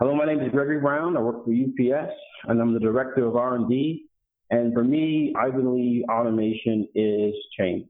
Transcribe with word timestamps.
Hello, 0.00 0.12
my 0.12 0.24
name 0.24 0.40
is 0.40 0.50
Gregory 0.50 0.80
Brown. 0.80 1.16
I 1.16 1.20
work 1.20 1.44
for 1.44 1.52
UPS, 1.52 2.12
and 2.48 2.60
I'm 2.60 2.74
the 2.74 2.80
director 2.80 3.24
of 3.26 3.36
R&D. 3.36 4.06
And 4.50 4.74
for 4.74 4.82
me, 4.82 5.32
I 5.38 5.50
believe 5.50 6.02
automation 6.10 6.88
is 6.96 7.32
change. 7.56 7.86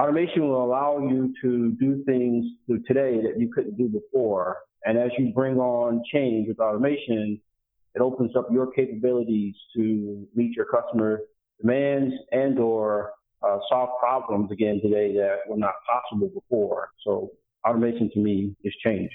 Automation 0.00 0.48
will 0.48 0.64
allow 0.64 0.98
you 1.06 1.34
to 1.42 1.72
do 1.72 2.02
things 2.04 2.46
today 2.86 3.20
that 3.20 3.38
you 3.38 3.52
couldn't 3.54 3.76
do 3.76 3.86
before. 3.86 4.60
And 4.86 4.96
as 4.96 5.10
you 5.18 5.30
bring 5.34 5.58
on 5.58 6.02
change 6.10 6.48
with 6.48 6.58
automation, 6.58 7.38
it 7.94 8.00
opens 8.00 8.34
up 8.34 8.48
your 8.50 8.72
capabilities 8.72 9.54
to 9.76 10.26
meet 10.34 10.56
your 10.56 10.64
customer 10.64 11.20
demands 11.60 12.14
and 12.32 12.58
or 12.58 13.12
uh, 13.46 13.58
solve 13.68 13.90
problems 14.00 14.50
again 14.50 14.80
today 14.82 15.12
that 15.16 15.40
were 15.46 15.58
not 15.58 15.74
possible 15.86 16.28
before. 16.28 16.88
So 17.04 17.30
automation 17.68 18.10
to 18.14 18.18
me 18.20 18.56
is 18.64 18.72
change. 18.82 19.10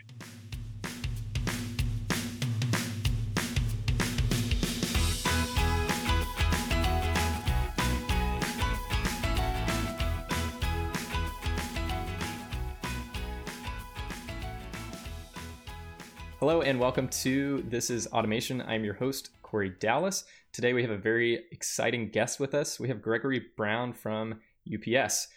Hello 16.46 16.62
and 16.62 16.80
welcome 16.80 17.08
to 17.08 17.66
This 17.70 17.90
is 17.90 18.06
Automation. 18.14 18.62
I'm 18.62 18.86
your 18.86 18.94
host, 18.94 19.32
Corey 19.42 19.72
Dallas. 19.80 20.26
Today 20.54 20.74
we 20.74 20.84
have 20.84 20.92
a 20.92 20.96
very 20.96 21.44
exciting 21.52 22.10
guest 22.10 22.40
with 22.40 22.54
us. 22.54 22.80
We 22.80 22.88
have 22.88 23.02
Gregory 23.02 23.48
Brown 23.58 23.94
from 23.94 24.42
UPS. 24.72 25.28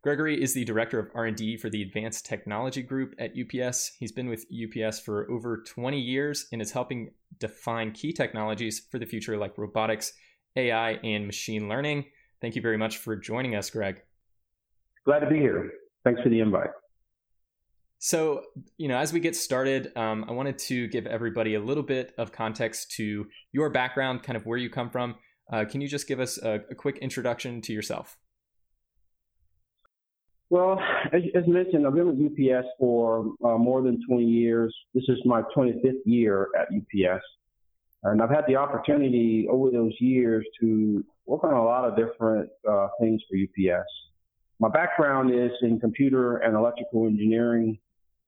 Gregory 0.00 0.42
is 0.42 0.54
the 0.54 0.64
director 0.64 0.98
of 0.98 1.10
R&D 1.14 1.58
for 1.58 1.68
the 1.68 1.82
Advanced 1.82 2.24
Technology 2.24 2.80
Group 2.80 3.14
at 3.18 3.34
UPS. 3.38 3.92
He's 3.98 4.10
been 4.10 4.30
with 4.30 4.46
UPS 4.50 5.00
for 5.00 5.30
over 5.30 5.58
20 5.58 6.00
years 6.00 6.46
and 6.50 6.62
is 6.62 6.72
helping 6.72 7.10
define 7.38 7.92
key 7.92 8.14
technologies 8.14 8.86
for 8.90 8.98
the 8.98 9.04
future 9.04 9.36
like 9.36 9.58
robotics, 9.58 10.14
AI, 10.56 10.92
and 11.04 11.26
machine 11.26 11.68
learning. 11.68 12.06
Thank 12.40 12.56
you 12.56 12.62
very 12.62 12.78
much 12.78 12.96
for 12.96 13.16
joining 13.16 13.54
us, 13.54 13.68
Greg. 13.68 14.00
Glad 15.04 15.18
to 15.18 15.28
be 15.28 15.36
here. 15.36 15.72
Thanks 16.04 16.22
for 16.22 16.30
the 16.30 16.40
invite. 16.40 16.70
So, 18.04 18.42
you 18.76 18.86
know, 18.88 18.98
as 18.98 19.14
we 19.14 19.20
get 19.20 19.34
started, 19.34 19.90
um, 19.96 20.26
I 20.28 20.32
wanted 20.32 20.58
to 20.58 20.88
give 20.88 21.06
everybody 21.06 21.54
a 21.54 21.58
little 21.58 21.82
bit 21.82 22.12
of 22.18 22.32
context 22.32 22.90
to 22.96 23.26
your 23.50 23.70
background, 23.70 24.22
kind 24.22 24.36
of 24.36 24.44
where 24.44 24.58
you 24.58 24.68
come 24.68 24.90
from. 24.90 25.14
Uh, 25.50 25.64
can 25.64 25.80
you 25.80 25.88
just 25.88 26.06
give 26.06 26.20
us 26.20 26.36
a, 26.36 26.60
a, 26.70 26.74
quick 26.74 26.98
introduction 26.98 27.62
to 27.62 27.72
yourself? 27.72 28.18
Well, 30.50 30.78
as, 31.14 31.22
as 31.34 31.46
mentioned, 31.46 31.86
I've 31.86 31.94
been 31.94 32.08
with 32.08 32.30
UPS 32.30 32.66
for 32.78 33.32
uh, 33.42 33.56
more 33.56 33.80
than 33.80 33.98
20 34.06 34.22
years. 34.22 34.76
This 34.92 35.04
is 35.08 35.16
my 35.24 35.40
25th 35.56 36.02
year 36.04 36.48
at 36.60 36.68
UPS. 36.76 37.24
And 38.02 38.20
I've 38.20 38.28
had 38.28 38.44
the 38.46 38.56
opportunity 38.56 39.46
over 39.50 39.70
those 39.70 39.94
years 39.98 40.44
to 40.60 41.02
work 41.24 41.42
on 41.42 41.54
a 41.54 41.64
lot 41.64 41.88
of 41.88 41.96
different 41.96 42.50
uh, 42.70 42.88
things 43.00 43.22
for 43.30 43.38
UPS. 43.38 43.88
My 44.60 44.68
background 44.68 45.34
is 45.34 45.52
in 45.62 45.80
computer 45.80 46.36
and 46.36 46.54
electrical 46.54 47.06
engineering. 47.06 47.78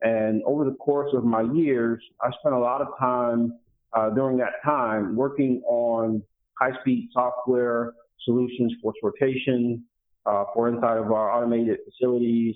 And 0.02 0.42
over 0.44 0.64
the 0.64 0.74
course 0.74 1.10
of 1.14 1.24
my 1.24 1.42
years, 1.42 2.02
I 2.20 2.30
spent 2.40 2.54
a 2.54 2.58
lot 2.58 2.82
of 2.82 2.88
time 2.98 3.58
uh, 3.92 4.10
during 4.10 4.36
that 4.38 4.52
time 4.64 5.16
working 5.16 5.62
on 5.66 6.22
high-speed 6.60 7.08
software 7.12 7.92
solutions 8.24 8.74
for 8.82 8.92
sortation, 9.02 9.80
uh, 10.26 10.44
for 10.52 10.68
inside 10.68 10.98
of 10.98 11.12
our 11.12 11.30
automated 11.30 11.78
facilities. 11.84 12.54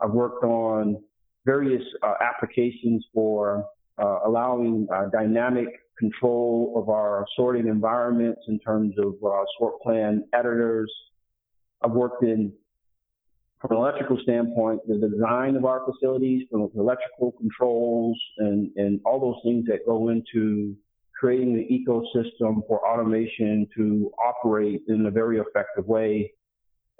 I've 0.00 0.10
worked 0.10 0.44
on 0.44 1.02
various 1.46 1.82
uh, 2.02 2.14
applications 2.20 3.04
for 3.14 3.64
uh, 3.98 4.18
allowing 4.26 4.86
uh, 4.92 5.06
dynamic 5.10 5.68
control 5.98 6.74
of 6.76 6.90
our 6.90 7.24
sorting 7.36 7.68
environments 7.68 8.42
in 8.48 8.58
terms 8.58 8.94
of 8.98 9.14
uh, 9.24 9.44
sort 9.58 9.80
plan 9.80 10.24
editors. 10.34 10.92
I've 11.82 11.92
worked 11.92 12.22
in 12.22 12.52
from 13.66 13.76
an 13.76 13.82
electrical 13.82 14.18
standpoint, 14.22 14.80
the 14.86 15.08
design 15.08 15.56
of 15.56 15.64
our 15.64 15.84
facilities, 15.84 16.46
from 16.50 16.70
electrical 16.76 17.32
controls 17.32 18.18
and, 18.38 18.70
and 18.76 19.00
all 19.04 19.18
those 19.20 19.42
things 19.44 19.66
that 19.66 19.84
go 19.86 20.08
into 20.08 20.76
creating 21.18 21.54
the 21.54 21.64
ecosystem 21.64 22.66
for 22.66 22.86
automation 22.86 23.66
to 23.76 24.10
operate 24.24 24.82
in 24.88 25.06
a 25.06 25.10
very 25.10 25.38
effective 25.38 25.86
way. 25.86 26.30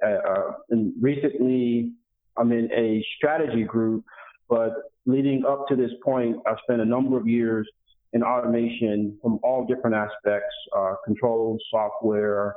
Uh, 0.05 0.09
uh, 0.09 0.51
and 0.69 0.93
recently, 0.99 1.91
I'm 2.37 2.51
in 2.51 2.71
a 2.71 3.05
strategy 3.17 3.63
group, 3.63 4.03
but 4.49 4.73
leading 5.05 5.45
up 5.45 5.67
to 5.69 5.75
this 5.75 5.91
point, 6.03 6.37
I 6.45 6.55
spent 6.63 6.81
a 6.81 6.85
number 6.85 7.17
of 7.17 7.27
years 7.27 7.67
in 8.13 8.23
automation 8.23 9.17
from 9.21 9.39
all 9.43 9.65
different 9.65 9.95
aspects, 9.95 10.55
uh, 10.75 10.95
controls, 11.05 11.61
software, 11.69 12.55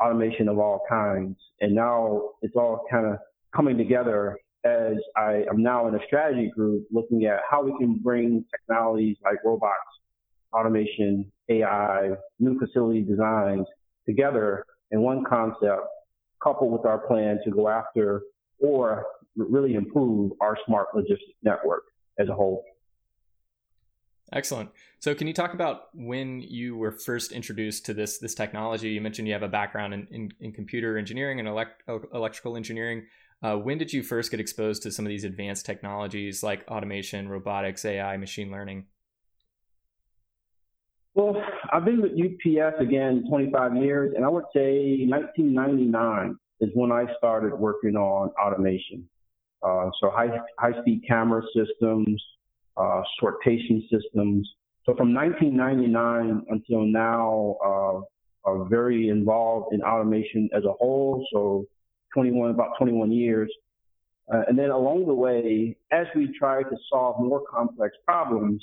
automation 0.00 0.48
of 0.48 0.58
all 0.58 0.82
kinds. 0.88 1.36
And 1.60 1.74
now 1.74 2.30
it's 2.42 2.54
all 2.56 2.84
kind 2.90 3.06
of 3.06 3.18
coming 3.54 3.76
together 3.76 4.38
as 4.64 4.94
I 5.16 5.44
am 5.50 5.62
now 5.62 5.88
in 5.88 5.94
a 5.94 6.00
strategy 6.06 6.50
group 6.54 6.86
looking 6.90 7.24
at 7.24 7.40
how 7.48 7.62
we 7.62 7.72
can 7.78 7.94
bring 7.94 8.44
technologies 8.50 9.16
like 9.24 9.38
robots, 9.44 9.74
automation, 10.52 11.30
AI, 11.48 12.10
new 12.38 12.58
facility 12.58 13.02
designs 13.02 13.66
together 14.06 14.64
in 14.90 15.00
one 15.00 15.24
concept, 15.24 15.82
coupled 16.42 16.72
with 16.72 16.84
our 16.84 16.98
plan 17.06 17.38
to 17.44 17.50
go 17.50 17.68
after 17.68 18.22
or 18.58 19.06
really 19.36 19.74
improve 19.74 20.32
our 20.40 20.56
smart 20.66 20.88
logistics 20.94 21.38
network 21.42 21.84
as 22.18 22.28
a 22.28 22.34
whole. 22.34 22.64
Excellent. 24.32 24.70
So, 25.00 25.14
can 25.14 25.26
you 25.26 25.32
talk 25.32 25.54
about 25.54 25.88
when 25.92 26.40
you 26.40 26.76
were 26.76 26.92
first 26.92 27.32
introduced 27.32 27.86
to 27.86 27.94
this 27.94 28.18
this 28.18 28.34
technology? 28.34 28.90
You 28.90 29.00
mentioned 29.00 29.26
you 29.26 29.34
have 29.34 29.42
a 29.42 29.48
background 29.48 29.92
in, 29.92 30.06
in, 30.10 30.32
in 30.38 30.52
computer 30.52 30.96
engineering 30.98 31.40
and 31.40 31.48
elect, 31.48 31.82
electrical 32.14 32.56
engineering. 32.56 33.06
Uh, 33.42 33.56
when 33.56 33.78
did 33.78 33.92
you 33.92 34.02
first 34.02 34.30
get 34.30 34.40
exposed 34.40 34.82
to 34.82 34.92
some 34.92 35.06
of 35.06 35.08
these 35.08 35.24
advanced 35.24 35.64
technologies 35.64 36.42
like 36.42 36.64
automation, 36.68 37.28
robotics, 37.28 37.84
AI, 37.84 38.16
machine 38.16 38.50
learning? 38.50 38.84
Well, 41.14 41.42
I've 41.72 41.84
been 41.84 42.02
with 42.02 42.12
UPS 42.12 42.80
again 42.80 43.24
25 43.28 43.76
years, 43.76 44.12
and 44.14 44.24
I 44.24 44.28
would 44.28 44.44
say 44.54 45.06
1999 45.08 46.36
is 46.60 46.70
when 46.74 46.92
I 46.92 47.06
started 47.16 47.54
working 47.54 47.96
on 47.96 48.30
automation. 48.40 49.08
Uh, 49.62 49.90
so 50.00 50.10
high 50.10 50.28
high 50.58 50.80
speed 50.80 51.02
camera 51.06 51.42
systems, 51.54 52.22
uh, 52.76 53.02
sortation 53.20 53.82
systems. 53.90 54.48
So 54.84 54.94
from 54.94 55.12
1999 55.12 56.46
until 56.48 56.84
now, 56.84 57.56
uh, 57.64 58.00
are 58.48 58.64
very 58.64 59.08
involved 59.08 59.74
in 59.74 59.82
automation 59.82 60.48
as 60.54 60.64
a 60.64 60.72
whole. 60.72 61.26
So 61.32 61.66
21, 62.14 62.50
about 62.50 62.70
21 62.78 63.12
years. 63.12 63.50
Uh, 64.32 64.42
and 64.48 64.58
then 64.58 64.70
along 64.70 65.06
the 65.06 65.14
way, 65.14 65.76
as 65.90 66.06
we 66.14 66.32
try 66.38 66.62
to 66.62 66.76
solve 66.90 67.20
more 67.20 67.42
complex 67.50 67.96
problems, 68.06 68.62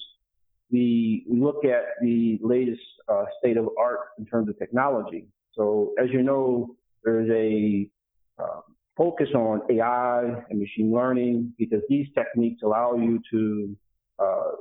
we, 0.71 1.25
look 1.29 1.63
at 1.65 1.83
the 2.01 2.39
latest 2.41 2.81
uh, 3.07 3.25
state 3.39 3.57
of 3.57 3.69
art 3.79 3.99
in 4.17 4.25
terms 4.25 4.49
of 4.49 4.57
technology. 4.59 5.25
So 5.53 5.93
as 6.01 6.09
you 6.11 6.23
know, 6.23 6.75
there's 7.03 7.29
a 7.31 7.89
uh, 8.41 8.61
focus 8.97 9.29
on 9.33 9.61
AI 9.69 10.23
and 10.49 10.59
machine 10.59 10.91
learning 10.91 11.53
because 11.57 11.81
these 11.89 12.07
techniques 12.15 12.63
allow 12.63 12.95
you 12.95 13.21
to 13.31 13.77
uh, 14.19 14.51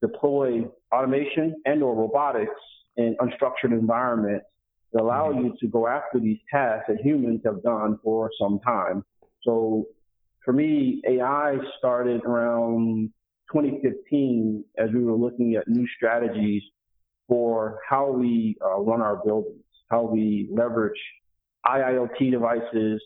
deploy 0.00 0.64
automation 0.92 1.54
and 1.64 1.82
or 1.82 1.94
robotics 1.94 2.60
in 2.96 3.16
unstructured 3.20 3.72
environments 3.72 4.46
that 4.96 5.02
allow 5.02 5.30
you 5.30 5.54
to 5.60 5.66
go 5.68 5.86
after 5.86 6.18
these 6.18 6.38
tasks 6.50 6.86
that 6.88 7.00
humans 7.02 7.42
have 7.44 7.62
done 7.62 7.98
for 8.02 8.30
some 8.40 8.58
time. 8.60 9.04
So 9.42 9.86
for 10.42 10.52
me, 10.52 11.02
AI 11.06 11.58
started 11.78 12.24
around 12.24 13.10
2015 13.52 14.64
as 14.78 14.88
we 14.94 15.04
were 15.04 15.14
looking 15.14 15.54
at 15.56 15.68
new 15.68 15.86
strategies 15.96 16.62
for 17.28 17.78
how 17.86 18.10
we 18.10 18.56
uh, 18.64 18.80
run 18.80 19.02
our 19.02 19.16
buildings, 19.16 19.64
how 19.90 20.02
we 20.02 20.48
leverage 20.50 20.98
IIoT 21.66 22.30
devices, 22.30 23.02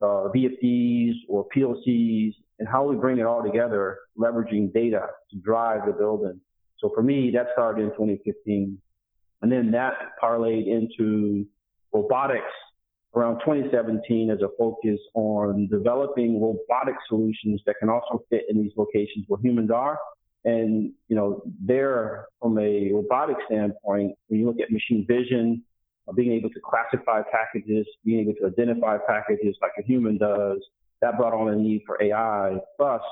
uh, 0.00 0.30
VFDs 0.34 1.12
or 1.28 1.46
PLCs, 1.54 2.32
and 2.58 2.66
how 2.66 2.88
we 2.88 2.96
bring 2.96 3.18
it 3.18 3.26
all 3.26 3.42
together, 3.42 3.98
leveraging 4.18 4.72
data 4.72 5.08
to 5.30 5.36
drive 5.40 5.84
the 5.86 5.92
building. 5.92 6.40
So 6.78 6.90
for 6.94 7.02
me, 7.02 7.30
that 7.34 7.48
started 7.52 7.82
in 7.82 7.90
2015. 7.90 8.80
And 9.42 9.50
then 9.50 9.70
that 9.72 9.94
parlayed 10.22 10.66
into 10.66 11.46
robotics 11.92 12.44
around 13.14 13.40
2017 13.40 14.30
as 14.30 14.38
a 14.42 14.48
focus 14.58 14.98
on 15.14 15.68
developing 15.68 16.40
robotic 16.40 16.94
solutions 17.08 17.60
that 17.66 17.76
can 17.78 17.88
also 17.88 18.24
fit 18.30 18.44
in 18.48 18.62
these 18.62 18.72
locations 18.76 19.24
where 19.28 19.40
humans 19.40 19.70
are. 19.70 19.98
And, 20.44 20.92
you 21.08 21.16
know, 21.16 21.42
there 21.60 22.26
from 22.40 22.58
a 22.58 22.92
robotic 22.92 23.36
standpoint, 23.46 24.16
when 24.28 24.40
you 24.40 24.46
look 24.46 24.60
at 24.60 24.70
machine 24.70 25.04
vision, 25.06 25.62
uh, 26.08 26.12
being 26.12 26.32
able 26.32 26.50
to 26.50 26.60
classify 26.60 27.22
packages, 27.30 27.86
being 28.04 28.20
able 28.20 28.34
to 28.34 28.46
identify 28.46 28.98
packages 29.06 29.56
like 29.60 29.72
a 29.78 29.82
human 29.82 30.16
does, 30.16 30.58
that 31.00 31.16
brought 31.16 31.34
on 31.34 31.48
a 31.52 31.56
need 31.56 31.82
for 31.86 32.02
AI. 32.02 32.56
Plus, 32.76 33.02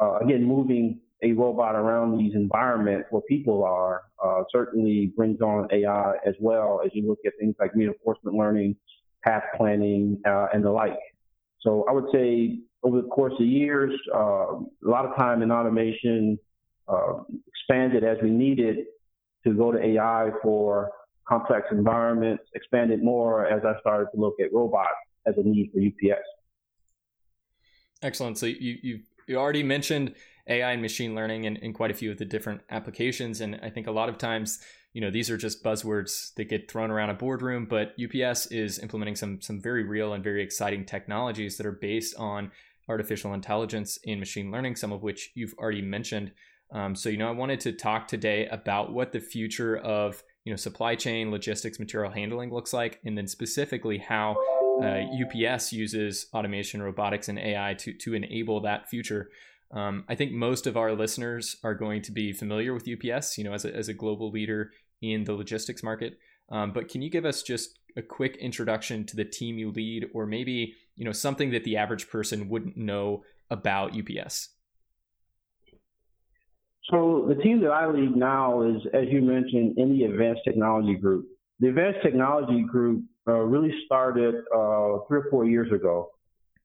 uh, 0.00 0.18
again, 0.18 0.44
moving 0.44 1.00
a 1.22 1.32
robot 1.32 1.76
around 1.76 2.18
these 2.18 2.34
environments 2.34 3.06
where 3.10 3.22
people 3.28 3.64
are 3.64 4.02
uh, 4.24 4.42
certainly 4.50 5.12
brings 5.16 5.40
on 5.40 5.68
AI 5.72 6.14
as 6.26 6.34
well 6.40 6.80
as 6.84 6.90
you 6.94 7.06
look 7.06 7.18
at 7.24 7.32
things 7.38 7.54
like 7.60 7.72
reinforcement 7.74 8.36
learning, 8.36 8.76
path 9.24 9.44
planning, 9.56 10.20
uh, 10.26 10.46
and 10.52 10.64
the 10.64 10.70
like. 10.70 10.98
So 11.60 11.84
I 11.88 11.92
would 11.92 12.06
say 12.12 12.58
over 12.82 13.00
the 13.00 13.08
course 13.08 13.34
of 13.38 13.46
years, 13.46 13.92
uh, 14.12 14.18
a 14.18 14.64
lot 14.82 15.06
of 15.06 15.16
time 15.16 15.42
in 15.42 15.52
automation 15.52 16.38
uh, 16.88 17.22
expanded 17.46 18.02
as 18.02 18.18
we 18.22 18.30
needed 18.30 18.78
to 19.46 19.52
go 19.54 19.70
to 19.70 19.78
AI 19.78 20.30
for 20.42 20.90
complex 21.28 21.66
environments, 21.70 22.42
expanded 22.54 23.02
more 23.02 23.46
as 23.46 23.62
I 23.64 23.78
started 23.80 24.08
to 24.14 24.20
look 24.20 24.34
at 24.40 24.52
robots 24.52 24.90
as 25.26 25.34
a 25.36 25.42
need 25.42 25.70
for 25.72 25.80
UPS. 25.80 26.22
Excellent. 28.02 28.38
So 28.38 28.46
you, 28.46 28.78
you, 28.82 29.00
you 29.28 29.36
already 29.36 29.62
mentioned 29.62 30.14
AI 30.48 30.72
and 30.72 30.82
machine 30.82 31.14
learning 31.14 31.44
in, 31.44 31.56
in 31.56 31.72
quite 31.72 31.90
a 31.90 31.94
few 31.94 32.10
of 32.10 32.18
the 32.18 32.24
different 32.24 32.62
applications. 32.70 33.40
And 33.40 33.60
I 33.62 33.70
think 33.70 33.86
a 33.86 33.92
lot 33.92 34.08
of 34.08 34.18
times, 34.18 34.58
you 34.92 35.00
know, 35.00 35.10
these 35.10 35.30
are 35.30 35.36
just 35.36 35.62
buzzwords 35.62 36.34
that 36.34 36.48
get 36.48 36.70
thrown 36.70 36.90
around 36.90 37.10
a 37.10 37.14
boardroom, 37.14 37.66
but 37.68 37.94
UPS 38.02 38.46
is 38.46 38.78
implementing 38.78 39.16
some 39.16 39.40
some 39.40 39.60
very 39.60 39.84
real 39.84 40.12
and 40.12 40.24
very 40.24 40.42
exciting 40.42 40.84
technologies 40.84 41.56
that 41.56 41.66
are 41.66 41.72
based 41.72 42.14
on 42.16 42.50
artificial 42.88 43.32
intelligence 43.32 43.98
and 44.06 44.18
machine 44.18 44.50
learning, 44.50 44.76
some 44.76 44.92
of 44.92 45.02
which 45.02 45.30
you've 45.34 45.54
already 45.58 45.82
mentioned. 45.82 46.32
Um, 46.72 46.94
so, 46.94 47.08
you 47.08 47.18
know, 47.18 47.28
I 47.28 47.32
wanted 47.32 47.60
to 47.60 47.72
talk 47.72 48.08
today 48.08 48.46
about 48.46 48.92
what 48.92 49.12
the 49.12 49.20
future 49.20 49.76
of 49.76 50.22
you 50.44 50.52
know 50.52 50.56
supply 50.56 50.94
chain, 50.94 51.30
logistics, 51.30 51.78
material 51.78 52.10
handling 52.10 52.52
looks 52.52 52.72
like, 52.72 53.00
and 53.04 53.16
then 53.16 53.28
specifically 53.28 53.98
how 53.98 54.36
uh, 54.82 55.02
UPS 55.22 55.72
uses 55.72 56.26
automation, 56.34 56.82
robotics, 56.82 57.28
and 57.28 57.38
AI 57.38 57.74
to 57.74 57.92
to 57.92 58.14
enable 58.14 58.60
that 58.62 58.88
future. 58.88 59.28
Um, 59.72 60.04
I 60.08 60.14
think 60.14 60.32
most 60.32 60.66
of 60.66 60.76
our 60.76 60.92
listeners 60.92 61.56
are 61.64 61.74
going 61.74 62.02
to 62.02 62.12
be 62.12 62.32
familiar 62.32 62.74
with 62.74 62.88
UPS, 62.88 63.38
you 63.38 63.44
know, 63.44 63.54
as 63.54 63.64
a, 63.64 63.74
as 63.74 63.88
a 63.88 63.94
global 63.94 64.30
leader 64.30 64.72
in 65.00 65.24
the 65.24 65.32
logistics 65.32 65.82
market. 65.82 66.18
Um, 66.50 66.72
but 66.72 66.88
can 66.88 67.00
you 67.00 67.10
give 67.10 67.24
us 67.24 67.42
just 67.42 67.78
a 67.96 68.02
quick 68.02 68.36
introduction 68.36 69.04
to 69.06 69.16
the 69.16 69.24
team 69.24 69.58
you 69.58 69.70
lead, 69.70 70.06
or 70.14 70.26
maybe 70.26 70.74
you 70.96 71.04
know 71.04 71.12
something 71.12 71.50
that 71.50 71.64
the 71.64 71.76
average 71.76 72.08
person 72.08 72.48
wouldn't 72.48 72.76
know 72.76 73.24
about 73.50 73.96
UPS? 73.96 74.50
So 76.90 77.26
the 77.28 77.40
team 77.42 77.60
that 77.62 77.70
I 77.70 77.86
lead 77.86 78.16
now 78.16 78.62
is, 78.62 78.82
as 78.92 79.04
you 79.10 79.22
mentioned, 79.22 79.78
in 79.78 79.96
the 79.96 80.04
Advanced 80.04 80.42
Technology 80.44 80.94
Group. 80.94 81.26
The 81.60 81.68
Advanced 81.68 82.00
Technology 82.02 82.64
Group 82.64 83.04
uh, 83.26 83.32
really 83.34 83.72
started 83.86 84.34
uh, 84.34 84.98
three 85.06 85.20
or 85.20 85.26
four 85.30 85.46
years 85.46 85.72
ago. 85.72 86.10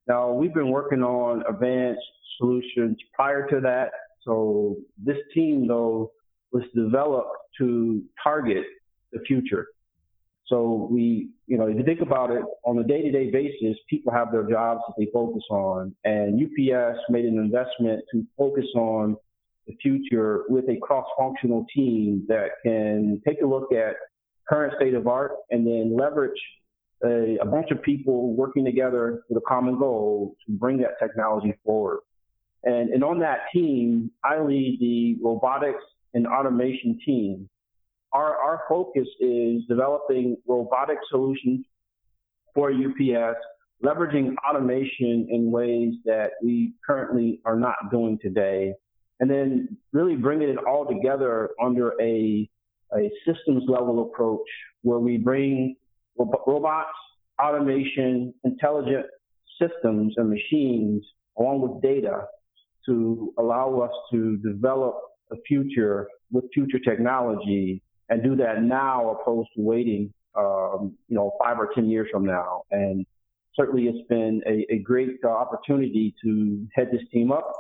Now 0.07 0.31
we've 0.31 0.54
been 0.54 0.69
working 0.69 1.04
on 1.04 1.44
advanced 1.48 2.01
solutions 2.38 2.98
prior 3.13 3.48
to 3.50 3.59
that. 3.62 3.92
So 4.24 4.77
this 5.04 5.18
team, 5.33 5.68
though, 5.68 6.12
was 6.51 6.63
developed 6.75 7.36
to 7.59 8.04
target 8.24 8.65
the 9.12 9.19
future. 9.27 9.68
So 10.48 10.88
we, 10.89 11.30
you 11.45 11.57
know, 11.57 11.68
if 11.68 11.77
you 11.77 11.83
think 11.83 12.00
about 12.01 12.31
it, 12.31 12.42
on 12.65 12.80
a 12.80 12.83
day-to-day 12.83 13.31
basis, 13.31 13.77
people 13.89 14.13
have 14.13 14.31
their 14.31 14.50
jobs 14.50 14.81
that 14.88 14.94
they 14.98 15.09
focus 15.12 15.44
on, 15.50 15.94
and 16.06 16.42
UPS 16.42 17.00
made 17.09 17.25
an 17.25 17.38
investment 17.38 18.01
to 18.13 18.25
focus 18.38 18.65
on 18.75 19.18
the 19.68 19.75
future 19.81 20.44
with 20.48 20.63
a 20.69 20.77
cross-functional 20.81 21.65
team 21.75 22.25
that 22.30 22.51
can 22.63 23.21
take 23.27 23.42
a 23.42 23.45
look 23.45 23.74
at 23.74 23.95
current 24.48 24.74
state 24.77 24.94
of 24.94 25.07
art 25.07 25.33
and 25.51 25.68
then 25.68 25.95
leverage 25.98 26.39
a, 27.04 27.38
a 27.42 27.46
bunch 27.46 27.72
of 27.72 27.82
people 27.82 28.34
working 28.34 28.66
together 28.66 29.24
with 29.30 29.38
a 29.38 29.46
common 29.48 29.78
goal 29.78 30.36
to 30.46 30.52
bring 30.52 30.78
that 30.80 31.00
technology 31.00 31.54
forward. 31.64 32.00
And, 32.64 32.90
and 32.90 33.04
on 33.04 33.20
that 33.20 33.42
team, 33.54 34.12
I 34.24 34.42
lead 34.42 34.78
the 34.80 35.18
robotics 35.24 35.84
and 36.14 36.28
automation 36.28 37.00
team 37.06 37.50
our, 38.14 38.36
our 38.36 38.64
focus 38.70 39.08
is 39.20 39.64
developing 39.68 40.38
robotic 40.48 40.98
solutions 41.10 41.66
for 42.54 42.72
UPS, 42.72 43.38
leveraging 43.84 44.34
automation 44.50 45.28
in 45.30 45.52
ways 45.52 45.94
that 46.06 46.32
we 46.44 46.74
currently 46.86 47.42
are 47.46 47.58
not 47.58 47.76
doing 47.92 48.18
today, 48.22 48.74
and 49.20 49.30
then 49.30 49.78
really 49.94 50.16
bringing 50.16 50.50
it 50.50 50.58
all 50.66 50.86
together 50.88 51.50
under 51.62 51.94
a, 52.02 52.50
a 52.96 53.12
systems 53.26 53.64
level 53.68 54.10
approach 54.12 54.48
where 54.82 55.00
we 55.00 55.18
bring 55.18 55.76
robots, 56.18 56.90
automation, 57.42 58.34
intelligent 58.44 59.06
systems 59.62 60.14
and 60.18 60.30
machines 60.30 61.04
along 61.38 61.62
with 61.62 61.81
data 61.81 62.25
to 62.86 63.34
allow 63.38 63.80
us 63.80 63.92
to 64.12 64.38
develop 64.38 64.96
a 65.31 65.36
future 65.48 66.08
with 66.31 66.46
future 66.54 66.80
technology 66.80 67.81
and 68.10 68.24
do 68.24 68.36
that 68.36 68.64
now 68.64 69.10
opposed 69.10 69.50
to 69.56 69.62
waiting, 69.62 70.14
um, 70.38 70.96
you 71.08 71.16
know, 71.16 71.31
five 71.44 71.60
or 71.60 71.69
10 71.74 71.90
years 71.90 72.08
from 72.12 72.25
now. 72.25 72.64
And 72.72 73.06
certainly 73.56 73.84
it's 73.84 74.08
been 74.08 74.42
a, 74.48 74.66
a 74.74 74.80
great 74.80 75.18
uh, 75.24 75.28
opportunity 75.28 76.16
to 76.24 76.68
head 76.74 76.90
this 76.92 77.02
team 77.12 77.31
up. 77.31 77.52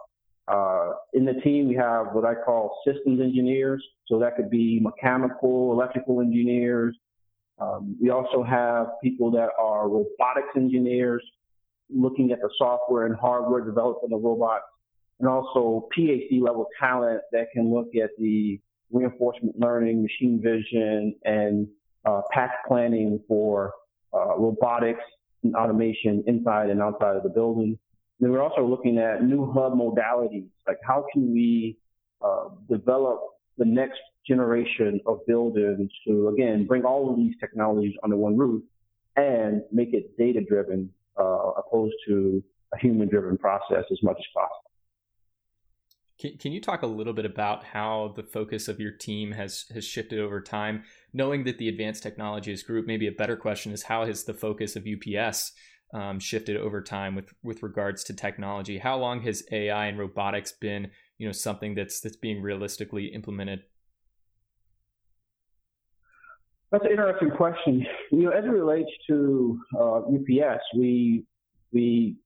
Uh, 0.47 0.93
in 1.13 1.25
the 1.25 1.33
team, 1.43 1.67
we 1.67 1.75
have 1.75 2.13
what 2.13 2.23
I 2.23 2.33
call 2.33 2.79
systems 2.85 3.19
engineers. 3.19 3.83
So 4.07 4.17
that 4.19 4.37
could 4.37 4.49
be 4.49 4.79
mechanical, 4.79 5.73
electrical 5.73 6.21
engineers. 6.21 6.95
Um, 7.59 7.95
we 8.01 8.09
also 8.09 8.43
have 8.43 8.87
people 9.03 9.31
that 9.31 9.49
are 9.59 9.89
robotics 9.89 10.49
engineers 10.55 11.23
looking 11.89 12.31
at 12.31 12.39
the 12.41 12.49
software 12.57 13.05
and 13.05 13.15
hardware 13.15 13.61
development 13.61 14.13
of 14.13 14.21
robots 14.21 14.65
and 15.19 15.27
also 15.27 15.87
PhD 15.97 16.41
level 16.41 16.67
talent 16.79 17.21
that 17.31 17.47
can 17.51 17.73
look 17.73 17.87
at 17.95 18.11
the 18.17 18.59
reinforcement 18.91 19.59
learning, 19.59 20.03
machine 20.03 20.39
vision, 20.41 21.15
and 21.23 21.67
uh, 22.05 22.21
path 22.31 22.51
planning 22.67 23.19
for 23.27 23.73
uh, 24.13 24.37
robotics 24.37 25.03
and 25.43 25.55
automation 25.55 26.23
inside 26.27 26.69
and 26.69 26.81
outside 26.81 27.15
of 27.15 27.23
the 27.23 27.29
building. 27.29 27.77
And 28.21 28.31
we're 28.31 28.41
also 28.41 28.65
looking 28.65 28.97
at 28.97 29.23
new 29.23 29.51
hub 29.51 29.73
modalities, 29.73 30.47
like 30.67 30.77
how 30.85 31.05
can 31.11 31.33
we 31.33 31.77
uh, 32.21 32.49
develop 32.69 33.21
the 33.57 33.65
next 33.65 33.99
generation 34.27 34.99
of 35.05 35.19
buildings 35.25 35.91
to, 36.07 36.29
again, 36.29 36.65
bring 36.65 36.83
all 36.83 37.09
of 37.09 37.17
these 37.17 37.33
technologies 37.39 37.95
under 38.03 38.17
one 38.17 38.37
roof 38.37 38.63
and 39.15 39.61
make 39.71 39.93
it 39.93 40.17
data 40.17 40.41
driven 40.47 40.89
uh, 41.19 41.51
opposed 41.57 41.95
to 42.07 42.43
a 42.73 42.77
human 42.77 43.07
driven 43.07 43.37
process 43.37 43.85
as 43.91 43.97
much 44.03 44.17
as 44.17 44.25
possible. 44.33 44.67
Can, 46.19 46.37
can 46.37 46.51
you 46.51 46.59
talk 46.59 46.81
a 46.81 46.87
little 46.87 47.13
bit 47.13 47.25
about 47.25 47.63
how 47.63 48.13
the 48.15 48.23
focus 48.23 48.67
of 48.67 48.79
your 48.79 48.91
team 48.91 49.31
has 49.33 49.65
has 49.73 49.85
shifted 49.85 50.19
over 50.19 50.41
time? 50.41 50.83
Knowing 51.13 51.43
that 51.43 51.59
the 51.59 51.69
advanced 51.69 52.03
technologies 52.03 52.63
group, 52.63 52.87
maybe 52.87 53.07
a 53.07 53.11
better 53.11 53.37
question 53.37 53.71
is 53.71 53.83
how 53.83 54.05
has 54.05 54.23
the 54.23 54.33
focus 54.33 54.75
of 54.75 54.85
UPS 54.87 55.51
um, 55.93 56.19
shifted 56.19 56.57
over 56.57 56.81
time 56.81 57.15
with 57.15 57.33
with 57.43 57.61
regards 57.61 58.03
to 58.05 58.15
technology? 58.15 58.79
How 58.79 58.97
long 58.97 59.21
has 59.21 59.43
AI 59.51 59.85
and 59.85 59.99
robotics 59.99 60.51
been, 60.51 60.89
you 61.17 61.27
know, 61.27 61.31
something 61.31 61.75
that's 61.75 61.99
that's 61.99 62.15
being 62.15 62.41
realistically 62.41 63.07
implemented? 63.07 63.63
That's 66.71 66.83
an 66.83 66.91
interesting 66.91 67.31
question. 67.31 67.85
You 68.11 68.23
know, 68.23 68.29
as 68.31 68.43
it 68.43 68.49
relates 68.49 68.89
to 69.07 69.59
uh, 69.75 69.99
UPS, 69.99 70.61
we 70.75 71.25
we 71.71 72.17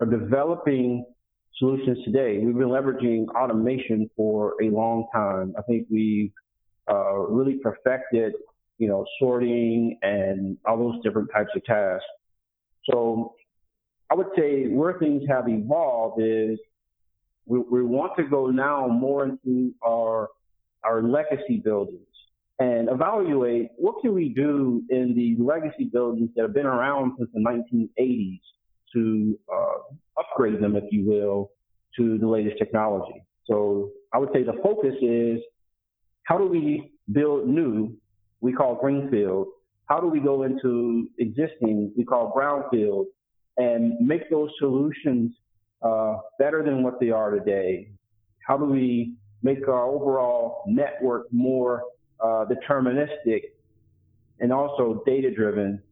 are 0.00 0.06
developing 0.06 1.04
solutions 1.58 1.98
today. 2.04 2.38
We've 2.38 2.56
been 2.56 2.68
leveraging 2.68 3.28
automation 3.28 4.10
for 4.16 4.54
a 4.62 4.70
long 4.70 5.06
time. 5.12 5.54
I 5.58 5.62
think 5.62 5.86
we've 5.90 6.32
uh, 6.90 7.18
really 7.18 7.58
perfected, 7.62 8.32
you 8.78 8.88
know, 8.88 9.04
sorting 9.18 9.98
and 10.02 10.56
all 10.64 10.78
those 10.78 11.02
different 11.02 11.28
types 11.32 11.50
of 11.54 11.64
tasks. 11.64 12.06
So 12.90 13.34
I 14.10 14.14
would 14.14 14.28
say 14.36 14.68
where 14.68 14.98
things 14.98 15.22
have 15.28 15.48
evolved 15.48 16.22
is 16.22 16.58
we, 17.50 17.58
we 17.58 17.82
want 17.82 18.12
to 18.16 18.22
go 18.22 18.46
now 18.46 18.86
more 18.86 19.24
into 19.24 19.74
our 19.84 20.28
our 20.84 21.02
legacy 21.02 21.60
buildings 21.62 22.06
and 22.60 22.88
evaluate 22.88 23.70
what 23.76 23.96
can 24.00 24.14
we 24.14 24.28
do 24.28 24.82
in 24.88 25.14
the 25.14 25.36
legacy 25.42 25.84
buildings 25.84 26.30
that 26.36 26.42
have 26.42 26.54
been 26.54 26.66
around 26.66 27.12
since 27.18 27.28
the 27.34 27.40
1980s 27.40 28.40
to 28.94 29.38
uh, 29.52 30.20
upgrade 30.20 30.60
them, 30.62 30.76
if 30.76 30.84
you 30.90 31.04
will, 31.04 31.50
to 31.96 32.18
the 32.18 32.26
latest 32.26 32.56
technology. 32.58 33.24
So 33.46 33.90
I 34.14 34.18
would 34.18 34.30
say 34.32 34.42
the 34.42 34.58
focus 34.62 34.94
is 35.02 35.40
how 36.22 36.38
do 36.38 36.46
we 36.46 36.92
build 37.12 37.46
new, 37.46 37.94
we 38.40 38.52
call 38.52 38.76
greenfield. 38.76 39.48
How 39.86 40.00
do 40.00 40.06
we 40.06 40.20
go 40.20 40.44
into 40.44 41.08
existing, 41.18 41.92
we 41.96 42.04
call 42.04 42.32
brownfield, 42.32 43.06
and 43.56 43.94
make 44.00 44.30
those 44.30 44.50
solutions 44.58 45.32
uh, 45.82 46.18
better 46.38 46.62
than 46.62 46.82
what 46.82 47.00
they 47.00 47.10
are 47.10 47.30
today? 47.30 47.90
How 48.46 48.56
do 48.56 48.64
we 48.64 49.14
make 49.42 49.66
our 49.68 49.84
overall 49.86 50.62
network 50.66 51.32
more 51.32 51.82
uh, 52.22 52.44
deterministic 52.44 53.42
and 54.40 54.52
also 54.52 55.02
data 55.06 55.30
driven 55.30 55.82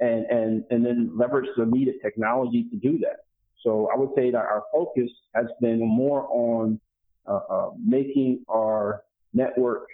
and, 0.00 0.24
and, 0.26 0.64
and 0.70 0.84
then 0.84 1.12
leverage 1.14 1.48
the 1.56 1.66
needed 1.66 1.96
technology 2.02 2.66
to 2.70 2.76
do 2.76 2.98
that. 2.98 3.24
So 3.62 3.90
I 3.94 3.98
would 3.98 4.10
say 4.16 4.30
that 4.30 4.38
our 4.38 4.62
focus 4.72 5.10
has 5.34 5.46
been 5.60 5.80
more 5.80 6.26
on 6.30 6.80
uh, 7.26 7.40
uh, 7.50 7.70
making 7.84 8.42
our 8.48 9.02
network 9.34 9.86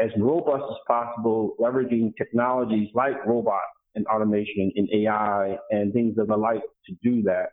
as 0.00 0.10
robust 0.18 0.64
as 0.70 0.76
possible, 0.88 1.54
leveraging 1.60 2.16
technologies 2.16 2.88
like 2.94 3.24
robots 3.24 3.62
and 3.94 4.06
automation 4.06 4.72
and 4.74 4.88
AI 4.92 5.56
and 5.70 5.92
things 5.92 6.18
of 6.18 6.28
the 6.28 6.36
like 6.36 6.62
to 6.86 6.94
do 7.02 7.22
that. 7.22 7.50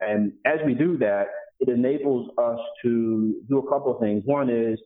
And 0.00 0.32
as 0.44 0.58
we 0.64 0.74
do 0.74 0.98
that, 0.98 1.26
it 1.60 1.68
enables 1.68 2.30
us 2.38 2.58
to 2.82 3.42
do 3.48 3.58
a 3.58 3.68
couple 3.70 3.94
of 3.94 4.00
things. 4.00 4.22
One 4.26 4.50
is 4.50 4.78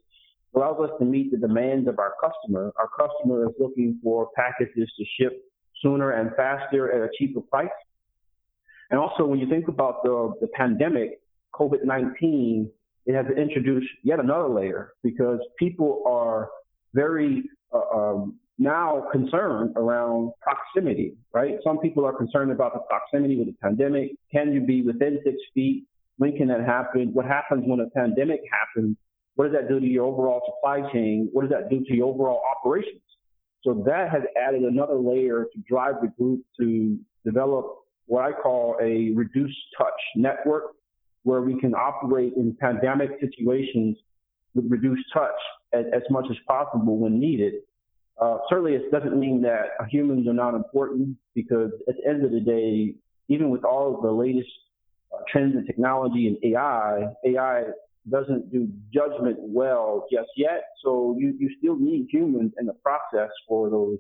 allows 0.55 0.81
us 0.81 0.91
to 0.99 1.05
meet 1.05 1.31
the 1.31 1.37
demands 1.37 1.89
of 1.89 1.99
our 1.99 2.15
customer. 2.23 2.73
Our 2.79 2.89
customer 2.89 3.49
is 3.49 3.55
looking 3.59 3.99
for 4.03 4.31
packages 4.35 4.91
to 4.99 5.05
ship 5.19 5.45
sooner 5.83 6.13
and 6.13 6.35
faster 6.37 6.93
at 6.93 7.03
a 7.03 7.11
cheaper 7.19 7.41
price. 7.41 7.69
And 8.91 8.99
also, 8.99 9.27
when 9.27 9.39
you 9.39 9.49
think 9.49 9.69
about 9.69 10.03
the, 10.03 10.33
the 10.41 10.49
pandemic, 10.49 11.21
COVID-19, 11.55 12.69
it 13.07 13.15
has 13.15 13.27
introduced 13.37 13.89
yet 14.03 14.21
another 14.21 14.49
layer 14.49 14.93
because 15.03 15.41
people 15.59 16.03
are 16.07 16.49
very 16.95 17.43
uh, 17.73 17.97
um, 17.97 18.37
now 18.59 19.07
concerned 19.13 19.75
around 19.77 20.33
proximity, 20.41 21.15
right? 21.33 21.59
Some 21.63 21.79
people 21.79 22.05
are 22.05 22.13
concerned 22.13 22.51
about 22.51 22.75
the 22.75 22.81
proximity 22.81 23.37
with 23.37 23.47
the 23.47 23.55
pandemic. 23.63 24.13
Can 24.33 24.53
you 24.53 24.61
be 24.61 24.83
within 24.83 25.21
six 25.25 25.37
feet? 25.55 25.85
When 26.17 26.37
can 26.37 26.49
that 26.49 26.65
happen? 26.65 27.11
What 27.13 27.27
happens 27.27 27.65
when 27.67 27.81
a 27.81 27.89
pandemic 27.91 28.41
happens? 28.51 28.97
What 29.37 29.47
does 29.47 29.55
that 29.55 29.69
do 29.69 29.79
to 29.79 29.87
your 29.87 30.07
overall 30.07 30.43
supply 30.47 30.91
chain? 30.93 31.29
What 31.33 31.43
does 31.43 31.51
that 31.51 31.71
do 31.71 31.85
to 31.85 31.95
your 31.95 32.09
overall 32.09 32.43
operations? 32.57 33.01
So 33.63 33.85
that 33.87 34.11
has 34.11 34.23
added 34.37 34.63
another 34.63 34.97
layer 34.97 35.47
to 35.53 35.63
drive 35.69 35.95
the 36.03 36.09
group 36.19 36.41
to 36.61 36.99
develop 37.25 37.77
what 38.07 38.25
I 38.25 38.33
call 38.33 38.77
a 38.83 39.13
reduced 39.15 39.59
touch 39.77 40.01
network 40.17 40.73
where 41.23 41.43
we 41.43 41.61
can 41.61 41.75
operate 41.75 42.33
in 42.37 42.57
pandemic 42.61 43.11
situations 43.21 43.97
with 44.55 44.65
reduced 44.69 45.05
touch 45.13 45.31
as, 45.73 45.85
as 45.95 46.03
much 46.11 46.25
as 46.31 46.37
possible 46.47 46.97
when 46.97 47.21
needed. 47.21 47.55
Uh, 48.21 48.39
certainly, 48.49 48.75
it 48.75 48.91
doesn't 48.91 49.19
mean 49.19 49.43
that 49.43 49.71
humans 49.91 50.27
are 50.27 50.35
not 50.35 50.55
important 50.55 51.17
because 51.35 51.71
at 51.89 51.95
the 51.97 52.11
end 52.11 52.25
of 52.25 52.33
the 52.33 52.41
day, 52.41 52.95
even 53.29 53.51
with 53.51 53.65
all 53.65 53.95
of 53.95 54.03
the 54.03 54.11
latest 54.11 54.51
uh, 55.15 55.19
trends 55.31 55.55
in 55.55 55.65
technology 55.67 56.27
and 56.27 56.53
AI, 56.53 57.05
AI 57.25 57.63
doesn't 58.11 58.51
do 58.51 58.69
judgment 58.93 59.37
well 59.41 60.07
just 60.13 60.29
yet. 60.37 60.65
So 60.83 61.17
you, 61.19 61.35
you 61.39 61.51
still 61.59 61.77
need 61.79 62.09
humans 62.11 62.53
in 62.59 62.67
the 62.67 62.75
process 62.75 63.31
for 63.47 63.71
those 63.71 63.99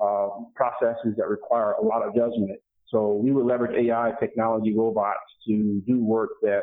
uh, 0.00 0.28
processes 0.54 1.14
that 1.16 1.28
require 1.28 1.72
a 1.72 1.82
lot 1.82 2.02
of 2.02 2.14
judgment. 2.14 2.60
So 2.88 3.14
we 3.14 3.32
would 3.32 3.46
leverage 3.46 3.74
AI 3.76 4.12
technology 4.20 4.74
robots 4.76 5.18
to 5.46 5.82
do 5.86 6.04
work 6.04 6.30
that 6.42 6.62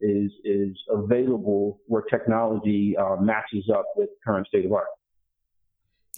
is 0.00 0.30
is 0.44 0.76
available 0.90 1.80
where 1.86 2.02
technology 2.02 2.94
uh, 2.96 3.16
matches 3.16 3.70
up 3.74 3.86
with 3.96 4.10
current 4.24 4.46
state 4.46 4.66
of 4.66 4.72
art. 4.72 4.86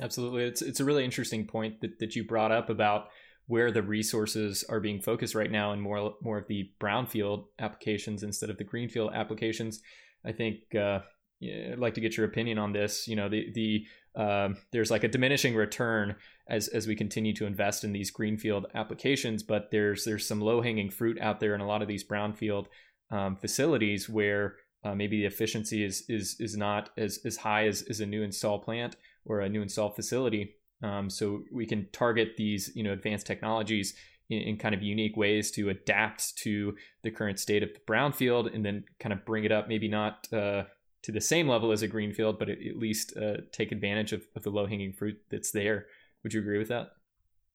Absolutely, 0.01 0.45
it's 0.45 0.63
it's 0.63 0.81
a 0.81 0.85
really 0.85 1.05
interesting 1.05 1.47
point 1.47 1.81
that, 1.81 1.99
that 2.01 2.17
you 2.17 2.25
brought 2.25 2.53
up 2.53 2.69
about 2.69 3.09
where 3.47 3.71
the 3.71 3.83
resources 3.83 4.65
are 4.69 4.81
being 4.81 5.01
focused 5.01 5.35
right 5.35 5.51
now 5.51 5.73
and 5.73 5.81
more 5.81 6.15
more 6.23 6.39
of 6.39 6.49
the 6.49 6.71
brownfield 6.81 7.45
applications 7.59 8.23
instead 8.23 8.51
of 8.51 8.59
the 8.59 8.65
greenfield 8.65 9.13
applications. 9.15 9.81
I 10.25 10.33
think 10.33 10.75
uh, 10.75 11.01
I'd 11.43 11.79
like 11.79 11.95
to 11.95 12.01
get 12.01 12.17
your 12.17 12.27
opinion 12.27 12.59
on 12.59 12.73
this. 12.73 13.09
You 13.09 13.17
know, 13.17 13.29
the 13.29 13.53
the 13.55 13.87
um, 14.21 14.57
there's 14.73 14.91
like 14.91 15.05
a 15.05 15.09
diminishing 15.09 15.55
return 15.55 16.17
as 16.49 16.69
as 16.69 16.87
we 16.87 16.97
continue 16.97 17.35
to 17.35 17.47
invest 17.47 17.85
in 17.85 17.93
these 17.93 18.11
greenfield 18.11 18.67
applications, 18.75 19.43
but 19.43 19.71
there's 19.71 20.05
there's 20.05 20.27
some 20.27 20.41
low 20.41 20.61
hanging 20.61 20.91
fruit 20.91 21.19
out 21.21 21.41
there 21.41 21.55
in 21.55 21.61
a 21.61 21.67
lot 21.67 21.83
of 21.83 21.89
these 21.89 22.07
brownfield 22.07 22.67
um, 23.11 23.37
facilities 23.37 24.09
where 24.09 24.57
uh, 24.85 24.95
maybe 24.95 25.19
the 25.19 25.27
efficiency 25.27 25.85
is 25.85 26.05
is 26.09 26.37
is 26.41 26.57
not 26.57 26.91
as 26.97 27.21
as 27.25 27.37
high 27.39 27.67
as, 27.67 27.83
as 27.83 28.01
a 28.01 28.07
new 28.07 28.23
install 28.23 28.59
plant 28.59 28.97
or 29.27 29.41
a 29.41 29.49
new 29.49 29.63
install 29.63 29.91
facility. 29.91 30.55
Um, 30.83 31.09
so 31.11 31.43
we 31.53 31.67
can 31.67 31.89
target 31.93 32.37
these 32.37 32.71
you 32.75 32.83
know 32.83 32.93
advanced 32.93 33.27
technologies 33.27 33.95
in, 34.29 34.41
in, 34.41 34.57
kind 34.59 34.75
of 34.75 34.83
unique 34.83 35.17
ways 35.17 35.51
to 35.53 35.71
adapt 35.71 36.37
to 36.39 36.77
the 37.03 37.11
current 37.11 37.39
state 37.39 37.63
of 37.63 37.71
the 37.73 37.81
brownfield 37.89 38.55
and 38.55 38.65
then 38.65 38.85
kind 39.01 39.13
of 39.13 39.25
bring 39.25 39.45
it 39.45 39.53
up 39.53 39.69
maybe 39.69 39.89
not 39.89 40.29
uh, 40.33 40.65
to 41.03 41.13
the 41.13 41.21
same 41.21 41.49
level 41.49 41.73
as 41.73 41.83
a 41.83 41.89
greenfield, 41.89 42.39
but 42.39 42.49
at 42.49 42.59
least 42.77 43.17
uh, 43.17 43.37
take 43.53 43.73
advantage 43.73 44.13
of, 44.13 44.23
of 44.35 44.43
the 44.43 44.51
low 44.51 44.67
hanging 44.67 44.93
fruit 44.93 45.17
that's 45.31 45.53
there. 45.53 45.87
Would 46.23 46.35
you 46.35 46.41
agree 46.41 46.59
with 46.59 46.69
that? 46.69 46.91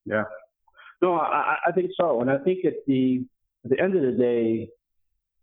Yeah. 0.06 0.24
No, 1.02 1.16
I, 1.16 1.58
I 1.68 1.72
think 1.72 1.92
so, 2.00 2.22
and 2.22 2.30
I 2.30 2.38
think 2.38 2.64
at 2.64 2.86
the 2.86 3.26
at 3.66 3.72
the 3.72 3.80
end 3.80 3.96
of 3.96 4.04
the 4.04 4.12
day, 4.12 4.70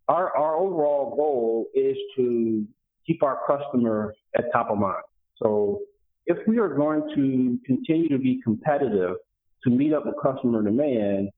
our 0.08 0.34
our 0.36 0.56
overall 0.56 1.14
goal 1.16 1.66
is 1.74 1.96
to 2.16 2.64
keep 3.06 3.22
our 3.22 3.40
customer 3.46 4.14
at 4.36 4.44
top 4.52 4.70
of 4.70 4.78
mind. 4.78 5.02
So 5.42 5.80
if 6.28 6.46
we 6.46 6.58
are 6.58 6.68
going 6.68 7.02
to 7.14 7.58
continue 7.66 8.08
to 8.10 8.18
be 8.18 8.40
competitive 8.44 9.16
to 9.64 9.70
meet 9.70 9.92
up 9.92 10.06
with 10.06 10.14
customer 10.22 10.62
demand, 10.62 11.30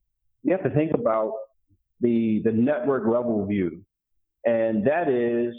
we 0.44 0.50
have 0.50 0.62
to 0.64 0.70
think 0.70 0.92
about 0.92 1.32
the 2.00 2.42
the 2.44 2.52
network 2.52 3.06
level 3.06 3.46
view, 3.46 3.82
and 4.44 4.84
that 4.86 5.08
is 5.08 5.54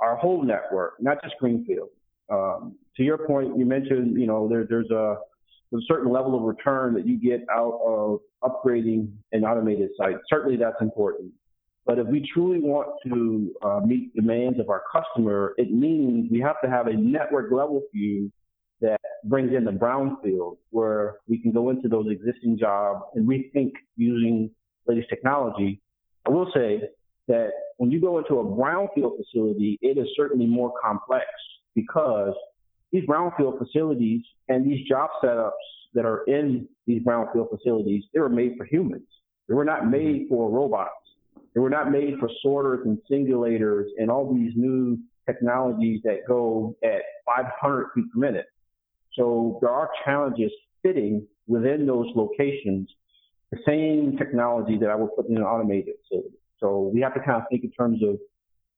our 0.00 0.16
whole 0.16 0.42
network, 0.42 0.94
not 1.00 1.22
just 1.22 1.36
Greenfield. 1.38 1.88
Um, 2.30 2.74
to 2.96 3.02
your 3.02 3.18
point, 3.18 3.56
you 3.56 3.64
mentioned 3.64 4.20
you 4.20 4.26
know 4.26 4.48
there, 4.48 4.66
there's 4.68 4.90
a 4.90 5.16
there's 5.70 5.84
a 5.84 5.86
certain 5.86 6.12
level 6.12 6.36
of 6.36 6.42
return 6.42 6.94
that 6.94 7.06
you 7.06 7.18
get 7.18 7.46
out 7.50 7.80
of 7.86 8.20
upgrading 8.42 9.12
an 9.30 9.44
automated 9.44 9.90
site. 9.96 10.16
Certainly, 10.28 10.56
that's 10.56 10.80
important. 10.80 11.32
But 11.84 11.98
if 11.98 12.06
we 12.06 12.28
truly 12.32 12.60
want 12.60 12.88
to 13.04 13.52
uh, 13.66 13.80
meet 13.84 14.14
demands 14.14 14.60
of 14.60 14.68
our 14.70 14.82
customer, 14.92 15.54
it 15.56 15.72
means 15.72 16.30
we 16.30 16.40
have 16.40 16.60
to 16.62 16.70
have 16.70 16.86
a 16.86 16.92
network 16.92 17.50
level 17.50 17.82
view 17.92 18.30
that 18.80 19.00
brings 19.24 19.52
in 19.54 19.64
the 19.64 19.72
brownfield 19.72 20.58
where 20.70 21.16
we 21.28 21.38
can 21.38 21.52
go 21.52 21.70
into 21.70 21.88
those 21.88 22.06
existing 22.10 22.58
jobs 22.58 23.02
and 23.14 23.28
rethink 23.28 23.72
using 23.96 24.50
latest 24.86 25.08
technology. 25.08 25.80
I 26.26 26.30
will 26.30 26.50
say 26.54 26.82
that 27.28 27.50
when 27.78 27.90
you 27.90 28.00
go 28.00 28.18
into 28.18 28.38
a 28.38 28.44
brownfield 28.44 29.16
facility, 29.16 29.78
it 29.82 29.98
is 29.98 30.06
certainly 30.16 30.46
more 30.46 30.72
complex 30.80 31.26
because 31.74 32.34
these 32.92 33.04
brownfield 33.06 33.58
facilities 33.58 34.22
and 34.48 34.64
these 34.64 34.86
job 34.86 35.10
setups 35.22 35.50
that 35.94 36.04
are 36.04 36.24
in 36.26 36.68
these 36.86 37.02
brownfield 37.02 37.48
facilities, 37.50 38.04
they 38.12 38.20
were 38.20 38.28
made 38.28 38.54
for 38.56 38.66
humans. 38.66 39.06
They 39.48 39.54
were 39.54 39.64
not 39.64 39.90
made 39.90 40.26
for 40.28 40.50
robots. 40.50 40.90
They 41.54 41.60
were 41.60 41.70
not 41.70 41.90
made 41.90 42.18
for 42.18 42.30
sorters 42.42 42.80
and 42.84 42.98
singulators 43.10 43.86
and 43.98 44.10
all 44.10 44.32
these 44.32 44.52
new 44.56 44.98
technologies 45.26 46.00
that 46.04 46.26
go 46.26 46.76
at 46.82 47.02
500 47.26 47.88
feet 47.94 48.04
per 48.12 48.18
minute. 48.18 48.46
So 49.14 49.58
there 49.60 49.70
are 49.70 49.90
challenges 50.04 50.50
fitting 50.82 51.26
within 51.46 51.86
those 51.86 52.06
locations 52.14 52.88
the 53.50 53.58
same 53.66 54.16
technology 54.16 54.78
that 54.78 54.88
I 54.88 54.94
would 54.94 55.14
put 55.14 55.28
in 55.28 55.36
an 55.36 55.42
automated 55.42 55.94
facility. 56.02 56.36
So 56.58 56.90
we 56.92 57.00
have 57.02 57.12
to 57.14 57.20
kind 57.20 57.42
of 57.42 57.42
think 57.50 57.64
in 57.64 57.70
terms 57.72 58.02
of 58.02 58.16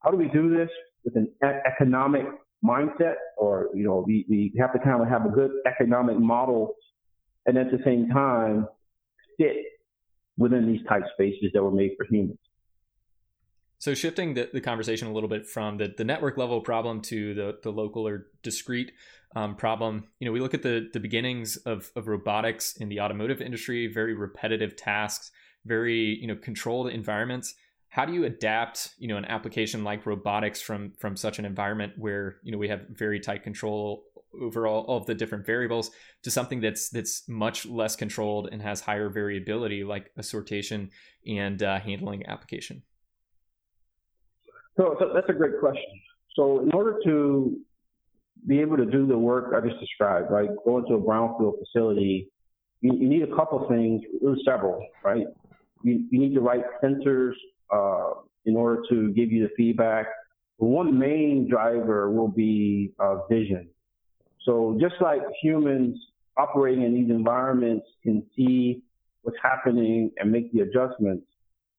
how 0.01 0.11
do 0.11 0.17
we 0.17 0.29
do 0.29 0.55
this 0.55 0.69
with 1.05 1.17
an 1.17 1.31
economic 1.43 2.25
mindset, 2.65 3.15
or 3.39 3.69
you 3.75 3.85
know, 3.85 4.03
we, 4.07 4.27
we 4.29 4.53
have 4.59 4.73
to 4.73 4.79
kind 4.81 5.01
of 5.01 5.09
have 5.09 5.27
a 5.27 5.29
good 5.29 5.51
economic 5.67 6.19
model, 6.19 6.75
and 7.47 7.57
at 7.57 7.71
the 7.71 7.79
same 7.85 8.09
time 8.09 8.67
fit 9.39 9.57
within 10.37 10.67
these 10.67 10.85
tight 10.89 11.03
spaces 11.13 11.51
that 11.53 11.63
were 11.63 11.71
made 11.71 11.93
for 11.97 12.07
humans. 12.07 12.39
So 13.85 13.93
shifting 13.93 14.33
the, 14.33 14.49
the 14.51 14.63
conversation 14.63 15.09
a 15.09 15.13
little 15.13 15.29
bit 15.29 15.47
from 15.47 15.77
the, 15.77 15.93
the 15.95 16.05
network 16.05 16.39
level 16.39 16.63
problem 16.63 17.03
to 17.03 17.35
the, 17.35 17.59
the 17.63 17.71
local 17.71 18.09
or 18.09 18.29
discrete 18.43 18.93
um, 19.37 19.57
problem, 19.57 20.05
you 20.19 20.25
know, 20.25 20.33
we 20.33 20.41
look 20.41 20.55
at 20.55 20.63
the, 20.63 20.89
the 20.95 21.01
beginnings 21.01 21.59
of, 21.67 21.93
of 21.95 22.09
robotics 22.09 22.79
in 22.79 22.89
the 22.89 23.01
automotive 23.01 23.43
industry, 23.43 23.87
very 23.87 24.15
repetitive 24.15 24.75
tasks, 24.75 25.33
very, 25.67 26.19
you 26.19 26.27
know, 26.27 26.35
controlled 26.35 26.89
environments. 26.89 27.57
How 27.91 28.07
do 28.07 28.15
you 28.15 28.25
adapt, 28.25 28.95
you 28.97 29.07
know, 29.07 29.19
an 29.19 29.27
application 29.27 29.85
like 29.85 30.07
robotics 30.07 30.63
from 30.63 30.93
from 30.99 31.15
such 31.15 31.39
an 31.39 31.45
environment 31.45 31.93
where, 31.99 32.37
you 32.43 32.53
know, 32.53 32.59
we 32.59 32.69
have 32.69 32.87
very 32.89 33.21
tight 33.21 33.43
control 33.43 34.05
over 34.41 34.67
all, 34.67 34.97
of 34.97 35.05
the 35.05 35.15
different 35.15 35.45
variables 35.45 35.91
to 36.23 36.31
something 36.31 36.63
that's 36.63 36.89
that's 36.89 37.29
much 37.29 37.67
less 37.67 37.97
controlled 37.97 38.49
and 38.51 38.63
has 38.63 38.81
higher 38.81 39.11
variability 39.11 39.85
like 39.85 40.11
a 40.17 40.23
sortation 40.23 40.89
and 41.27 41.63
uh, 41.63 41.79
handling 41.81 42.25
application? 42.27 42.83
So, 44.77 44.97
that's 45.15 45.29
a 45.29 45.33
great 45.33 45.61
question. 45.61 46.01
So 46.35 46.61
in 46.61 46.73
order 46.73 46.99
to 47.05 47.57
be 48.47 48.61
able 48.61 48.77
to 48.77 48.87
do 48.87 49.07
the 49.07 49.17
work 49.17 49.55
I 49.57 49.67
just 49.67 49.81
described, 49.81 50.31
right, 50.31 50.49
go 50.65 50.79
into 50.79 50.95
a 50.95 51.01
brownfield 51.01 51.55
facility, 51.59 52.29
you, 52.81 52.93
you 52.95 53.09
need 53.09 53.23
a 53.23 53.35
couple 53.35 53.67
things, 53.69 54.03
really 54.21 54.41
several, 54.45 54.87
right? 55.03 55.27
You, 55.83 56.05
you 56.11 56.19
need 56.19 56.37
the 56.37 56.41
right 56.41 56.65
sensors 56.83 57.33
uh, 57.73 58.21
in 58.45 58.57
order 58.57 58.83
to 58.91 59.13
give 59.13 59.31
you 59.33 59.45
the 59.45 59.55
feedback. 59.57 60.07
One 60.59 60.99
main 60.99 61.49
driver 61.49 62.11
will 62.11 62.29
be 62.29 62.93
uh, 62.99 63.27
vision. 63.31 63.69
So 64.45 64.77
just 64.81 64.95
like 65.01 65.21
humans 65.43 65.97
operating 66.37 66.83
in 66.83 66.95
these 66.95 67.11
environments 67.11 67.87
can 68.03 68.23
see 68.37 68.83
what's 69.23 69.39
happening 69.43 70.11
and 70.19 70.31
make 70.31 70.53
the 70.53 70.61
adjustments, 70.61 71.27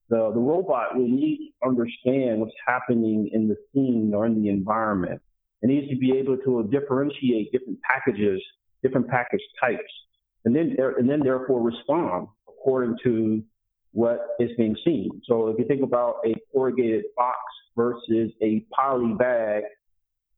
the, 0.09 0.31
the 0.33 0.39
robot 0.39 0.95
will 0.95 1.07
need 1.07 1.53
to 1.61 1.67
understand 1.67 2.39
what's 2.39 2.53
happening 2.65 3.29
in 3.33 3.47
the 3.47 3.55
scene 3.73 4.13
or 4.13 4.25
in 4.25 4.41
the 4.41 4.49
environment. 4.49 5.21
It 5.61 5.67
needs 5.67 5.89
to 5.89 5.97
be 5.97 6.11
able 6.17 6.37
to 6.37 6.69
differentiate 6.71 7.51
different 7.51 7.79
packages, 7.81 8.41
different 8.83 9.07
package 9.07 9.41
types, 9.59 9.81
and 10.43 10.55
then 10.55 10.75
and 10.97 11.09
then 11.09 11.21
therefore 11.21 11.61
respond 11.61 12.27
according 12.47 12.97
to 13.03 13.43
what 13.93 14.19
is 14.39 14.51
being 14.57 14.75
seen. 14.85 15.09
So 15.25 15.47
if 15.47 15.57
you 15.57 15.65
think 15.65 15.81
about 15.81 16.17
a 16.25 16.35
corrugated 16.53 17.05
box 17.15 17.39
versus 17.75 18.31
a 18.43 18.63
poly 18.75 19.15
bag, 19.15 19.63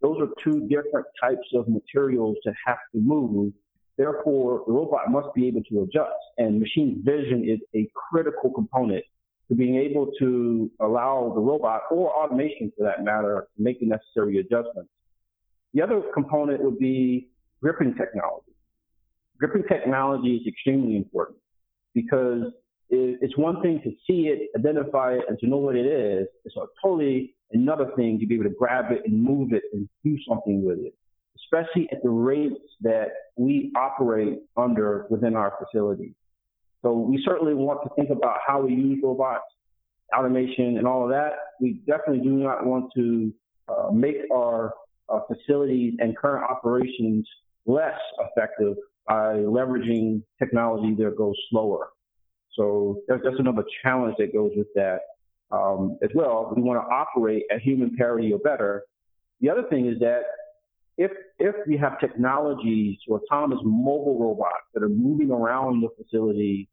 those 0.02 0.18
are 0.22 0.30
two 0.44 0.68
different 0.68 1.08
types 1.22 1.48
of 1.56 1.68
materials 1.68 2.38
to 2.44 2.54
have 2.66 2.78
to 2.94 3.00
move. 3.00 3.52
Therefore, 3.98 4.64
the 4.68 4.74
robot 4.74 5.10
must 5.10 5.34
be 5.34 5.48
able 5.48 5.64
to 5.72 5.82
adjust, 5.82 6.14
and 6.38 6.60
machine 6.60 7.02
vision 7.04 7.44
is 7.50 7.60
a 7.76 7.90
critical 8.10 8.52
component 8.52 9.04
to 9.50 9.56
being 9.56 9.76
able 9.76 10.12
to 10.20 10.70
allow 10.82 11.32
the 11.34 11.42
robot 11.42 11.84
or 11.90 12.12
automation 12.12 12.72
for 12.78 12.84
that 12.84 13.04
matter 13.04 13.48
to 13.56 13.64
make 13.64 13.80
the 13.80 13.86
necessary 13.86 14.40
adjustments. 14.40 14.90
The 15.74 15.82
other 15.82 16.02
component 16.14 16.64
would 16.64 16.80
be 16.80 17.30
gripping 17.62 17.96
technology. 17.96 18.52
Gripping 19.40 19.64
technology 19.70 20.36
is 20.36 20.48
extremely 20.48 20.98
important 20.98 21.38
because 21.94 22.52
it's 22.90 23.38
one 23.38 23.62
thing 23.62 23.82
to 23.84 23.92
see 24.08 24.28
it, 24.28 24.50
identify 24.58 25.14
it, 25.14 25.22
and 25.28 25.38
to 25.40 25.48
know 25.48 25.58
what 25.58 25.76
it 25.76 25.86
is. 25.86 26.28
It's 26.46 26.56
a 26.56 26.66
totally 26.82 27.36
another 27.52 27.92
thing 27.96 28.20
to 28.20 28.26
be 28.26 28.36
able 28.36 28.46
to 28.46 28.56
grab 28.58 28.92
it 28.92 29.02
and 29.06 29.22
move 29.22 29.54
it 29.54 29.64
and 29.74 29.88
do 30.04 30.18
something 30.28 30.66
with 30.66 30.80
it, 30.80 30.94
especially 31.36 31.88
at 31.92 32.02
the 32.02 32.10
rates 32.10 32.56
that 32.82 33.10
we 33.36 33.72
operate 33.78 34.40
under 34.56 35.06
within 35.10 35.36
our 35.36 35.54
facilities. 35.60 36.14
So 36.84 36.94
we 36.94 37.22
certainly 37.26 37.54
want 37.54 37.82
to 37.84 37.90
think 37.96 38.10
about 38.10 38.38
how 38.46 38.62
we 38.62 38.74
use 38.74 39.00
robots, 39.04 39.46
automation, 40.16 40.78
and 40.78 40.88
all 40.88 41.04
of 41.04 41.10
that. 41.10 41.34
We 41.60 41.82
definitely 41.88 42.20
do 42.20 42.32
not 42.32 42.66
want 42.66 42.92
to 42.96 43.34
uh, 43.68 43.92
make 43.92 44.18
our 44.34 44.74
uh, 45.10 45.20
facilities 45.28 45.96
and 46.00 46.16
current 46.16 46.50
operations 46.50 47.28
less 47.66 48.00
effective 48.20 48.76
by 49.08 49.36
leveraging 49.36 50.22
technology 50.40 50.94
that 50.96 51.18
goes 51.18 51.36
slower. 51.50 51.90
So 52.54 53.02
that's, 53.08 53.22
that's 53.24 53.40
another 53.40 53.64
challenge 53.84 54.16
that 54.20 54.34
goes 54.34 54.52
with 54.56 54.68
that 54.76 55.00
um, 55.52 55.98
as 56.02 56.10
well. 56.14 56.54
We 56.56 56.62
want 56.62 56.82
to 56.82 56.94
operate 56.94 57.44
at 57.52 57.62
human 57.62 57.96
parity 57.96 58.34
or 58.34 58.40
better. 58.40 58.84
The 59.42 59.50
other 59.50 59.64
thing 59.70 59.88
is 59.88 60.00
that 60.00 60.24
if 60.98 61.12
if 61.40 61.56
we 61.68 61.78
have 61.78 62.00
technologies 62.00 62.98
or 63.08 63.20
autonomous 63.20 63.60
mobile 63.64 64.20
robots 64.20 64.66
that 64.74 64.84
are 64.84 64.90
moving 64.90 65.32
around 65.32 65.82
the 65.82 65.90
facility, 66.02 66.68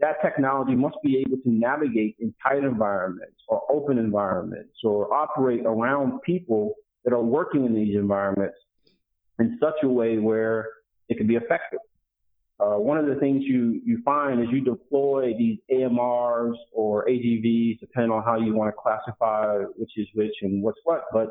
that 0.00 0.22
technology 0.22 0.74
must 0.74 0.96
be 1.02 1.18
able 1.18 1.36
to 1.38 1.50
navigate 1.50 2.16
in 2.20 2.32
tight 2.42 2.64
environments 2.64 3.36
or 3.48 3.62
open 3.70 3.98
environments 3.98 4.74
or 4.84 5.12
operate 5.12 5.62
around 5.66 6.20
people 6.22 6.74
that 7.04 7.12
are 7.12 7.22
working 7.22 7.66
in 7.66 7.74
these 7.74 7.96
environments 7.96 8.56
in 9.38 9.58
such 9.60 9.74
a 9.82 9.88
way 9.88 10.18
where 10.18 10.68
it 11.08 11.16
can 11.16 11.26
be 11.26 11.34
effective. 11.34 11.80
Uh, 12.60 12.78
one 12.78 12.96
of 12.96 13.06
the 13.06 13.16
things 13.16 13.42
you, 13.44 13.80
you 13.84 14.00
find 14.04 14.40
is 14.40 14.46
you 14.52 14.60
deploy 14.60 15.34
these 15.36 15.58
AMRs 15.72 16.54
or 16.70 17.04
AGVs, 17.06 17.80
depending 17.80 18.12
on 18.12 18.22
how 18.22 18.38
you 18.38 18.54
want 18.54 18.72
to 18.72 18.80
classify 18.80 19.56
which 19.76 19.90
is 19.96 20.06
which 20.14 20.34
and 20.42 20.62
what's 20.62 20.78
what, 20.84 21.06
but 21.12 21.28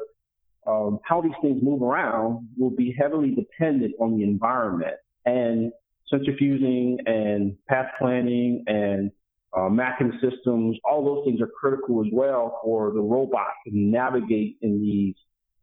um, 0.68 1.00
how 1.04 1.22
these 1.22 1.32
things 1.42 1.62
move 1.64 1.82
around 1.82 2.48
will 2.58 2.70
be 2.70 2.96
heavily 2.98 3.32
dependent 3.36 3.94
on 4.00 4.18
the 4.18 4.24
environment. 4.24 4.96
And 5.26 5.72
centrifuging 6.12 6.98
and 7.06 7.56
path 7.68 7.88
planning 8.00 8.64
and 8.68 9.12
uh, 9.58 9.70
mapping 9.70 10.14
systems, 10.22 10.78
all 10.84 11.04
those 11.04 11.26
things 11.26 11.42
are 11.42 11.50
critical 11.60 12.02
as 12.06 12.12
well 12.12 12.60
for 12.64 12.92
the 12.92 13.02
robot 13.02 13.48
to 13.66 13.78
navigate 13.78 14.58
in 14.62 14.82
these, 14.82 15.16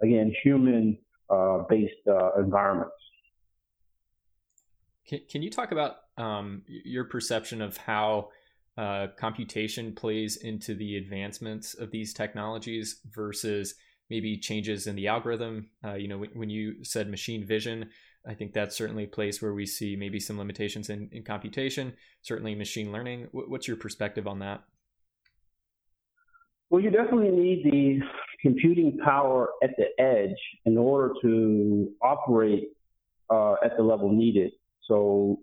again, 0.02 0.34
human 0.42 0.98
uh, 1.30 1.58
based 1.68 1.94
uh, 2.06 2.34
environments. 2.38 2.94
Can, 5.06 5.20
can 5.30 5.42
you 5.42 5.50
talk 5.50 5.72
about 5.72 5.96
um, 6.18 6.62
your 6.66 7.04
perception 7.04 7.62
of 7.62 7.76
how 7.76 8.28
uh, 8.76 9.08
computation 9.16 9.94
plays 9.94 10.36
into 10.36 10.74
the 10.74 10.96
advancements 10.96 11.74
of 11.74 11.90
these 11.90 12.12
technologies 12.12 13.00
versus 13.10 13.74
maybe 14.10 14.36
changes 14.36 14.86
in 14.86 14.96
the 14.96 15.08
algorithm? 15.08 15.70
Uh, 15.84 15.94
you 15.94 16.08
know, 16.08 16.18
when, 16.18 16.30
when, 16.30 16.50
you 16.50 16.84
said 16.84 17.10
machine 17.10 17.46
vision, 17.46 17.90
I 18.26 18.34
think 18.34 18.52
that's 18.52 18.76
certainly 18.76 19.04
a 19.04 19.08
place 19.08 19.40
where 19.40 19.54
we 19.54 19.66
see 19.66 19.96
maybe 19.96 20.20
some 20.20 20.38
limitations 20.38 20.90
in, 20.90 21.08
in 21.12 21.24
computation, 21.24 21.94
certainly 22.22 22.54
machine 22.54 22.92
learning. 22.92 23.28
What's 23.32 23.68
your 23.68 23.76
perspective 23.76 24.26
on 24.26 24.38
that? 24.40 24.62
Well, 26.70 26.82
you 26.82 26.90
definitely 26.90 27.30
need 27.30 27.64
the 27.64 28.00
computing 28.42 28.98
power 29.04 29.48
at 29.62 29.70
the 29.78 29.86
edge 30.02 30.36
in 30.66 30.76
order 30.76 31.14
to 31.22 31.90
operate 32.02 32.68
uh, 33.30 33.54
at 33.64 33.76
the 33.76 33.82
level 33.82 34.12
needed. 34.12 34.52
So, 34.86 35.40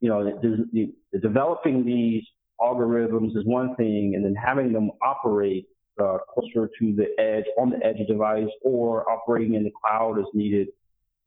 you 0.00 0.08
know, 0.08 0.24
the, 0.24 0.92
the 1.12 1.18
developing 1.18 1.84
these 1.84 2.22
algorithms 2.60 3.36
is 3.36 3.44
one 3.44 3.74
thing, 3.76 4.12
and 4.14 4.24
then 4.24 4.34
having 4.34 4.72
them 4.72 4.90
operate 5.02 5.66
uh, 6.00 6.18
closer 6.32 6.70
to 6.78 6.94
the 6.94 7.06
edge, 7.18 7.44
on 7.58 7.70
the 7.70 7.84
edge 7.84 8.06
device, 8.06 8.48
or 8.62 9.08
operating 9.10 9.54
in 9.54 9.64
the 9.64 9.72
cloud 9.82 10.18
as 10.18 10.26
needed. 10.34 10.68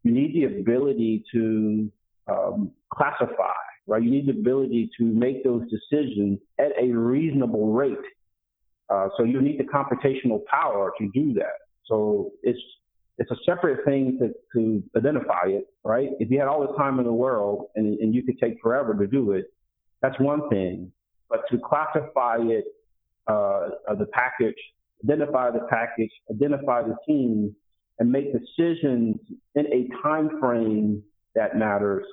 You 0.04 0.12
need 0.12 0.36
the 0.36 0.60
ability 0.60 1.24
to 1.34 1.92
um, 2.28 2.72
classify, 2.94 3.54
right? 3.88 4.02
You 4.02 4.12
need 4.12 4.28
the 4.28 4.32
ability 4.32 4.90
to 4.98 5.04
make 5.04 5.44
those 5.44 5.64
decisions 5.70 6.40
at 6.60 6.72
a 6.80 6.92
reasonable 6.92 7.74
rate. 7.74 7.98
Uh, 8.90 9.10
so 9.18 9.24
you 9.24 9.42
need 9.42 9.60
the 9.60 9.64
computational 9.64 10.46
power 10.46 10.92
to 11.00 11.10
do 11.14 11.34
that. 11.34 11.58
So 11.86 12.32
it's 12.44 12.60
it's 13.18 13.32
a 13.32 13.36
separate 13.46 13.86
thing 13.86 14.20
to, 14.20 14.34
to 14.54 14.84
identify 14.98 15.46
it, 15.46 15.68
right? 15.84 16.10
If 16.20 16.30
you 16.30 16.40
had 16.40 16.50
all 16.50 16.68
the 16.68 16.76
time 16.78 17.00
in 17.00 17.06
the 17.06 17.14
world 17.14 17.68
and, 17.76 17.98
and 18.00 18.14
you 18.14 18.24
could 18.24 18.38
take 18.40 18.60
forever 18.62 18.94
to 18.94 19.08
do 19.08 19.32
it, 19.32 19.46
that's 20.02 20.20
one 20.20 20.50
thing. 20.50 20.92
But 21.30 21.42
to 21.50 21.58
classify 21.58 22.38
it, 22.42 22.66
uh, 23.28 23.70
the 23.98 24.08
package, 24.14 24.56
identify 25.04 25.52
the 25.52 25.66
package, 25.70 26.12
identify 26.30 26.82
the 26.82 26.96
team, 27.08 27.56
and 28.00 28.12
make 28.12 28.34
decisions 28.34 29.18
in 29.56 29.66
a 29.68 29.88
time 30.04 30.40
frame 30.40 31.02
that 31.34 31.58
matters 31.58 32.06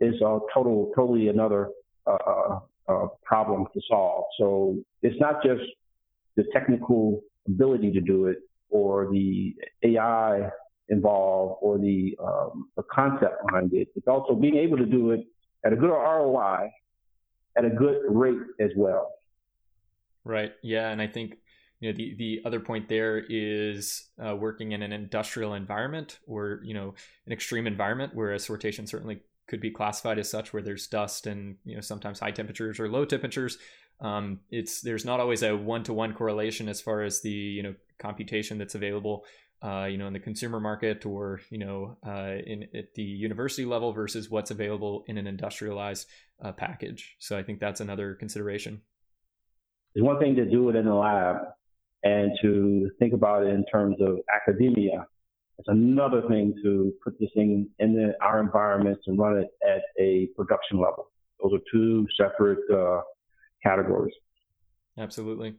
is 0.00 0.14
a 0.20 0.38
total, 0.52 0.92
totally 0.94 1.28
another 1.28 1.70
uh, 2.06 2.16
uh, 2.26 2.58
uh 2.88 3.06
problem 3.24 3.66
to 3.72 3.80
solve. 3.88 4.24
So 4.38 4.76
it's 5.02 5.18
not 5.20 5.42
just 5.42 5.62
the 6.36 6.44
technical 6.52 7.22
ability 7.46 7.92
to 7.92 8.00
do 8.00 8.26
it, 8.26 8.38
or 8.70 9.08
the 9.10 9.54
AI 9.82 10.50
involved 10.88 11.58
or 11.62 11.78
the, 11.78 12.16
um, 12.22 12.68
the 12.76 12.82
concept 12.92 13.44
behind 13.46 13.72
it. 13.72 13.88
It's 13.96 14.06
also 14.06 14.34
being 14.34 14.56
able 14.56 14.76
to 14.76 14.86
do 14.86 15.12
it 15.12 15.20
at 15.64 15.72
a 15.72 15.76
good 15.76 15.90
ROI 15.90 16.70
at 17.56 17.64
a 17.64 17.70
good 17.70 18.02
rate 18.08 18.38
as 18.60 18.70
well. 18.76 19.12
Right. 20.26 20.52
Yeah. 20.60 20.90
And 20.90 21.00
I 21.00 21.06
think 21.06 21.38
you 21.78 21.90
know 21.90 21.96
the 21.96 22.14
the 22.16 22.40
other 22.44 22.58
point 22.58 22.88
there 22.88 23.24
is 23.28 24.08
uh, 24.24 24.34
working 24.34 24.72
in 24.72 24.82
an 24.82 24.92
industrial 24.92 25.54
environment 25.54 26.18
or 26.26 26.60
you 26.64 26.74
know 26.74 26.94
an 27.26 27.32
extreme 27.32 27.66
environment 27.66 28.12
where 28.14 28.32
a 28.32 28.38
sortation 28.38 28.88
certainly 28.88 29.20
could 29.46 29.60
be 29.60 29.70
classified 29.70 30.18
as 30.18 30.28
such 30.28 30.52
where 30.52 30.62
there's 30.62 30.88
dust 30.88 31.28
and 31.28 31.56
you 31.64 31.76
know 31.76 31.80
sometimes 31.80 32.18
high 32.18 32.32
temperatures 32.32 32.80
or 32.80 32.88
low 32.88 33.04
temperatures 33.04 33.58
um, 34.00 34.40
it's 34.50 34.80
there's 34.80 35.04
not 35.04 35.20
always 35.20 35.42
a 35.42 35.56
one-to-one 35.56 36.12
correlation 36.12 36.68
as 36.68 36.80
far 36.80 37.02
as 37.02 37.20
the 37.20 37.30
you 37.30 37.62
know 37.62 37.74
computation 38.00 38.58
that's 38.58 38.74
available 38.74 39.24
uh, 39.62 39.84
you 39.84 39.96
know 39.96 40.08
in 40.08 40.12
the 40.12 40.18
consumer 40.18 40.58
market 40.58 41.06
or 41.06 41.40
you 41.50 41.58
know 41.58 41.96
uh, 42.04 42.36
in 42.46 42.66
at 42.74 42.94
the 42.94 43.02
university 43.02 43.64
level 43.64 43.92
versus 43.92 44.28
what's 44.28 44.50
available 44.50 45.04
in 45.06 45.18
an 45.18 45.26
industrialized 45.26 46.08
uh, 46.42 46.52
package 46.52 47.16
so 47.20 47.38
i 47.38 47.42
think 47.42 47.60
that's 47.60 47.80
another 47.80 48.14
consideration 48.14 48.80
it's 49.96 50.04
one 50.04 50.20
thing 50.20 50.36
to 50.36 50.44
do 50.44 50.68
it 50.68 50.76
in 50.76 50.84
the 50.84 50.94
lab 50.94 51.38
and 52.04 52.30
to 52.42 52.90
think 53.00 53.12
about 53.12 53.42
it 53.42 53.48
in 53.48 53.64
terms 53.66 53.96
of 54.00 54.18
academia 54.34 55.04
it's 55.58 55.68
another 55.68 56.22
thing 56.28 56.54
to 56.62 56.92
put 57.02 57.18
this 57.18 57.30
thing 57.34 57.66
in 57.78 57.94
the, 57.94 58.12
our 58.22 58.40
environments 58.40 59.02
and 59.06 59.18
run 59.18 59.38
it 59.38 59.48
at 59.66 59.82
a 59.98 60.28
production 60.36 60.78
level 60.78 61.10
those 61.42 61.52
are 61.54 61.62
two 61.72 62.06
separate 62.16 62.58
uh, 62.72 63.00
categories. 63.62 64.14
Absolutely. 64.98 65.54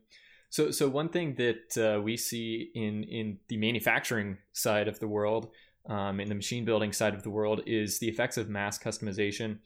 So, 0.49 0.71
so 0.71 0.87
one 0.87 1.09
thing 1.09 1.35
that 1.35 1.77
uh, 1.77 2.01
we 2.01 2.17
see 2.17 2.71
in 2.73 3.03
in 3.03 3.39
the 3.49 3.57
manufacturing 3.57 4.37
side 4.53 4.87
of 4.87 4.99
the 4.99 5.07
world, 5.07 5.49
um, 5.87 6.19
in 6.19 6.29
the 6.29 6.35
machine 6.35 6.65
building 6.65 6.93
side 6.93 7.13
of 7.13 7.23
the 7.23 7.29
world, 7.29 7.61
is 7.65 7.99
the 7.99 8.07
effects 8.07 8.37
of 8.37 8.49
mass 8.49 8.79
customization. 8.79 9.59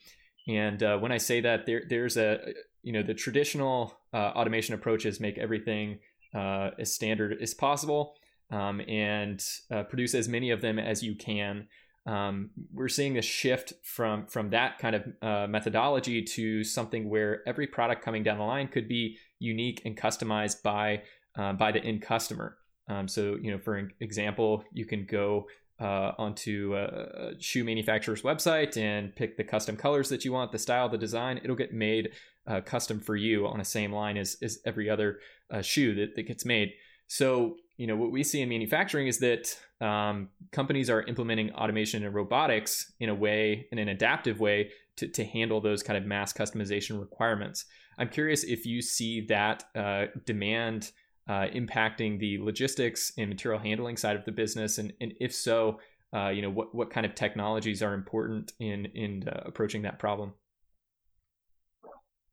And 0.48 0.82
uh, 0.82 0.98
when 0.98 1.12
I 1.12 1.18
say 1.18 1.42
that, 1.42 1.66
there 1.66 1.84
there's 1.88 2.18
a 2.18 2.54
you 2.84 2.94
know 2.94 3.04
the 3.04 3.14
traditional 3.14 3.98
uh, 4.14 4.32
automation 4.36 4.74
approaches 4.76 5.20
make 5.20 5.38
everything 5.38 6.00
uh, 6.34 6.72
as 6.80 6.94
standard 6.94 7.38
as 7.42 7.54
possible 7.54 8.16
um, 8.52 8.82
and 8.88 9.44
uh, 9.70 9.84
produce 9.84 10.16
as 10.16 10.28
many 10.28 10.50
of 10.52 10.62
them 10.62 10.80
as 10.80 11.04
you 11.04 11.16
can. 11.16 11.68
um, 12.06 12.50
we're 12.74 12.88
seeing 12.88 13.18
a 13.18 13.22
shift 13.22 13.74
from 13.84 14.26
from 14.26 14.50
that 14.50 14.80
kind 14.80 14.96
of 14.96 15.04
uh, 15.22 15.48
methodology 15.48 16.24
to 16.24 16.64
something 16.64 17.10
where 17.10 17.48
every 17.48 17.68
product 17.68 18.04
coming 18.04 18.24
down 18.24 18.38
the 18.38 18.44
line 18.44 18.68
could 18.68 18.88
be 18.88 19.18
unique 19.40 19.82
and 19.86 19.96
customized 19.98 20.64
by 20.64 21.04
uh, 21.38 21.54
by 21.54 21.72
the 21.72 21.84
end 21.84 22.02
customer. 22.02 22.58
Um, 22.88 23.08
so, 23.08 23.38
you 23.42 23.52
know, 23.52 23.60
for 23.60 23.90
example, 24.00 24.64
you 24.74 24.86
can 24.86 25.06
go 25.06 25.46
uh, 25.82 26.12
onto 26.18 26.76
a 26.76 27.32
shoe 27.40 27.64
manufacturer's 27.64 28.22
website 28.22 28.78
and 28.78 29.16
pick 29.16 29.36
the 29.36 29.44
custom 29.44 29.76
colors 29.76 30.10
that 30.10 30.24
you 30.24 30.32
want, 30.32 30.52
the 30.52 30.60
style, 30.60 30.88
the 30.88 30.98
design. 30.98 31.42
It'll 31.44 31.56
get 31.56 31.74
made 31.74 32.12
uh, 32.46 32.62
custom 32.62 33.00
for 33.00 33.16
you 33.16 33.48
on 33.48 33.58
the 33.58 33.66
same 33.66 33.92
line 33.92 34.16
as, 34.18 34.38
as 34.44 34.60
every 34.66 34.90
other 34.90 35.20
uh, 35.50 35.62
shoe 35.62 35.96
that, 35.96 36.16
that 36.16 36.24
gets 36.24 36.46
made. 36.46 36.74
So, 37.08 37.58
you 37.78 37.88
know, 37.88 37.96
what 37.96 38.12
we 38.12 38.24
see 38.24 38.42
in 38.42 38.50
manufacturing 38.50 39.08
is 39.08 39.20
that 39.20 39.58
um, 39.82 40.30
companies 40.52 40.90
are 40.90 41.02
implementing 41.04 41.52
automation 41.54 42.06
and 42.06 42.14
robotics 42.14 42.94
in 43.00 43.10
a 43.10 43.16
way, 43.16 43.68
in 43.72 43.80
an 43.80 43.90
adaptive 43.90 44.40
way, 44.40 44.70
to, 44.98 45.08
to 45.08 45.26
handle 45.26 45.62
those 45.62 45.82
kind 45.82 45.98
of 45.98 46.06
mass 46.06 46.32
customization 46.32 47.00
requirements. 47.00 47.66
I'm 47.98 48.10
curious 48.10 48.44
if 48.44 48.66
you 48.66 48.82
see 48.82 49.26
that 49.28 49.64
uh, 49.76 50.06
demand 50.26 50.92
uh, 51.28 51.48
impacting 51.54 52.20
the 52.20 52.38
logistics 52.40 53.12
and 53.18 53.30
material 53.30 53.60
handling 53.60 53.98
side 53.98 54.16
of 54.16 54.26
the 54.26 54.32
business, 54.32 54.78
and, 54.78 54.94
and 55.00 55.14
if 55.20 55.34
so, 55.34 55.80
uh, 56.14 56.30
you 56.30 56.42
know 56.42 56.50
what 56.50 56.76
what 56.76 56.90
kind 56.92 57.06
of 57.06 57.16
technologies 57.16 57.82
are 57.82 57.94
important 57.94 58.52
in 58.60 58.86
in 58.88 59.28
uh, 59.28 59.44
approaching 59.46 59.84
that 59.84 60.00
problem. 60.00 60.34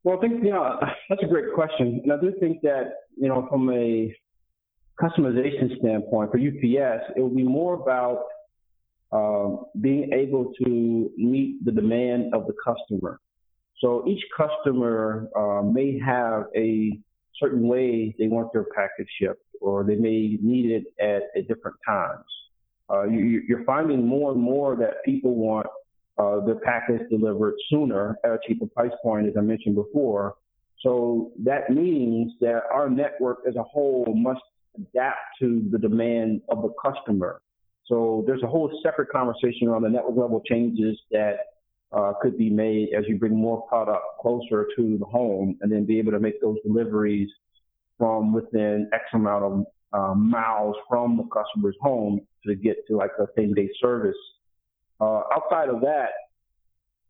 Well, 0.03 0.17
I 0.17 0.21
think 0.21 0.43
you 0.43 0.51
know 0.51 0.79
that's 1.09 1.23
a 1.23 1.27
great 1.27 1.53
question, 1.53 2.01
and 2.03 2.11
I 2.11 2.19
do 2.19 2.33
think 2.39 2.61
that 2.61 2.93
you 3.17 3.27
know 3.27 3.47
from 3.49 3.69
a 3.69 4.13
customization 5.01 5.77
standpoint 5.79 6.31
for 6.31 6.37
UPS, 6.37 7.13
it 7.15 7.21
will 7.21 7.35
be 7.35 7.43
more 7.43 7.75
about 7.75 8.23
uh, 9.11 9.63
being 9.81 10.11
able 10.13 10.51
to 10.63 11.09
meet 11.17 11.63
the 11.63 11.71
demand 11.71 12.33
of 12.33 12.47
the 12.47 12.53
customer. 12.63 13.19
So 13.79 14.05
each 14.07 14.23
customer 14.35 15.29
uh, 15.35 15.63
may 15.63 15.97
have 15.99 16.45
a 16.55 16.99
certain 17.39 17.67
way 17.67 18.15
they 18.17 18.27
want 18.27 18.51
their 18.53 18.65
package 18.75 19.07
shipped, 19.19 19.43
or 19.61 19.83
they 19.83 19.95
may 19.95 20.37
need 20.41 20.71
it 20.71 20.83
at, 20.99 21.23
at 21.37 21.47
different 21.47 21.77
times. 21.87 22.25
Uh, 22.89 23.03
you, 23.03 23.55
are 23.55 23.63
finding 23.65 24.05
more 24.05 24.31
and 24.31 24.41
more 24.41 24.75
that 24.75 25.03
people 25.05 25.35
want 25.35 25.67
uh, 26.17 26.43
their 26.45 26.59
package 26.59 27.01
delivered 27.09 27.53
sooner 27.69 28.17
at 28.25 28.31
a 28.31 28.39
cheaper 28.47 28.65
price 28.67 28.91
point, 29.03 29.27
as 29.27 29.33
I 29.37 29.41
mentioned 29.41 29.75
before. 29.75 30.35
So 30.81 31.31
that 31.43 31.69
means 31.69 32.33
that 32.41 32.61
our 32.73 32.89
network 32.89 33.39
as 33.47 33.55
a 33.55 33.63
whole 33.63 34.05
must 34.15 34.41
adapt 34.75 35.19
to 35.39 35.67
the 35.71 35.77
demand 35.77 36.41
of 36.49 36.61
the 36.61 36.73
customer. 36.83 37.41
So 37.85 38.23
there's 38.27 38.43
a 38.43 38.47
whole 38.47 38.71
separate 38.83 39.09
conversation 39.09 39.67
around 39.67 39.83
the 39.83 39.89
network 39.89 40.15
level 40.15 40.41
changes 40.47 40.97
that 41.11 41.37
uh, 41.91 42.13
could 42.21 42.37
be 42.37 42.49
made 42.49 42.89
as 42.97 43.05
you 43.07 43.17
bring 43.17 43.35
more 43.35 43.61
product 43.67 44.03
closer 44.21 44.67
to 44.75 44.97
the 44.97 45.05
home 45.05 45.57
and 45.61 45.71
then 45.71 45.85
be 45.85 45.97
able 45.99 46.11
to 46.11 46.19
make 46.19 46.39
those 46.41 46.57
deliveries 46.65 47.29
from 47.97 48.31
within 48.31 48.89
X 48.93 49.03
amount 49.13 49.43
of 49.43 49.65
uh, 49.91 50.13
miles 50.13 50.75
from 50.87 51.17
the 51.17 51.23
customer's 51.23 51.75
home 51.81 52.21
to 52.45 52.55
get 52.55 52.75
to 52.87 52.95
like 52.95 53.11
a 53.19 53.25
same 53.35 53.53
day 53.53 53.69
service. 53.81 54.15
Uh, 55.01 55.21
outside 55.33 55.69
of 55.69 55.81
that, 55.81 56.09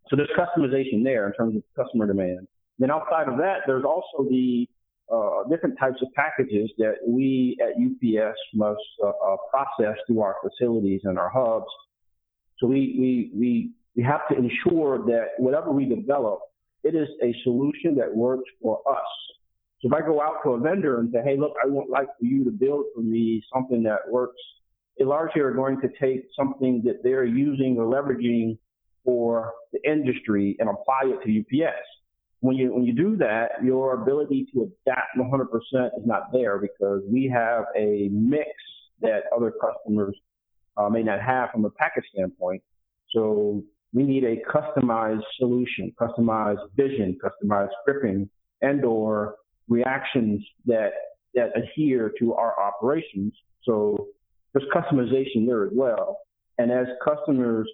so 0.09 0.15
there's 0.15 0.29
customization 0.37 1.03
there 1.03 1.27
in 1.27 1.33
terms 1.33 1.55
of 1.55 1.63
customer 1.75 2.07
demand. 2.07 2.47
Then 2.79 2.89
outside 2.89 3.27
of 3.27 3.37
that, 3.37 3.59
there's 3.67 3.83
also 3.83 4.27
the 4.29 4.67
uh, 5.11 5.43
different 5.49 5.77
types 5.79 6.01
of 6.01 6.07
packages 6.13 6.69
that 6.77 6.95
we 7.05 7.57
at 7.61 7.71
UPS 7.71 8.37
must 8.53 8.79
uh, 9.03 9.09
uh, 9.09 9.37
process 9.51 9.97
through 10.07 10.21
our 10.21 10.35
facilities 10.41 11.01
and 11.03 11.17
our 11.19 11.29
hubs. 11.29 11.65
So 12.59 12.67
we, 12.67 12.95
we, 12.99 13.31
we 13.39 13.71
we 13.99 14.05
have 14.05 14.25
to 14.29 14.35
ensure 14.37 14.99
that 15.07 15.31
whatever 15.39 15.73
we 15.73 15.83
develop, 15.83 16.39
it 16.85 16.95
is 16.95 17.09
a 17.21 17.35
solution 17.43 17.95
that 17.95 18.15
works 18.15 18.49
for 18.61 18.79
us. 18.89 19.09
So 19.81 19.89
if 19.89 19.93
I 19.93 19.99
go 19.99 20.21
out 20.21 20.35
to 20.45 20.51
a 20.51 20.57
vendor 20.57 21.01
and 21.01 21.11
say, 21.11 21.19
hey, 21.21 21.35
look, 21.37 21.51
I 21.61 21.67
would 21.67 21.89
like 21.89 22.07
for 22.17 22.23
you 22.23 22.45
to 22.45 22.49
build 22.49 22.85
for 22.95 23.01
me 23.01 23.43
something 23.53 23.83
that 23.83 24.09
works, 24.09 24.39
they 24.97 25.03
largely 25.03 25.41
are 25.41 25.51
going 25.51 25.81
to 25.81 25.89
take 25.99 26.27
something 26.33 26.81
that 26.85 27.03
they're 27.03 27.25
using 27.25 27.75
or 27.77 27.93
leveraging 27.93 28.57
for 29.03 29.51
the 29.73 29.79
industry 29.83 30.55
and 30.59 30.69
apply 30.69 31.01
it 31.03 31.21
to 31.25 31.39
UPS. 31.41 31.83
When 32.39 32.55
you, 32.55 32.73
when 32.73 32.85
you 32.85 32.93
do 32.93 33.17
that, 33.17 33.61
your 33.61 34.01
ability 34.01 34.47
to 34.53 34.71
adapt 34.87 35.17
100% 35.17 35.87
is 35.87 36.05
not 36.05 36.31
there 36.31 36.57
because 36.57 37.01
we 37.05 37.29
have 37.33 37.65
a 37.75 38.07
mix 38.13 38.49
that 39.01 39.23
other 39.35 39.51
customers 39.51 40.15
uh, 40.77 40.87
may 40.87 41.03
not 41.03 41.19
have 41.19 41.49
from 41.51 41.65
a 41.65 41.69
package 41.69 42.05
standpoint. 42.13 42.63
So 43.13 43.63
we 43.93 44.03
need 44.03 44.23
a 44.23 44.37
customized 44.51 45.23
solution, 45.37 45.91
customized 45.99 46.65
vision, 46.75 47.17
customized 47.23 47.69
scripting, 47.87 48.29
and 48.61 48.85
or 48.85 49.35
reactions 49.67 50.43
that 50.65 50.91
that 51.33 51.49
adhere 51.55 52.11
to 52.19 52.33
our 52.33 52.59
operations. 52.59 53.33
So 53.63 54.07
there's 54.53 54.67
customization 54.75 55.45
there 55.45 55.65
as 55.65 55.71
well. 55.73 56.19
And 56.57 56.71
as 56.71 56.87
customers 57.07 57.69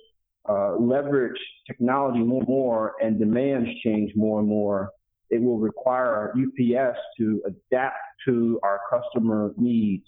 uh, 0.48 0.76
leverage 0.76 1.40
technology 1.66 2.20
more 2.20 2.42
and 2.42 2.48
more 2.48 2.94
and 3.02 3.18
demands 3.18 3.70
change 3.84 4.12
more 4.16 4.40
and 4.40 4.48
more, 4.48 4.92
it 5.30 5.42
will 5.42 5.58
require 5.58 6.34
UPS 6.38 7.00
to 7.18 7.42
adapt 7.48 7.98
to 8.28 8.60
our 8.64 8.82
customer 8.90 9.54
needs 9.58 10.06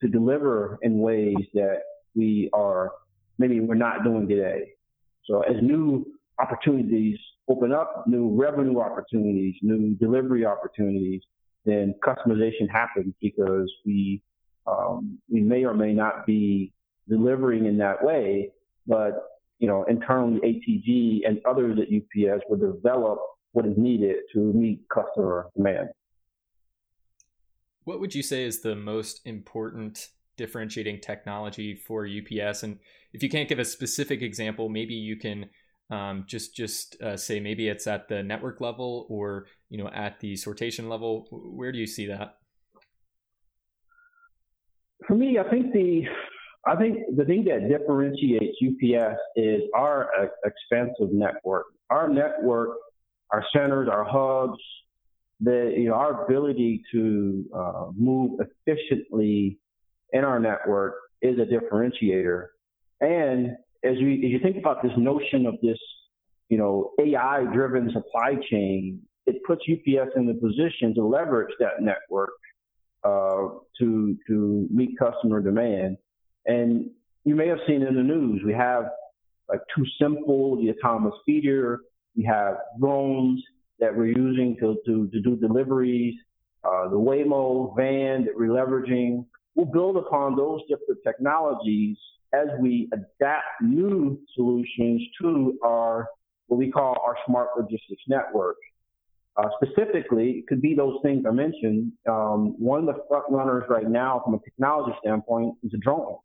to 0.00 0.08
deliver 0.08 0.78
in 0.82 0.98
ways 0.98 1.36
that 1.54 1.80
we 2.14 2.50
are 2.52 2.90
maybe 3.38 3.60
we're 3.60 3.74
not 3.74 4.02
doing 4.02 4.26
today. 4.26 4.72
So 5.26 5.40
as 5.42 5.56
new 5.62 6.06
opportunities 6.38 7.18
open 7.48 7.72
up, 7.72 8.04
new 8.06 8.34
revenue 8.34 8.80
opportunities, 8.80 9.54
new 9.62 9.94
delivery 9.94 10.44
opportunities, 10.44 11.22
then 11.64 11.94
customization 12.04 12.68
happens 12.70 13.14
because 13.20 13.72
we 13.84 14.22
um, 14.66 15.18
we 15.30 15.40
may 15.40 15.64
or 15.64 15.74
may 15.74 15.92
not 15.92 16.26
be 16.26 16.72
delivering 17.08 17.66
in 17.66 17.78
that 17.78 18.02
way, 18.02 18.50
but 18.86 19.12
you 19.58 19.68
know 19.68 19.84
internally 19.84 20.40
ATG 20.40 21.28
and 21.28 21.40
others 21.48 21.78
at 21.78 21.88
UPS 21.88 22.42
will 22.48 22.58
develop 22.58 23.18
what 23.52 23.66
is 23.66 23.74
needed 23.76 24.16
to 24.32 24.52
meet 24.52 24.80
customer 24.92 25.48
demand. 25.56 25.88
What 27.84 28.00
would 28.00 28.14
you 28.14 28.22
say 28.22 28.44
is 28.44 28.60
the 28.60 28.74
most 28.74 29.20
important 29.24 30.08
differentiating 30.36 31.00
technology 31.00 31.74
for 31.74 32.06
UPS? 32.06 32.62
And 32.62 32.78
if 33.12 33.22
you 33.22 33.28
can't 33.28 33.48
give 33.48 33.58
a 33.58 33.64
specific 33.64 34.22
example, 34.22 34.68
maybe 34.68 34.94
you 34.94 35.16
can 35.16 35.48
um, 35.90 36.24
just 36.26 36.54
just 36.54 37.00
uh, 37.00 37.16
say 37.16 37.40
maybe 37.40 37.68
it's 37.68 37.86
at 37.86 38.08
the 38.08 38.22
network 38.22 38.60
level 38.60 39.06
or 39.08 39.46
you 39.70 39.78
know 39.78 39.88
at 39.88 40.20
the 40.20 40.34
sortation 40.34 40.88
level. 40.88 41.26
Where 41.30 41.72
do 41.72 41.78
you 41.78 41.86
see 41.86 42.06
that? 42.06 42.38
For 45.06 45.14
me, 45.14 45.38
I 45.38 45.48
think 45.48 45.72
the 45.72 46.02
I 46.66 46.74
think 46.76 47.16
the 47.16 47.24
thing 47.24 47.44
that 47.44 47.68
differentiates 47.68 48.56
UPS 48.62 49.18
is 49.36 49.62
our 49.74 50.08
uh, 50.20 50.26
expansive 50.44 51.12
network. 51.12 51.66
Our 51.90 52.08
network, 52.08 52.70
our 53.30 53.44
centers, 53.52 53.88
our 53.88 54.04
hubs, 54.04 54.58
the 55.40 55.72
you 55.76 55.88
know 55.88 55.94
our 55.94 56.24
ability 56.24 56.82
to 56.92 57.44
uh, 57.54 57.86
move 57.96 58.40
efficiently 58.40 59.58
in 60.12 60.24
our 60.24 60.38
network 60.38 60.94
is 61.22 61.38
a 61.38 61.44
differentiator. 61.44 62.46
And 63.00 63.56
as 63.84 63.96
you 63.98 64.12
as 64.12 64.30
you 64.30 64.38
think 64.42 64.56
about 64.56 64.82
this 64.82 64.92
notion 64.96 65.46
of 65.46 65.54
this, 65.62 65.78
you 66.48 66.58
know, 66.58 66.92
AI 67.00 67.44
driven 67.52 67.90
supply 67.92 68.34
chain, 68.50 69.00
it 69.26 69.42
puts 69.46 69.62
UPS 69.70 70.12
in 70.16 70.26
the 70.26 70.34
position 70.34 70.94
to 70.94 71.04
leverage 71.04 71.52
that 71.58 71.80
network 71.80 72.30
uh, 73.04 73.48
to 73.78 74.16
to 74.28 74.66
meet 74.70 74.98
customer 74.98 75.40
demand. 75.40 75.98
And 76.46 76.90
you 77.24 77.34
may 77.34 77.48
have 77.48 77.58
seen 77.66 77.82
in 77.82 77.94
the 77.94 78.02
news, 78.02 78.42
we 78.44 78.52
have 78.52 78.84
like 79.48 79.60
TuSimple, 79.76 80.60
the 80.60 80.72
autonomous 80.72 81.14
feeder. 81.24 81.80
We 82.16 82.24
have 82.24 82.56
drones 82.80 83.42
that 83.78 83.94
we're 83.94 84.16
using 84.16 84.56
to, 84.60 84.76
to, 84.86 85.08
to 85.08 85.20
do 85.20 85.36
deliveries, 85.36 86.14
uh, 86.64 86.88
the 86.88 86.96
Waymo 86.96 87.76
van 87.76 88.24
that 88.24 88.34
we're 88.34 88.48
leveraging 88.48 89.26
we'll 89.56 89.66
build 89.66 89.96
upon 89.96 90.36
those 90.36 90.60
different 90.68 91.00
technologies 91.04 91.96
as 92.32 92.46
we 92.60 92.88
adapt 92.92 93.44
new 93.62 94.20
solutions 94.34 95.02
to 95.20 95.58
our 95.64 96.06
what 96.48 96.58
we 96.58 96.70
call 96.70 96.96
our 97.04 97.16
smart 97.26 97.48
logistics 97.56 98.02
network. 98.06 98.56
Uh, 99.36 99.48
specifically, 99.60 100.30
it 100.30 100.46
could 100.46 100.62
be 100.62 100.74
those 100.74 100.98
things 101.02 101.24
I 101.26 101.32
mentioned. 101.32 101.92
Um, 102.08 102.54
one 102.58 102.88
of 102.88 102.94
the 102.94 103.02
front 103.08 103.24
runners 103.30 103.64
right 103.68 103.88
now, 103.88 104.22
from 104.24 104.34
a 104.34 104.38
technology 104.38 104.96
standpoint, 105.00 105.56
is 105.64 105.72
a 105.74 105.78
drone. 105.78 106.16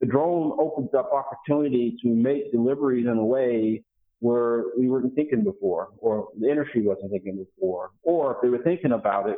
The 0.00 0.06
drone 0.06 0.56
opens 0.58 0.90
up 0.96 1.10
opportunity 1.12 1.96
to 2.02 2.08
make 2.08 2.50
deliveries 2.50 3.06
in 3.06 3.16
a 3.16 3.24
way 3.24 3.84
where 4.18 4.64
we 4.78 4.88
weren't 4.88 5.14
thinking 5.14 5.44
before, 5.44 5.90
or 5.98 6.28
the 6.38 6.50
industry 6.50 6.82
wasn't 6.82 7.10
thinking 7.12 7.44
before, 7.44 7.90
or 8.02 8.32
if 8.32 8.38
they 8.42 8.48
were 8.48 8.62
thinking 8.62 8.92
about 8.92 9.30
it, 9.30 9.36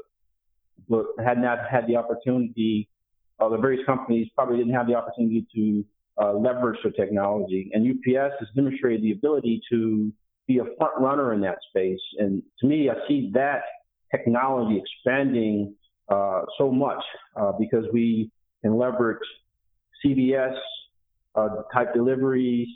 but 0.88 1.06
had 1.24 1.38
not 1.38 1.58
had 1.70 1.86
the 1.86 1.96
opportunity 1.96 2.88
uh, 3.40 3.48
the 3.48 3.56
various 3.56 3.84
companies 3.86 4.28
probably 4.34 4.58
didn't 4.58 4.74
have 4.74 4.86
the 4.86 4.94
opportunity 4.94 5.46
to 5.54 5.84
uh, 6.22 6.32
leverage 6.32 6.78
the 6.84 6.90
technology. 6.90 7.70
And 7.72 7.86
UPS 7.86 8.34
has 8.38 8.48
demonstrated 8.54 9.02
the 9.02 9.12
ability 9.12 9.62
to 9.70 10.12
be 10.46 10.58
a 10.58 10.64
front 10.76 10.92
runner 10.98 11.32
in 11.32 11.40
that 11.42 11.58
space. 11.68 12.00
And 12.18 12.42
to 12.60 12.66
me, 12.66 12.90
I 12.90 12.94
see 13.08 13.30
that 13.34 13.62
technology 14.10 14.80
expanding 14.80 15.74
uh, 16.08 16.42
so 16.58 16.70
much 16.70 17.02
uh, 17.36 17.52
because 17.58 17.84
we 17.92 18.30
can 18.62 18.76
leverage 18.76 19.18
CVS 20.04 20.56
uh, 21.34 21.48
type 21.72 21.94
deliveries, 21.94 22.68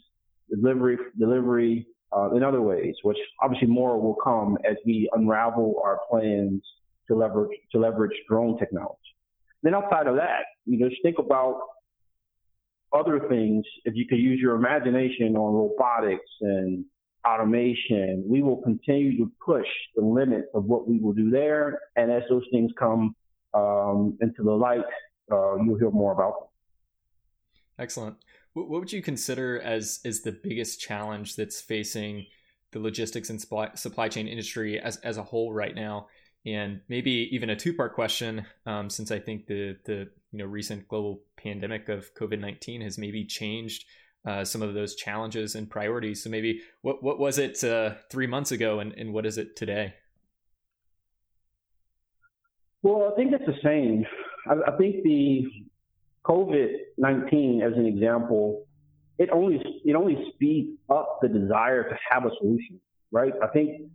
delivery, 0.50 0.96
delivery 1.18 1.86
uh, 2.16 2.30
in 2.30 2.42
other 2.42 2.62
ways, 2.62 2.94
which 3.02 3.18
obviously 3.42 3.68
more 3.68 4.00
will 4.00 4.16
come 4.22 4.56
as 4.68 4.76
we 4.86 5.10
unravel 5.12 5.80
our 5.84 6.00
plans 6.08 6.62
to 7.08 7.14
leverage 7.14 7.56
to 7.72 7.78
leverage 7.78 8.16
drone 8.28 8.58
technology. 8.58 9.15
Then 9.62 9.74
outside 9.74 10.06
of 10.06 10.16
that, 10.16 10.44
you 10.64 10.78
know, 10.78 10.88
just 10.88 11.02
think 11.02 11.18
about 11.18 11.60
other 12.92 13.20
things. 13.28 13.64
If 13.84 13.94
you 13.94 14.06
could 14.06 14.18
use 14.18 14.40
your 14.40 14.54
imagination 14.54 15.36
on 15.36 15.54
robotics 15.54 16.30
and 16.40 16.84
automation, 17.26 18.24
we 18.26 18.42
will 18.42 18.62
continue 18.62 19.16
to 19.18 19.30
push 19.44 19.66
the 19.96 20.02
limits 20.02 20.48
of 20.54 20.64
what 20.64 20.88
we 20.88 20.98
will 20.98 21.12
do 21.12 21.30
there. 21.30 21.80
And 21.96 22.10
as 22.10 22.22
those 22.28 22.44
things 22.52 22.70
come 22.78 23.16
um, 23.54 24.16
into 24.20 24.42
the 24.42 24.52
light, 24.52 24.84
uh, 25.32 25.56
you'll 25.56 25.78
hear 25.78 25.90
more 25.90 26.12
about 26.12 26.34
them. 26.40 26.48
Excellent. 27.78 28.16
What 28.54 28.70
would 28.70 28.92
you 28.92 29.02
consider 29.02 29.60
as 29.60 30.00
is 30.04 30.22
the 30.22 30.32
biggest 30.32 30.80
challenge 30.80 31.36
that's 31.36 31.60
facing 31.60 32.26
the 32.72 32.78
logistics 32.78 33.28
and 33.28 33.40
supply 33.40 34.08
chain 34.08 34.28
industry 34.28 34.80
as, 34.80 34.96
as 34.98 35.18
a 35.18 35.22
whole 35.22 35.52
right 35.52 35.74
now? 35.74 36.06
And 36.46 36.80
maybe 36.88 37.28
even 37.32 37.50
a 37.50 37.56
two 37.56 37.74
part 37.74 37.94
question, 37.94 38.46
um, 38.66 38.88
since 38.88 39.10
I 39.10 39.18
think 39.18 39.46
the 39.46 39.76
the 39.84 40.08
you 40.30 40.38
know 40.38 40.44
recent 40.44 40.86
global 40.86 41.20
pandemic 41.36 41.88
of 41.88 42.14
COVID 42.14 42.38
nineteen 42.38 42.80
has 42.82 42.98
maybe 42.98 43.24
changed 43.24 43.84
uh, 44.24 44.44
some 44.44 44.62
of 44.62 44.74
those 44.74 44.94
challenges 44.94 45.56
and 45.56 45.68
priorities. 45.68 46.22
So 46.22 46.30
maybe 46.30 46.62
what 46.82 47.02
what 47.02 47.18
was 47.18 47.38
it 47.38 47.62
uh, 47.64 47.94
three 48.10 48.28
months 48.28 48.52
ago, 48.52 48.78
and, 48.78 48.92
and 48.92 49.12
what 49.12 49.26
is 49.26 49.38
it 49.38 49.56
today? 49.56 49.94
Well, 52.82 53.10
I 53.12 53.16
think 53.16 53.32
it's 53.32 53.44
the 53.46 53.60
same. 53.64 54.04
I, 54.48 54.72
I 54.72 54.76
think 54.76 55.02
the 55.02 55.46
COVID 56.24 56.68
nineteen, 56.96 57.60
as 57.60 57.72
an 57.76 57.86
example, 57.86 58.66
it 59.18 59.30
only 59.32 59.60
it 59.84 59.96
only 59.96 60.30
speeds 60.34 60.78
up 60.90 61.18
the 61.22 61.28
desire 61.28 61.88
to 61.88 61.96
have 62.08 62.24
a 62.24 62.30
solution, 62.38 62.78
right? 63.10 63.32
I 63.42 63.48
think 63.48 63.90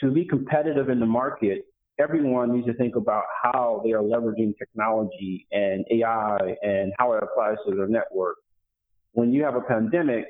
to 0.00 0.12
be 0.12 0.24
competitive 0.24 0.88
in 0.88 1.00
the 1.00 1.06
market, 1.06 1.64
everyone 1.98 2.54
needs 2.54 2.66
to 2.66 2.74
think 2.74 2.96
about 2.96 3.24
how 3.42 3.80
they 3.84 3.92
are 3.92 4.02
leveraging 4.02 4.56
technology 4.58 5.46
and 5.52 5.84
AI 5.90 6.56
and 6.62 6.92
how 6.98 7.12
it 7.12 7.22
applies 7.22 7.56
to 7.66 7.74
their 7.74 7.88
network. 7.88 8.36
When 9.12 9.32
you 9.32 9.44
have 9.44 9.54
a 9.54 9.62
pandemic, 9.62 10.26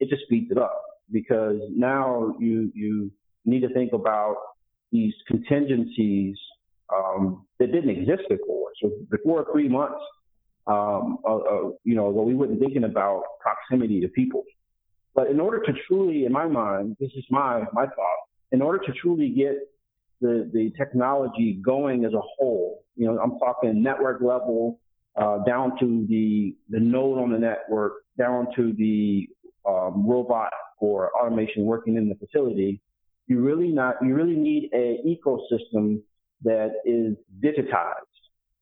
it 0.00 0.08
just 0.08 0.22
speeds 0.22 0.50
it 0.50 0.58
up 0.58 0.82
because 1.10 1.60
now 1.70 2.34
you 2.38 2.72
you 2.74 3.10
need 3.44 3.60
to 3.60 3.72
think 3.74 3.92
about 3.92 4.36
these 4.90 5.12
contingencies 5.26 6.36
um, 6.94 7.44
that 7.58 7.72
didn't 7.72 7.90
exist 7.90 8.22
before. 8.28 8.70
So 8.80 8.90
before 9.10 9.46
three 9.52 9.68
months, 9.68 10.00
um, 10.66 11.18
uh, 11.26 11.36
uh, 11.36 11.70
you 11.84 11.94
know, 11.94 12.08
well, 12.10 12.24
we 12.24 12.34
weren't 12.34 12.58
thinking 12.58 12.84
about 12.84 13.22
proximity 13.40 14.00
to 14.00 14.08
people. 14.08 14.44
But 15.14 15.28
in 15.28 15.40
order 15.40 15.60
to 15.60 15.72
truly, 15.86 16.24
in 16.24 16.32
my 16.32 16.46
mind, 16.46 16.96
this 17.00 17.10
is 17.16 17.24
my 17.30 17.64
my 17.72 17.84
thought. 17.84 18.20
In 18.50 18.62
order 18.62 18.78
to 18.84 18.92
truly 18.92 19.30
get 19.30 19.56
the 20.22 20.50
the 20.52 20.72
technology 20.78 21.60
going 21.62 22.06
as 22.06 22.14
a 22.14 22.20
whole, 22.20 22.84
you 22.96 23.06
know, 23.06 23.18
I'm 23.18 23.38
talking 23.38 23.82
network 23.82 24.22
level, 24.22 24.80
uh, 25.16 25.44
down 25.44 25.78
to 25.80 26.06
the 26.08 26.56
the 26.70 26.80
node 26.80 27.18
on 27.18 27.30
the 27.30 27.38
network, 27.38 28.04
down 28.16 28.46
to 28.56 28.72
the 28.72 29.28
um, 29.68 30.06
robot 30.08 30.52
or 30.78 31.10
automation 31.20 31.64
working 31.64 31.96
in 31.96 32.08
the 32.08 32.14
facility. 32.14 32.80
You 33.26 33.40
really 33.40 33.68
not 33.68 33.96
you 34.00 34.14
really 34.14 34.36
need 34.36 34.72
an 34.72 35.04
ecosystem 35.06 36.00
that 36.44 36.70
is 36.86 37.16
digitized. 37.44 38.08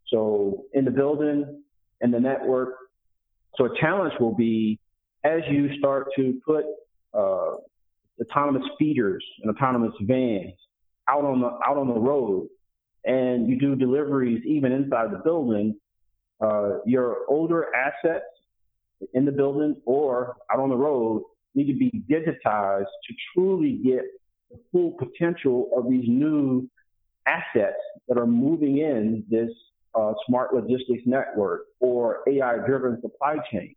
So 0.09 0.65
in 0.75 0.85
the 0.85 0.91
building, 0.91 1.63
and 2.01 2.13
the 2.13 2.21
network. 2.21 2.75
So 3.57 3.67
a 3.67 3.81
challenge 3.81 4.15
will 4.21 4.35
be 4.35 4.79
as 5.25 5.41
you 5.51 5.69
start 5.79 6.09
to 6.17 6.41
put 6.47 6.65
uh, 7.15 7.57
autonomous 8.21 8.67
feeders 8.79 9.25
and 9.43 9.55
autonomous 9.55 9.93
vans 10.03 10.55
out 11.11 11.25
on 11.25 11.41
the 11.41 11.49
out 11.67 11.77
on 11.77 11.89
the 11.89 11.99
road, 11.99 12.49
and 13.05 13.49
you 13.49 13.59
do 13.59 13.75
deliveries 13.75 14.43
even 14.47 14.73
inside 14.73 15.11
the 15.11 15.19
building. 15.19 15.77
Uh, 16.41 16.79
your 16.87 17.27
older 17.29 17.67
assets 17.75 18.25
in 19.13 19.25
the 19.25 19.33
building 19.33 19.77
or 19.85 20.37
out 20.53 20.61
on 20.61 20.71
the 20.71 20.77
road 20.77 21.23
need 21.55 21.67
to 21.67 21.79
be 21.79 21.91
digitized 22.09 22.85
to 22.85 23.15
truly 23.35 23.81
get 23.85 24.03
the 24.51 24.59
full 24.73 24.93
potential 24.93 25.71
of 25.77 25.91
these 25.91 26.05
new 26.09 26.69
assets 27.27 27.77
that 28.09 28.19
are 28.19 28.27
moving 28.27 28.79
in 28.79 29.25
this 29.29 29.51
uh, 29.95 30.13
smart 30.27 30.55
logistics 30.55 31.03
network 31.07 31.63
or 31.81 32.21
AI 32.29 32.57
driven 32.67 33.01
supply 33.01 33.37
chain. 33.53 33.75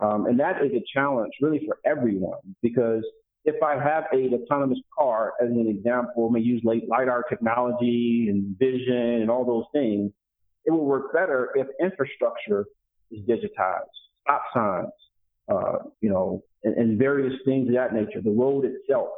Um, 0.00 0.26
and 0.26 0.38
that 0.40 0.64
is 0.64 0.72
a 0.72 0.82
challenge 0.94 1.32
really 1.40 1.66
for 1.66 1.78
everyone 1.84 2.38
because 2.62 3.04
if 3.44 3.62
I 3.62 3.74
have 3.74 4.04
a 4.12 4.34
autonomous 4.34 4.78
car, 4.96 5.32
as 5.42 5.48
an 5.48 5.66
example, 5.68 6.28
may 6.30 6.40
use 6.40 6.62
LiDAR 6.64 7.24
technology 7.28 8.26
and 8.28 8.58
vision 8.58 9.22
and 9.22 9.30
all 9.30 9.44
those 9.44 9.64
things, 9.72 10.12
it 10.66 10.70
will 10.70 10.84
work 10.84 11.12
better 11.12 11.50
if 11.54 11.66
infrastructure 11.80 12.66
is 13.10 13.20
digitized, 13.26 13.88
stop 14.22 14.42
signs, 14.52 14.92
uh, 15.50 15.78
you 16.00 16.10
know, 16.10 16.42
and, 16.64 16.76
and 16.76 16.98
various 16.98 17.34
things 17.44 17.68
of 17.68 17.74
that 17.74 17.94
nature, 17.94 18.20
the 18.22 18.30
road 18.30 18.64
itself, 18.66 19.08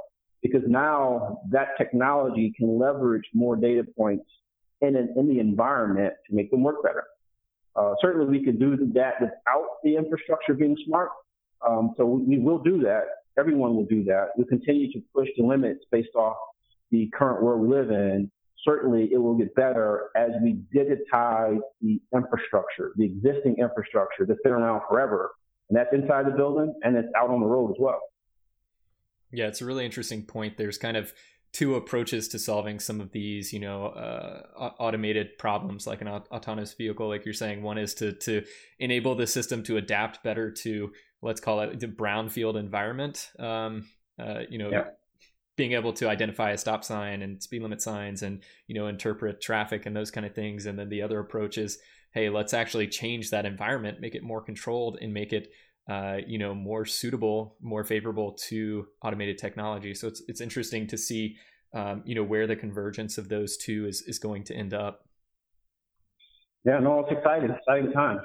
because 0.41 0.63
now 0.67 1.41
that 1.51 1.69
technology 1.77 2.53
can 2.57 2.79
leverage 2.79 3.25
more 3.35 3.57
data 3.57 3.85
points 3.97 4.25
in, 4.81 4.97
an, 4.97 5.15
in 5.17 5.29
the 5.29 5.41
environment 5.41 6.15
to 6.29 6.35
make 6.35 6.51
them 6.51 6.63
work 6.63 6.83
better. 6.83 7.05
Uh, 7.75 7.95
certainly, 8.01 8.27
we 8.39 8.45
can 8.45 8.59
do 8.59 8.77
that 8.95 9.15
without 9.21 9.79
the 9.83 9.97
infrastructure 9.97 10.55
being 10.55 10.77
smart. 10.87 11.09
Um, 11.67 11.95
so 11.97 12.05
we, 12.05 12.37
we 12.37 12.39
will 12.39 12.59
do 12.59 12.83
that. 12.83 13.05
Everyone 13.39 13.75
will 13.77 13.87
do 13.87 14.05
that. 14.05 14.29
We 14.37 14.45
continue 14.45 14.93
to 14.93 15.01
push 15.15 15.29
the 15.37 15.45
limits 15.45 15.85
based 15.91 16.15
off 16.15 16.37
the 16.91 17.11
current 17.15 17.43
world 17.43 17.61
we 17.61 17.69
live 17.69 17.91
in. 17.91 18.31
Certainly, 18.65 19.11
it 19.13 19.19
will 19.19 19.35
get 19.35 19.55
better 19.55 20.11
as 20.17 20.31
we 20.43 20.61
digitize 20.75 21.59
the 21.81 22.01
infrastructure, 22.15 22.93
the 22.97 23.05
existing 23.05 23.57
infrastructure 23.59 24.25
that's 24.27 24.41
been 24.45 24.53
around 24.53 24.83
forever. 24.89 25.33
And 25.69 25.77
that's 25.77 25.93
inside 25.93 26.27
the 26.27 26.37
building 26.37 26.75
and 26.83 26.97
it's 26.97 27.09
out 27.17 27.31
on 27.31 27.41
the 27.41 27.47
road 27.47 27.71
as 27.71 27.77
well. 27.81 28.01
Yeah, 29.33 29.47
it's 29.47 29.63
a 29.63 29.65
really 29.65 29.85
interesting 29.87 30.23
point. 30.23 30.59
There's 30.59 30.77
kind 30.77 30.97
of 30.97 31.13
two 31.53 31.75
approaches 31.75 32.29
to 32.29 32.39
solving 32.39 32.79
some 32.79 33.01
of 33.01 33.13
these, 33.13 33.53
you 33.53 33.61
know, 33.61 33.87
uh, 33.87 34.73
automated 34.79 35.39
problems 35.39 35.87
like 35.87 36.01
an 36.01 36.09
autonomous 36.09 36.73
vehicle. 36.73 37.09
Like 37.09 37.25
you're 37.25 37.35
saying, 37.35 37.63
one 37.63 37.79
is 37.79 37.95
to 37.95 38.13
to 38.13 38.45
enable 38.79 39.15
the 39.15 39.27
system 39.27 39.63
to 39.65 39.77
adapt 39.77 40.23
better 40.23 40.51
to 40.51 40.93
let's 41.23 41.41
call 41.41 41.61
it 41.61 41.81
the 41.81 41.87
brownfield 41.87 42.59
environment. 42.59 43.31
Um, 43.39 43.89
uh, 44.19 44.41
you 44.51 44.59
know, 44.59 44.71
yeah. 44.71 44.85
being 45.57 45.73
able 45.73 45.93
to 45.95 46.09
identify 46.09 46.51
a 46.51 46.59
stop 46.59 46.85
sign 46.85 47.23
and 47.23 47.43
speed 47.43 47.63
limit 47.63 47.81
signs, 47.81 48.23
and 48.23 48.43
you 48.67 48.75
know, 48.75 48.89
interpret 48.89 49.41
traffic 49.41 49.87
and 49.87 49.97
those 49.97 50.11
kind 50.11 50.27
of 50.27 50.35
things. 50.35 50.67
And 50.67 50.79
then 50.79 50.89
the 50.89 51.03
other 51.03 51.21
approach 51.21 51.57
is, 51.59 51.79
hey, 52.13 52.29
let's 52.29 52.53
actually 52.53 52.89
change 52.89 53.31
that 53.31 53.47
environment, 53.47 54.01
make 54.01 54.15
it 54.15 54.23
more 54.23 54.43
controlled, 54.43 54.99
and 55.01 55.15
make 55.15 55.33
it 55.33 55.49
uh, 55.89 56.19
you 56.27 56.39
know 56.39 56.55
more 56.55 56.85
suitable, 56.85 57.57
more 57.61 57.85
favorable 57.85 58.33
to 58.49 58.87
automated 59.03 59.39
technology. 59.39 59.95
So 59.95 60.09
it's 60.09 60.23
it's 60.29 60.41
interesting 60.41 60.87
to 60.89 60.99
see 60.99 61.37
um, 61.73 62.03
you 62.05 62.15
know 62.15 62.25
where 62.25 62.47
the 62.47 62.57
convergence 62.57 63.19
of 63.19 63.29
those 63.29 63.57
two 63.57 63.87
is 63.87 64.03
is 64.03 64.19
going 64.19 64.45
to 64.45 64.55
end 64.55 64.75
up. 64.75 65.07
Yeah, 66.65 66.79
no, 66.79 67.01
it's 67.01 67.11
exciting, 67.11 67.51
exciting 67.51 67.93
times. 67.93 68.21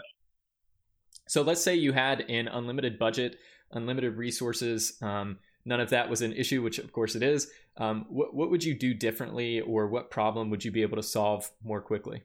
So 1.28 1.42
let's 1.42 1.62
say 1.62 1.76
you 1.76 1.94
had 1.94 2.22
an 2.30 2.48
unlimited 2.48 2.98
budget, 2.98 3.38
unlimited 3.72 4.18
resources. 4.18 4.98
Um, 5.02 5.40
none 5.66 5.80
of 5.80 5.90
that 5.90 6.10
was 6.10 6.22
an 6.22 6.34
issue, 6.34 6.62
which 6.62 6.80
of 6.80 6.92
course 6.92 7.16
it 7.16 7.24
is. 7.24 7.52
Um, 7.78 8.06
what, 8.10 8.34
what 8.34 8.50
would 8.50 8.64
you 8.64 8.74
do 8.74 8.94
differently, 8.94 9.62
or 9.62 9.88
what 9.88 10.10
problem 10.10 10.50
would 10.50 10.66
you 10.66 10.72
be 10.72 10.82
able 10.82 10.98
to 10.98 11.04
solve 11.04 11.52
more 11.64 11.82
quickly? 11.82 12.24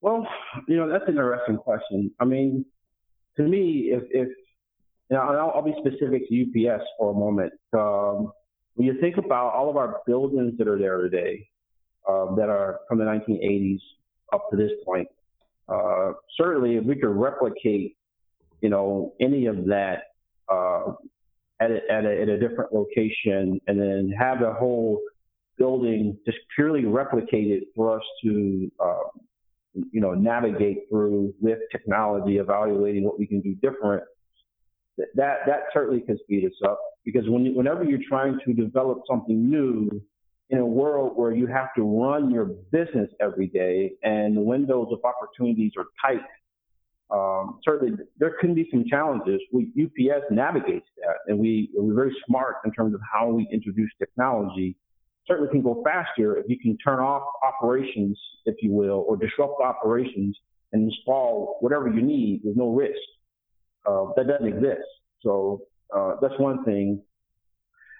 Well, 0.00 0.26
you 0.68 0.76
know, 0.76 0.88
that's 0.88 1.04
an 1.04 1.10
interesting 1.10 1.56
question. 1.56 2.10
I 2.18 2.24
mean, 2.24 2.64
to 3.36 3.42
me, 3.44 3.92
if, 3.92 4.02
if 4.10 4.28
you 5.10 5.16
know, 5.16 5.20
I'll, 5.20 5.52
I'll, 5.54 5.62
be 5.62 5.74
specific 5.78 6.28
to 6.28 6.42
UPS 6.42 6.84
for 6.98 7.12
a 7.12 7.14
moment. 7.14 7.52
Um, 7.72 8.32
when 8.74 8.86
you 8.86 9.00
think 9.00 9.16
about 9.16 9.52
all 9.52 9.70
of 9.70 9.76
our 9.76 10.00
buildings 10.06 10.58
that 10.58 10.66
are 10.66 10.78
there 10.78 11.02
today, 11.02 11.48
um, 12.08 12.34
that 12.36 12.48
are 12.48 12.80
from 12.88 12.98
the 12.98 13.04
1980s 13.04 13.78
up 14.32 14.50
to 14.50 14.56
this 14.56 14.72
point, 14.84 15.06
uh, 15.72 16.12
certainly 16.36 16.76
if 16.76 16.84
we 16.84 16.96
could 16.96 17.14
replicate, 17.14 17.96
you 18.60 18.68
know, 18.68 19.14
any 19.20 19.46
of 19.46 19.66
that 19.66 20.04
uh, 20.50 20.92
at, 21.60 21.70
a, 21.70 21.80
at, 21.90 22.04
a, 22.04 22.22
at 22.22 22.28
a 22.28 22.38
different 22.38 22.72
location 22.72 23.60
and 23.66 23.80
then 23.80 24.12
have 24.18 24.40
the 24.40 24.52
whole 24.52 25.00
building 25.58 26.16
just 26.26 26.38
purely 26.54 26.82
replicated 26.82 27.60
for 27.74 27.96
us 27.96 28.02
to 28.22 28.70
uh, 28.80 29.08
you 29.74 30.00
know, 30.00 30.12
navigate 30.12 30.88
through 30.90 31.32
with 31.40 31.58
technology, 31.70 32.38
evaluating 32.38 33.04
what 33.04 33.18
we 33.18 33.26
can 33.26 33.40
do 33.40 33.54
different, 33.56 34.02
that 34.98 35.38
that 35.46 35.60
certainly 35.72 36.00
can 36.00 36.18
speed 36.18 36.44
us 36.44 36.52
up. 36.64 36.78
Because 37.04 37.28
when 37.28 37.54
whenever 37.54 37.84
you're 37.84 38.06
trying 38.06 38.38
to 38.44 38.52
develop 38.52 39.02
something 39.08 39.50
new 39.50 39.88
in 40.52 40.58
a 40.58 40.66
world 40.66 41.12
where 41.16 41.32
you 41.32 41.46
have 41.46 41.74
to 41.74 41.82
run 41.82 42.30
your 42.30 42.44
business 42.44 43.08
every 43.20 43.46
day 43.46 43.92
and 44.02 44.36
the 44.36 44.40
windows 44.40 44.88
of 44.92 44.98
opportunities 45.02 45.72
are 45.78 45.86
tight, 46.04 46.20
um, 47.10 47.58
certainly 47.64 47.96
there 48.18 48.36
can 48.38 48.54
be 48.54 48.68
some 48.70 48.84
challenges. 48.88 49.40
We, 49.50 49.72
UPS 49.82 50.26
navigates 50.30 50.86
that, 50.98 51.16
and 51.26 51.38
we 51.38 51.70
we're 51.74 51.94
very 51.94 52.14
smart 52.26 52.56
in 52.66 52.72
terms 52.72 52.94
of 52.94 53.00
how 53.10 53.28
we 53.28 53.48
introduce 53.50 53.90
technology. 53.98 54.76
Certainly 55.26 55.52
can 55.52 55.62
go 55.62 55.82
faster 55.84 56.36
if 56.36 56.46
you 56.48 56.58
can 56.58 56.76
turn 56.78 57.00
off 57.00 57.22
operations, 57.42 58.18
if 58.44 58.56
you 58.60 58.72
will, 58.72 59.06
or 59.08 59.16
disrupt 59.16 59.60
operations 59.62 60.36
and 60.72 60.90
install 60.90 61.56
whatever 61.60 61.88
you 61.88 62.02
need 62.02 62.42
with 62.44 62.56
no 62.56 62.70
risk. 62.74 63.00
Uh, 63.86 64.06
that 64.16 64.26
doesn't 64.26 64.46
exist. 64.46 64.86
So 65.22 65.62
uh, 65.96 66.16
that's 66.20 66.38
one 66.38 66.62
thing. 66.64 67.02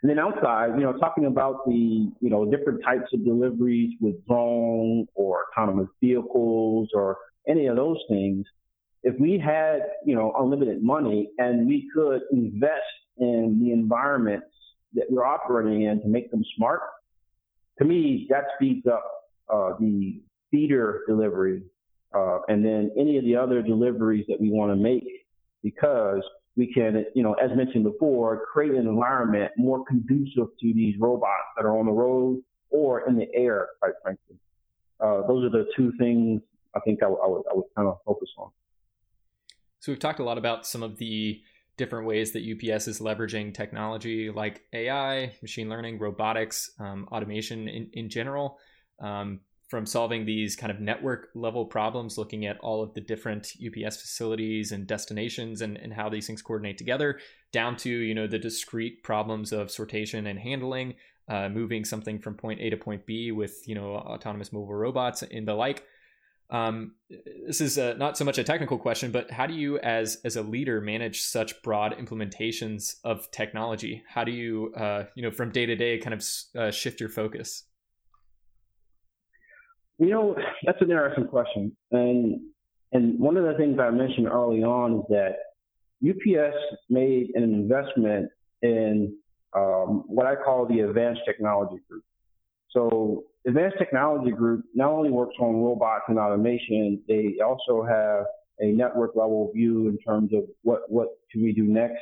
And 0.03 0.11
then 0.11 0.19
outside, 0.19 0.71
you 0.75 0.81
know, 0.81 0.95
talking 0.95 1.27
about 1.27 1.65
the, 1.67 1.73
you 2.21 2.31
know, 2.31 2.45
different 2.45 2.83
types 2.85 3.13
of 3.13 3.25
deliveries 3.25 3.91
with 4.01 4.25
drone 4.27 5.07
or 5.15 5.45
autonomous 5.53 5.89
vehicles 6.01 6.89
or 6.93 7.19
any 7.47 7.67
of 7.67 7.77
those 7.77 7.99
things, 8.09 8.45
if 9.05 9.19
we 9.21 9.39
had, 9.39 9.81
you 10.05 10.15
know, 10.15 10.33
unlimited 10.39 10.83
money 10.83 11.31
and 11.39 11.67
we 11.67 11.89
could 11.95 12.23
invest 12.33 12.83
in 13.19 13.61
the 13.63 13.73
environments 13.73 14.47
that 14.95 15.07
we're 15.09 15.25
operating 15.25 15.83
in 15.83 16.01
to 16.03 16.09
make 16.09 16.31
them 16.31 16.45
smart, 16.57 16.81
to 17.79 17.85
me, 17.85 18.27
that 18.29 18.45
speeds 18.57 18.87
up 18.87 19.05
uh, 19.53 19.71
the 19.79 20.21
feeder 20.51 21.03
delivery 21.07 21.63
uh, 22.15 22.39
and 22.49 22.65
then 22.65 22.91
any 22.99 23.17
of 23.19 23.25
the 23.25 23.37
other 23.37 23.63
deliveries 23.63 24.27
that 24.29 24.41
we 24.41 24.51
want 24.51 24.71
to 24.71 24.77
make 24.77 25.07
because 25.63 26.23
we 26.57 26.73
can, 26.73 27.07
you 27.15 27.23
know, 27.23 27.35
as 27.35 27.51
mentioned 27.57 27.85
before, 27.85 28.45
create 28.53 28.73
an 28.73 28.87
environment 28.87 29.53
more 29.57 29.85
conducive 29.85 30.49
to 30.61 30.75
these 30.75 30.95
robots 30.99 31.45
that 31.57 31.65
are 31.65 31.79
on 31.79 31.87
the 31.87 31.93
road 31.93 32.43
or 32.71 33.09
in 33.09 33.17
the 33.17 33.27
air, 33.35 33.69
quite 33.81 33.95
frankly. 34.03 34.37
Uh, 35.01 35.27
those 35.27 35.45
are 35.45 35.51
the 35.51 35.67
two 35.77 35.93
things 35.99 36.41
I 36.75 36.81
think 36.81 37.03
I, 37.03 37.07
I, 37.07 37.27
would, 37.27 37.43
I 37.51 37.55
would 37.55 37.67
kind 37.77 37.89
of 37.89 37.99
focus 38.05 38.29
on. 38.39 38.51
So 39.81 39.93
we've 39.93 39.99
talked 39.99 40.21
a 40.21 40.25
lot 40.25 40.39
about 40.39 40.67
some 40.67 40.83
of 40.83 40.99
the 40.99 41.41
different 41.77 42.07
ways 42.07 42.33
that 42.33 42.43
UPS 42.43 42.87
is 42.87 43.01
leveraging 43.01 43.55
technology 43.55 44.31
like 44.31 44.63
AI, 44.73 45.33
machine 45.41 45.69
learning, 45.69 45.99
robotics, 45.99 46.71
um, 46.79 47.09
automation 47.11 47.69
in, 47.69 47.91
in 47.93 48.09
general. 48.09 48.59
Um, 49.01 49.41
from 49.73 49.87
solving 49.87 50.27
these 50.27 50.55
kind 50.55 50.71
of 50.71 50.81
network 50.81 51.31
level 51.35 51.65
problems, 51.65 52.19
looking 52.19 52.45
at 52.45 52.59
all 52.61 52.83
of 52.83 52.93
the 52.93 53.01
different 53.01 53.55
UPS 53.57 53.97
facilities 53.97 54.71
and 54.71 54.87
destinations 54.87 55.63
and, 55.63 55.79
and 55.79 55.95
how 55.95 56.11
these 56.11 56.27
things 56.27 56.43
coordinate 56.43 56.77
together, 56.77 57.19
down 57.53 57.75
to 57.75 57.89
you 57.89 58.15
know 58.15 58.27
the 58.27 58.39
discrete 58.39 59.03
problems 59.03 59.51
of 59.51 59.69
sortation 59.69 60.29
and 60.29 60.39
handling, 60.39 60.93
uh, 61.27 61.49
moving 61.49 61.87
something 61.87 62.19
from 62.19 62.35
point 62.35 62.61
A 62.61 62.69
to 62.69 62.77
point 62.77 63.07
B 63.07 63.33
with 63.33 63.67
you 63.67 63.75
know 63.75 63.95
autonomous 63.95 64.53
mobile 64.53 64.75
robots 64.75 65.23
and 65.23 65.49
the 65.49 65.55
like. 65.55 65.87
Um, 66.51 66.97
this 67.47 67.63
is 67.63 67.79
uh, 67.79 67.95
not 67.97 68.19
so 68.19 68.27
much 68.27 68.37
a 68.37 68.45
technical 68.45 68.77
question, 68.77 69.11
but 69.11 69.31
how 69.31 69.47
do 69.47 69.55
you, 69.55 69.79
as 69.79 70.19
as 70.23 70.37
a 70.37 70.43
leader, 70.43 70.83
manage 70.83 71.23
such 71.23 71.63
broad 71.63 71.97
implementations 71.97 72.97
of 73.05 73.31
technology? 73.31 74.03
How 74.07 74.25
do 74.25 74.33
you, 74.33 74.75
uh, 74.77 75.05
you 75.15 75.23
know, 75.23 75.31
from 75.31 75.51
day 75.51 75.65
to 75.65 75.77
day, 75.77 75.97
kind 75.97 76.13
of 76.13 76.23
uh, 76.61 76.71
shift 76.71 77.01
your 77.01 77.09
focus? 77.09 77.65
You 79.99 80.11
know, 80.11 80.37
that's 80.65 80.81
an 80.81 80.91
interesting 80.91 81.29
question. 81.29 81.77
And 81.91 82.41
and 82.93 83.19
one 83.19 83.37
of 83.37 83.45
the 83.45 83.55
things 83.55 83.79
I 83.81 83.91
mentioned 83.91 84.29
early 84.29 84.63
on 84.63 85.01
is 85.01 85.05
that 85.09 85.37
UPS 86.07 86.57
made 86.91 87.31
an 87.35 87.45
investment 87.45 88.29
in 88.61 89.17
um, 89.55 90.05
what 90.07 90.27
I 90.27 90.35
call 90.35 90.67
the 90.67 90.81
Advanced 90.81 91.23
Technology 91.27 91.81
Group. 91.89 92.05
So 92.71 93.25
Advanced 93.47 93.79
Technology 93.79 94.31
Group 94.31 94.65
not 94.75 94.91
only 94.91 95.11
works 95.11 95.35
on 95.41 95.63
robots 95.63 96.05
and 96.09 96.19
automation, 96.19 97.01
they 97.09 97.37
also 97.45 97.83
have 97.83 98.27
a 98.61 98.73
network 98.73 99.17
level 99.17 99.51
view 99.55 99.89
in 99.89 99.99
terms 99.99 100.33
of 100.33 100.45
what, 100.63 100.83
what 100.91 101.09
can 101.31 101.43
we 101.43 101.53
do 101.53 101.65
next. 101.65 102.01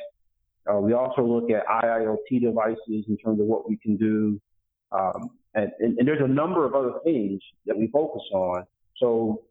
Uh, 0.71 0.77
we 0.77 0.93
also 0.93 1.23
look 1.23 1.49
at 1.49 1.65
IIoT 1.67 2.41
devices 2.41 3.05
in 3.07 3.17
terms 3.17 3.39
of 3.39 3.47
what 3.47 3.67
we 3.67 3.77
can 3.77 3.97
do. 3.97 4.39
Um, 4.91 5.31
and, 5.53 5.71
and, 5.79 5.97
and, 5.97 6.07
there's 6.07 6.21
a 6.23 6.27
number 6.27 6.65
of 6.65 6.75
other 6.75 6.93
things 7.03 7.41
that 7.65 7.77
we 7.77 7.87
focus 7.87 8.23
on. 8.33 8.65
So 8.97 9.43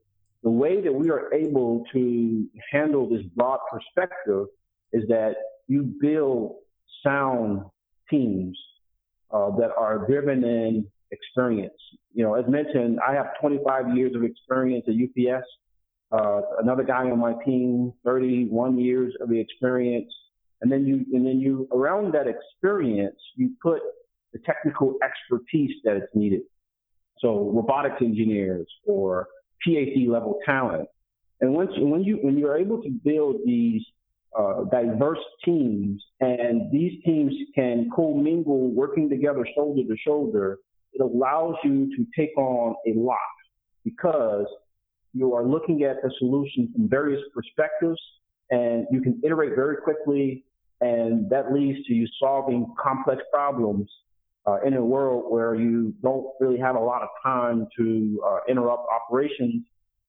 the 0.43 0.51
way 0.51 0.81
that 0.81 0.93
we 0.93 1.11
are 1.11 1.33
able 1.33 1.85
to 1.93 2.47
handle 2.73 3.09
this 3.09 3.23
broad 3.37 3.59
perspective 3.71 4.47
is 4.93 5.07
that 5.09 5.35
you 5.67 5.95
build 6.01 6.57
sound 7.05 7.63
teams 8.09 8.59
uh, 9.31 9.51
that 9.57 9.71
are 9.77 10.07
driven 10.07 10.45
in 10.45 10.87
experience. 11.11 11.75
You 12.13 12.25
know, 12.25 12.35
as 12.35 12.45
mentioned, 12.49 12.99
I 13.07 13.15
have 13.15 13.39
25 13.41 13.97
years 13.97 14.15
of 14.15 14.25
experience 14.25 14.87
at 14.89 14.95
UPS. 14.95 15.47
Uh, 16.13 16.41
another 16.61 16.83
guy 16.83 17.09
on 17.11 17.19
my 17.19 17.35
team, 17.45 17.93
31 18.05 18.79
years 18.79 19.15
of 19.21 19.31
experience. 19.33 20.13
And 20.61 20.71
then 20.71 20.87
you, 20.87 21.07
and 21.17 21.27
then 21.27 21.41
you, 21.41 21.69
around 21.73 22.13
that 22.15 22.27
experience, 22.27 23.17
you 23.37 23.53
put 23.63 23.81
the 24.33 24.39
technical 24.41 24.95
expertise 25.03 25.73
that 25.85 25.97
is 25.97 26.09
needed. 26.15 26.43
So 27.19 27.51
robotics 27.55 27.97
engineers 28.01 28.67
or 28.87 29.29
PhD 29.67 30.09
level 30.09 30.39
talent. 30.47 30.89
And 31.41 31.55
once 31.55 31.71
when 31.77 32.03
you 32.03 32.19
when 32.23 32.39
you're 32.39 32.57
able 32.57 32.83
to 32.83 32.91
build 32.91 33.37
these 33.45 33.83
uh, 34.39 34.65
diverse 34.71 35.19
teams 35.45 36.03
and 36.21 36.71
these 36.71 37.03
teams 37.05 37.33
can 37.55 37.91
co-mingle 37.95 38.71
working 38.71 39.09
together 39.09 39.47
shoulder 39.55 39.83
to 39.83 39.97
shoulder, 40.05 40.59
it 40.93 41.01
allows 41.01 41.57
you 41.65 41.95
to 41.97 42.07
take 42.17 42.37
on 42.37 42.75
a 42.87 42.99
lot 42.99 43.19
because 43.85 44.47
you 45.13 45.35
are 45.35 45.45
looking 45.45 45.83
at 45.83 45.97
the 46.03 46.11
solution 46.19 46.71
from 46.73 46.89
various 46.89 47.21
perspectives 47.35 48.01
and 48.51 48.87
you 48.91 49.01
can 49.01 49.21
iterate 49.25 49.55
very 49.55 49.77
quickly 49.77 50.45
and 50.81 51.29
that 51.31 51.53
leads 51.53 51.85
to 51.87 51.95
you 51.95 52.07
solving 52.19 52.73
complex 52.81 53.23
problems 53.33 53.91
uh, 54.47 54.59
in 54.67 54.75
a 54.75 54.85
world 54.85 55.25
where 55.29 55.55
you 55.55 55.95
don't 56.03 56.27
really 56.41 56.59
have 56.59 56.77
a 56.77 56.81
lot 56.81 57.03
of 57.03 57.09
time 57.23 57.67
to 57.77 58.23
uh, 58.27 58.39
interrupt 58.49 58.87
operations, 58.91 59.65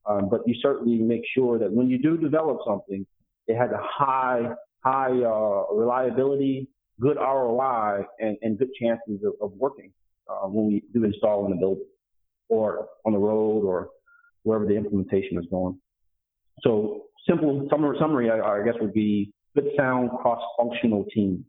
um, 0.05 0.29
but 0.29 0.41
you 0.45 0.55
certainly 0.61 0.97
make 0.97 1.21
sure 1.35 1.59
that 1.59 1.71
when 1.71 1.89
you 1.89 1.97
do 1.97 2.17
develop 2.17 2.59
something, 2.65 3.05
it 3.47 3.57
has 3.57 3.69
a 3.71 3.81
high, 3.81 4.53
high 4.83 5.11
uh, 5.11 5.73
reliability, 5.73 6.67
good 6.99 7.17
ROI, 7.17 8.05
and, 8.19 8.37
and 8.41 8.57
good 8.57 8.69
chances 8.79 9.19
of, 9.25 9.33
of 9.41 9.51
working 9.57 9.91
uh, 10.29 10.47
when 10.47 10.67
we 10.67 10.83
do 10.93 11.03
install 11.03 11.45
in 11.45 11.51
the 11.51 11.57
building 11.57 11.85
or 12.49 12.87
on 13.05 13.13
the 13.13 13.19
road 13.19 13.63
or 13.63 13.89
wherever 14.43 14.65
the 14.65 14.75
implementation 14.75 15.37
is 15.37 15.45
going. 15.49 15.77
So 16.61 17.03
simple 17.27 17.67
summary, 17.69 17.97
summary 17.99 18.31
I, 18.31 18.39
I 18.39 18.63
guess 18.63 18.75
would 18.79 18.93
be 18.93 19.33
good 19.55 19.69
sound 19.77 20.09
cross-functional 20.21 21.05
teams. 21.13 21.45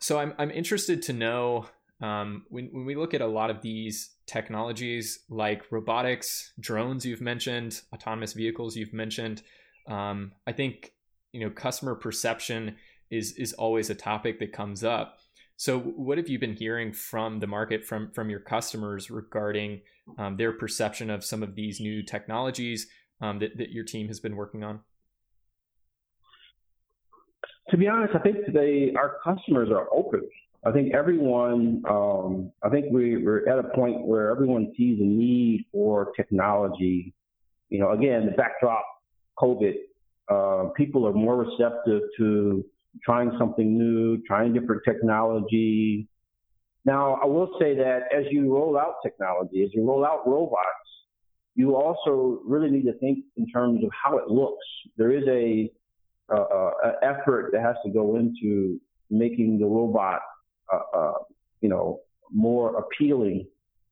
So 0.00 0.18
I'm 0.18 0.34
I'm 0.38 0.50
interested 0.50 1.02
to 1.02 1.12
know 1.12 1.66
um, 2.00 2.44
when 2.48 2.68
when 2.72 2.86
we 2.86 2.96
look 2.96 3.14
at 3.14 3.20
a 3.20 3.26
lot 3.26 3.50
of 3.50 3.60
these 3.60 4.10
technologies 4.26 5.20
like 5.28 5.70
robotics, 5.70 6.52
drones 6.58 7.04
you've 7.04 7.20
mentioned, 7.20 7.82
autonomous 7.92 8.32
vehicles 8.32 8.76
you've 8.76 8.94
mentioned. 8.94 9.42
Um, 9.86 10.32
I 10.46 10.52
think 10.52 10.92
you 11.32 11.40
know 11.40 11.50
customer 11.50 11.94
perception 11.94 12.76
is 13.10 13.32
is 13.32 13.52
always 13.52 13.90
a 13.90 13.94
topic 13.94 14.38
that 14.40 14.52
comes 14.52 14.82
up. 14.82 15.18
So 15.56 15.78
what 15.78 16.16
have 16.16 16.28
you 16.28 16.38
been 16.38 16.56
hearing 16.56 16.94
from 16.94 17.40
the 17.40 17.46
market 17.46 17.84
from 17.84 18.10
from 18.12 18.30
your 18.30 18.40
customers 18.40 19.10
regarding 19.10 19.82
um, 20.16 20.38
their 20.38 20.52
perception 20.52 21.10
of 21.10 21.22
some 21.22 21.42
of 21.42 21.54
these 21.54 21.78
new 21.78 22.02
technologies 22.02 22.86
um, 23.20 23.38
that, 23.40 23.58
that 23.58 23.70
your 23.70 23.84
team 23.84 24.08
has 24.08 24.20
been 24.20 24.36
working 24.36 24.64
on? 24.64 24.80
To 27.70 27.76
be 27.76 27.86
honest, 27.86 28.14
I 28.14 28.18
think 28.18 28.38
they 28.52 28.92
our 28.96 29.16
customers 29.22 29.68
are 29.70 29.86
open. 29.92 30.22
I 30.66 30.72
think 30.72 30.92
everyone, 30.94 31.82
um, 31.88 32.52
I 32.62 32.68
think 32.68 32.86
we, 32.92 33.16
we're 33.16 33.48
at 33.48 33.58
a 33.58 33.68
point 33.74 34.06
where 34.06 34.30
everyone 34.30 34.72
sees 34.76 35.00
a 35.00 35.04
need 35.04 35.64
for 35.72 36.12
technology. 36.16 37.14
You 37.70 37.78
know, 37.78 37.92
again, 37.92 38.26
the 38.26 38.32
backdrop, 38.32 38.84
COVID, 39.38 39.74
uh, 40.28 40.70
people 40.76 41.06
are 41.06 41.14
more 41.14 41.36
receptive 41.36 42.02
to 42.18 42.64
trying 43.02 43.32
something 43.38 43.78
new, 43.78 44.20
trying 44.26 44.52
different 44.52 44.82
technology. 44.84 46.08
Now, 46.84 47.14
I 47.22 47.26
will 47.26 47.50
say 47.58 47.74
that 47.76 48.00
as 48.14 48.24
you 48.30 48.52
roll 48.52 48.76
out 48.76 48.96
technology, 49.02 49.62
as 49.62 49.70
you 49.72 49.86
roll 49.86 50.04
out 50.04 50.26
robots, 50.26 50.66
you 51.54 51.76
also 51.76 52.40
really 52.44 52.70
need 52.70 52.84
to 52.84 52.94
think 52.94 53.20
in 53.36 53.46
terms 53.46 53.82
of 53.84 53.90
how 53.92 54.18
it 54.18 54.28
looks. 54.28 54.66
There 54.96 55.12
is 55.12 55.24
a 55.28 55.70
uh, 56.30 56.40
uh, 56.40 56.92
effort 57.02 57.50
that 57.52 57.62
has 57.62 57.76
to 57.84 57.90
go 57.90 58.16
into 58.16 58.80
making 59.10 59.58
the 59.58 59.66
robot, 59.66 60.20
uh, 60.72 60.96
uh, 60.96 61.12
you 61.60 61.68
know, 61.68 62.00
more 62.32 62.76
appealing 62.76 63.46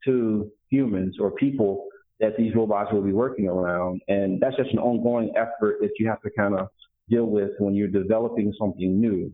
to 0.04 0.50
humans 0.70 1.16
or 1.20 1.30
people 1.32 1.86
that 2.20 2.36
these 2.36 2.54
robots 2.54 2.92
will 2.92 3.02
be 3.02 3.12
working 3.12 3.48
around. 3.48 4.00
And 4.08 4.40
that's 4.40 4.56
just 4.56 4.70
an 4.72 4.78
ongoing 4.78 5.32
effort 5.36 5.78
that 5.80 5.90
you 5.98 6.08
have 6.08 6.20
to 6.22 6.30
kind 6.30 6.54
of 6.54 6.68
deal 7.08 7.24
with 7.24 7.50
when 7.58 7.74
you're 7.74 7.88
developing 7.88 8.52
something 8.58 9.00
new. 9.00 9.32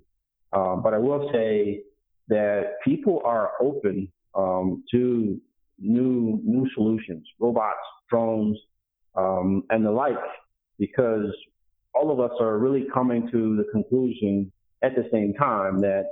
Um, 0.52 0.82
but 0.82 0.94
I 0.94 0.98
will 0.98 1.30
say 1.32 1.82
that 2.28 2.74
people 2.84 3.20
are 3.24 3.52
open 3.60 4.10
um, 4.34 4.84
to 4.90 5.40
new 5.78 6.40
new 6.44 6.68
solutions, 6.74 7.26
robots, 7.40 7.76
drones, 8.08 8.58
um, 9.16 9.64
and 9.70 9.84
the 9.84 9.90
like, 9.90 10.16
because 10.78 11.26
all 11.94 12.10
of 12.10 12.20
us 12.20 12.36
are 12.40 12.58
really 12.58 12.86
coming 12.92 13.28
to 13.30 13.56
the 13.56 13.64
conclusion 13.72 14.50
at 14.82 14.94
the 14.94 15.08
same 15.12 15.34
time 15.34 15.80
that 15.80 16.04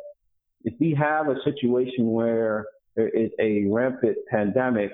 if 0.65 0.75
we 0.81 0.95
have 0.95 1.29
a 1.29 1.37
situation 1.45 2.11
where 2.11 2.67
there 2.95 3.09
is 3.09 3.31
a 3.39 3.65
rampant 3.69 4.17
pandemic 4.31 4.93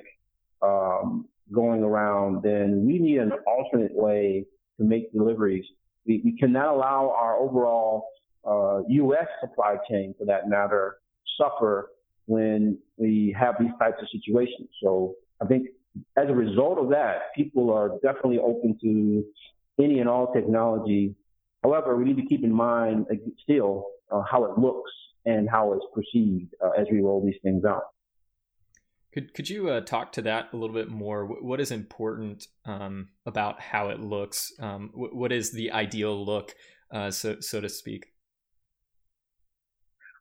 um, 0.62 1.26
going 1.52 1.82
around, 1.82 2.42
then 2.42 2.84
we 2.86 2.98
need 2.98 3.18
an 3.18 3.32
alternate 3.46 3.94
way 3.94 4.46
to 4.78 4.84
make 4.84 5.12
deliveries. 5.12 5.64
We, 6.06 6.22
we 6.24 6.36
cannot 6.38 6.74
allow 6.74 7.14
our 7.16 7.36
overall 7.36 8.08
uh, 8.46 8.82
U.S. 8.88 9.26
supply 9.40 9.76
chain, 9.90 10.14
for 10.18 10.24
that 10.26 10.48
matter, 10.48 10.96
suffer 11.38 11.90
when 12.26 12.78
we 12.96 13.34
have 13.38 13.56
these 13.58 13.70
types 13.78 13.96
of 14.00 14.08
situations. 14.10 14.68
So 14.82 15.14
I 15.42 15.46
think 15.46 15.68
as 16.16 16.28
a 16.28 16.34
result 16.34 16.78
of 16.78 16.88
that, 16.90 17.34
people 17.34 17.72
are 17.72 17.98
definitely 18.02 18.38
open 18.38 18.78
to 18.82 19.24
any 19.80 20.00
and 20.00 20.08
all 20.08 20.32
technology. 20.32 21.14
However, 21.62 21.96
we 21.96 22.04
need 22.04 22.16
to 22.16 22.26
keep 22.26 22.44
in 22.44 22.52
mind 22.52 23.06
uh, 23.10 23.16
still 23.42 23.86
uh, 24.10 24.22
how 24.30 24.44
it 24.44 24.58
looks 24.58 24.90
and 25.24 25.48
how 25.48 25.72
it's 25.72 25.84
perceived 25.94 26.54
uh, 26.64 26.70
as 26.70 26.86
we 26.90 27.00
roll 27.00 27.24
these 27.24 27.38
things 27.42 27.64
out. 27.64 27.82
Could 29.12 29.32
could 29.34 29.48
you 29.48 29.70
uh, 29.70 29.80
talk 29.80 30.12
to 30.12 30.22
that 30.22 30.48
a 30.52 30.56
little 30.56 30.74
bit 30.74 30.90
more? 30.90 31.24
What 31.24 31.60
is 31.60 31.70
important 31.70 32.46
um, 32.66 33.08
about 33.24 33.60
how 33.60 33.88
it 33.88 34.00
looks? 34.00 34.52
Um, 34.60 34.90
what 34.94 35.32
is 35.32 35.50
the 35.50 35.72
ideal 35.72 36.24
look, 36.24 36.54
uh, 36.92 37.10
so 37.10 37.40
so 37.40 37.60
to 37.60 37.68
speak? 37.68 38.12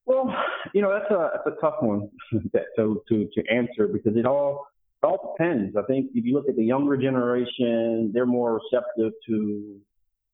Well, 0.05 0.33
you 0.73 0.81
know 0.81 0.91
that's 0.91 1.11
a 1.11 1.31
that's 1.35 1.57
a 1.57 1.61
tough 1.61 1.75
one 1.81 2.09
to 2.31 3.03
to 3.09 3.29
to 3.33 3.43
answer 3.53 3.87
because 3.87 4.15
it 4.15 4.25
all 4.25 4.65
it 5.03 5.05
all 5.05 5.35
depends. 5.37 5.75
I 5.75 5.83
think 5.83 6.11
if 6.13 6.25
you 6.25 6.33
look 6.33 6.49
at 6.49 6.55
the 6.55 6.63
younger 6.63 6.97
generation, 6.97 8.11
they're 8.13 8.25
more 8.25 8.59
receptive 8.59 9.13
to 9.27 9.79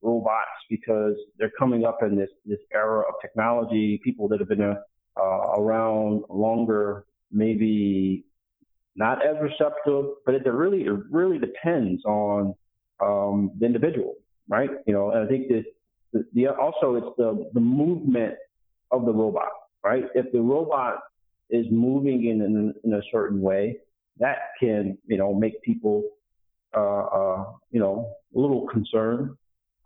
robots 0.01 0.49
because 0.69 1.15
they're 1.37 1.51
coming 1.57 1.85
up 1.85 1.99
in 2.01 2.15
this 2.15 2.29
this 2.45 2.59
era 2.73 3.01
of 3.01 3.15
technology. 3.21 3.99
People 4.03 4.27
that 4.29 4.39
have 4.39 4.49
been 4.49 4.61
uh, 4.61 5.21
around 5.57 6.23
longer 6.29 7.05
maybe 7.31 8.23
not 8.95 9.25
as 9.25 9.35
receptive, 9.41 10.05
but 10.25 10.35
it 10.35 10.45
really 10.45 10.83
it 10.83 10.99
really 11.09 11.39
depends 11.39 12.03
on 12.05 12.53
um, 13.01 13.51
the 13.59 13.65
individual, 13.65 14.15
right? 14.47 14.69
You 14.85 14.93
know, 14.93 15.11
and 15.11 15.25
I 15.25 15.27
think 15.27 15.47
that 15.49 15.63
the, 16.13 16.25
the 16.33 16.47
also 16.49 16.95
it's 16.95 17.17
the 17.17 17.49
the 17.53 17.59
movement 17.59 18.35
of 18.91 19.05
the 19.05 19.11
robot, 19.11 19.49
right? 19.83 20.05
If 20.13 20.31
the 20.31 20.41
robot 20.41 20.99
is 21.49 21.65
moving 21.71 22.25
in 22.27 22.41
in, 22.41 22.73
in 22.83 22.93
a 22.93 23.01
certain 23.11 23.41
way, 23.41 23.77
that 24.19 24.37
can 24.59 24.97
you 25.05 25.17
know 25.17 25.33
make 25.33 25.61
people 25.61 26.03
uh, 26.75 27.03
uh, 27.03 27.45
you 27.71 27.79
know 27.79 28.13
a 28.35 28.39
little 28.39 28.67
concerned. 28.67 29.31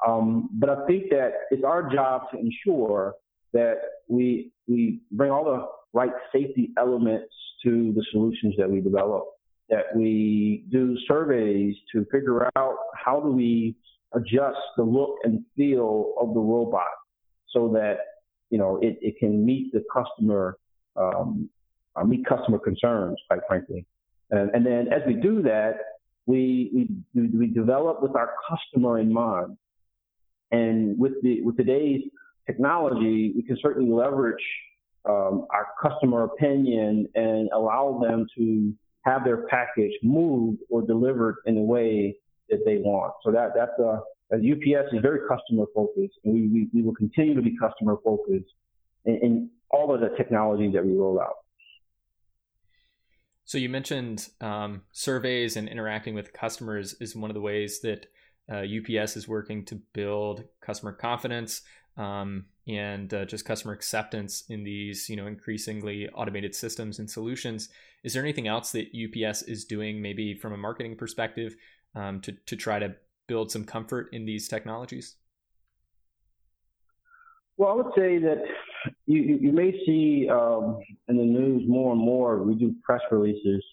Um, 0.05 0.49
but 0.53 0.69
I 0.69 0.86
think 0.86 1.09
that 1.09 1.32
it's 1.49 1.63
our 1.63 1.91
job 1.91 2.23
to 2.32 2.38
ensure 2.38 3.15
that 3.53 3.75
we 4.07 4.51
we 4.67 5.01
bring 5.11 5.32
all 5.32 5.45
the 5.45 5.65
right 5.93 6.11
safety 6.32 6.71
elements 6.78 7.34
to 7.63 7.93
the 7.93 8.05
solutions 8.11 8.55
that 8.57 8.69
we 8.69 8.82
develop. 8.82 9.25
That 9.69 9.95
we 9.95 10.65
do 10.71 10.97
surveys 11.07 11.75
to 11.93 12.05
figure 12.11 12.49
out 12.55 12.75
how 12.95 13.19
do 13.19 13.32
we 13.32 13.75
adjust 14.13 14.59
the 14.78 14.84
look 14.84 15.15
and 15.23 15.43
feel 15.55 16.13
of 16.21 16.34
the 16.34 16.39
robot 16.39 16.88
so 17.49 17.69
that 17.73 17.97
you 18.49 18.57
know 18.57 18.80
it, 18.82 18.97
it 19.01 19.17
can 19.19 19.45
meet 19.45 19.73
the 19.73 19.84
customer 19.93 20.57
um, 20.95 21.49
uh, 21.95 22.03
meet 22.03 22.25
customer 22.25 22.59
concerns, 22.59 23.17
quite 23.28 23.41
frankly. 23.47 23.86
And, 24.32 24.51
and 24.53 24.65
then 24.65 24.88
as 24.91 25.01
we 25.05 25.13
do 25.13 25.41
that, 25.43 25.75
we, 26.25 26.89
we 27.13 27.28
we 27.30 27.47
develop 27.47 28.01
with 28.01 28.15
our 28.15 28.34
customer 28.49 28.99
in 28.99 29.11
mind. 29.11 29.57
And 30.51 30.99
with 30.99 31.13
the 31.23 31.41
with 31.41 31.57
today's 31.57 32.01
technology, 32.45 33.34
we 33.36 33.43
can 33.43 33.57
certainly 33.61 33.91
leverage 33.91 34.43
um, 35.07 35.47
our 35.51 35.67
customer 35.82 36.23
opinion 36.23 37.07
and 37.15 37.49
allow 37.53 37.99
them 38.01 38.28
to 38.38 38.73
have 39.03 39.23
their 39.23 39.47
package 39.47 39.93
moved 40.03 40.59
or 40.69 40.82
delivered 40.82 41.38
in 41.45 41.55
the 41.55 41.61
way 41.61 42.17
that 42.49 42.59
they 42.65 42.78
want. 42.78 43.13
So 43.23 43.32
that 43.32 43.51
that's 43.55 43.80
a 43.80 44.01
UPS 44.36 44.93
is 44.93 45.01
very 45.01 45.19
customer 45.28 45.65
focused, 45.73 46.15
and 46.25 46.34
we, 46.34 46.47
we, 46.47 46.67
we 46.73 46.82
will 46.82 46.95
continue 46.95 47.34
to 47.34 47.41
be 47.41 47.57
customer 47.57 47.95
focused 48.03 48.51
in, 49.05 49.15
in, 49.15 49.49
all 49.69 49.93
of 49.93 49.99
the 49.99 50.09
technologies 50.15 50.73
that 50.73 50.86
we 50.86 50.93
roll 50.93 51.19
out. 51.19 51.36
So 53.47 53.57
you 53.57 53.69
mentioned 53.69 54.27
um, 54.41 54.81
surveys 54.91 55.55
and 55.55 55.69
interacting 55.69 56.13
with 56.13 56.33
customers 56.33 56.95
is 56.99 57.15
one 57.15 57.29
of 57.29 57.33
the 57.33 57.39
ways 57.39 57.79
that 57.79 58.07
uh, 58.51 58.57
UPS 58.57 59.15
is 59.15 59.25
working 59.25 59.63
to 59.65 59.75
build 59.93 60.43
customer 60.59 60.91
confidence 60.91 61.61
um, 61.95 62.47
and 62.67 63.13
uh, 63.13 63.23
just 63.23 63.45
customer 63.45 63.73
acceptance 63.73 64.43
in 64.49 64.65
these, 64.65 65.07
you 65.07 65.15
know, 65.15 65.27
increasingly 65.27 66.09
automated 66.09 66.55
systems 66.55 66.99
and 66.99 67.09
solutions. 67.09 67.69
Is 68.03 68.13
there 68.13 68.21
anything 68.21 68.49
else 68.49 68.73
that 68.73 68.89
UPS 68.93 69.43
is 69.43 69.63
doing, 69.63 70.01
maybe 70.01 70.33
from 70.33 70.51
a 70.51 70.57
marketing 70.57 70.97
perspective, 70.97 71.55
um, 71.95 72.19
to 72.21 72.33
to 72.47 72.57
try 72.57 72.79
to 72.79 72.95
build 73.27 73.49
some 73.49 73.63
comfort 73.63 74.09
in 74.11 74.25
these 74.25 74.49
technologies? 74.49 75.15
Well, 77.55 77.69
I 77.69 77.75
would 77.75 77.93
say 77.95 78.17
that 78.17 78.43
you 79.05 79.21
you 79.41 79.51
may 79.51 79.71
see 79.85 80.27
um, 80.29 80.79
in 81.07 81.17
the 81.17 81.23
news 81.23 81.63
more 81.67 81.93
and 81.93 82.01
more. 82.01 82.43
We 82.43 82.55
do 82.55 82.75
press 82.83 83.01
releases, 83.11 83.63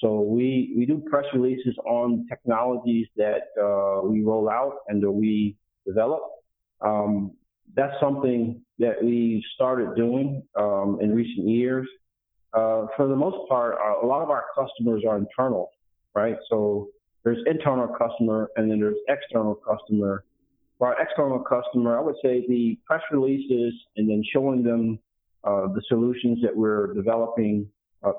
so 0.00 0.20
we 0.20 0.74
we 0.76 0.86
do 0.86 1.02
press 1.10 1.24
releases 1.32 1.76
on 1.86 2.26
technologies 2.28 3.06
that 3.16 3.48
uh, 3.60 4.06
we 4.06 4.22
roll 4.22 4.48
out 4.48 4.78
and 4.88 5.02
that 5.02 5.10
we 5.10 5.56
develop. 5.86 6.22
Um, 6.80 7.32
that's 7.74 7.94
something 8.00 8.60
that 8.78 9.02
we 9.02 9.44
started 9.54 9.94
doing 9.96 10.42
um, 10.56 10.98
in 11.00 11.14
recent 11.14 11.46
years. 11.46 11.86
Uh, 12.54 12.86
for 12.96 13.08
the 13.08 13.16
most 13.16 13.48
part, 13.48 13.74
uh, 13.74 14.04
a 14.04 14.06
lot 14.06 14.22
of 14.22 14.30
our 14.30 14.44
customers 14.54 15.02
are 15.08 15.18
internal, 15.18 15.70
right? 16.14 16.36
So 16.48 16.88
there's 17.24 17.38
internal 17.46 17.88
customer 17.88 18.50
and 18.56 18.70
then 18.70 18.80
there's 18.80 18.96
external 19.08 19.54
customer. 19.54 20.24
For 20.78 20.88
our 20.88 21.02
external 21.02 21.40
customer, 21.40 21.98
I 21.98 22.00
would 22.00 22.14
say 22.22 22.44
the 22.48 22.78
press 22.86 23.02
releases 23.10 23.74
and 23.96 24.08
then 24.08 24.22
showing 24.32 24.62
them 24.62 24.98
uh, 25.44 25.66
the 25.68 25.82
solutions 25.88 26.38
that 26.42 26.54
we're 26.56 26.94
developing. 26.94 27.68
Uh, 28.02 28.12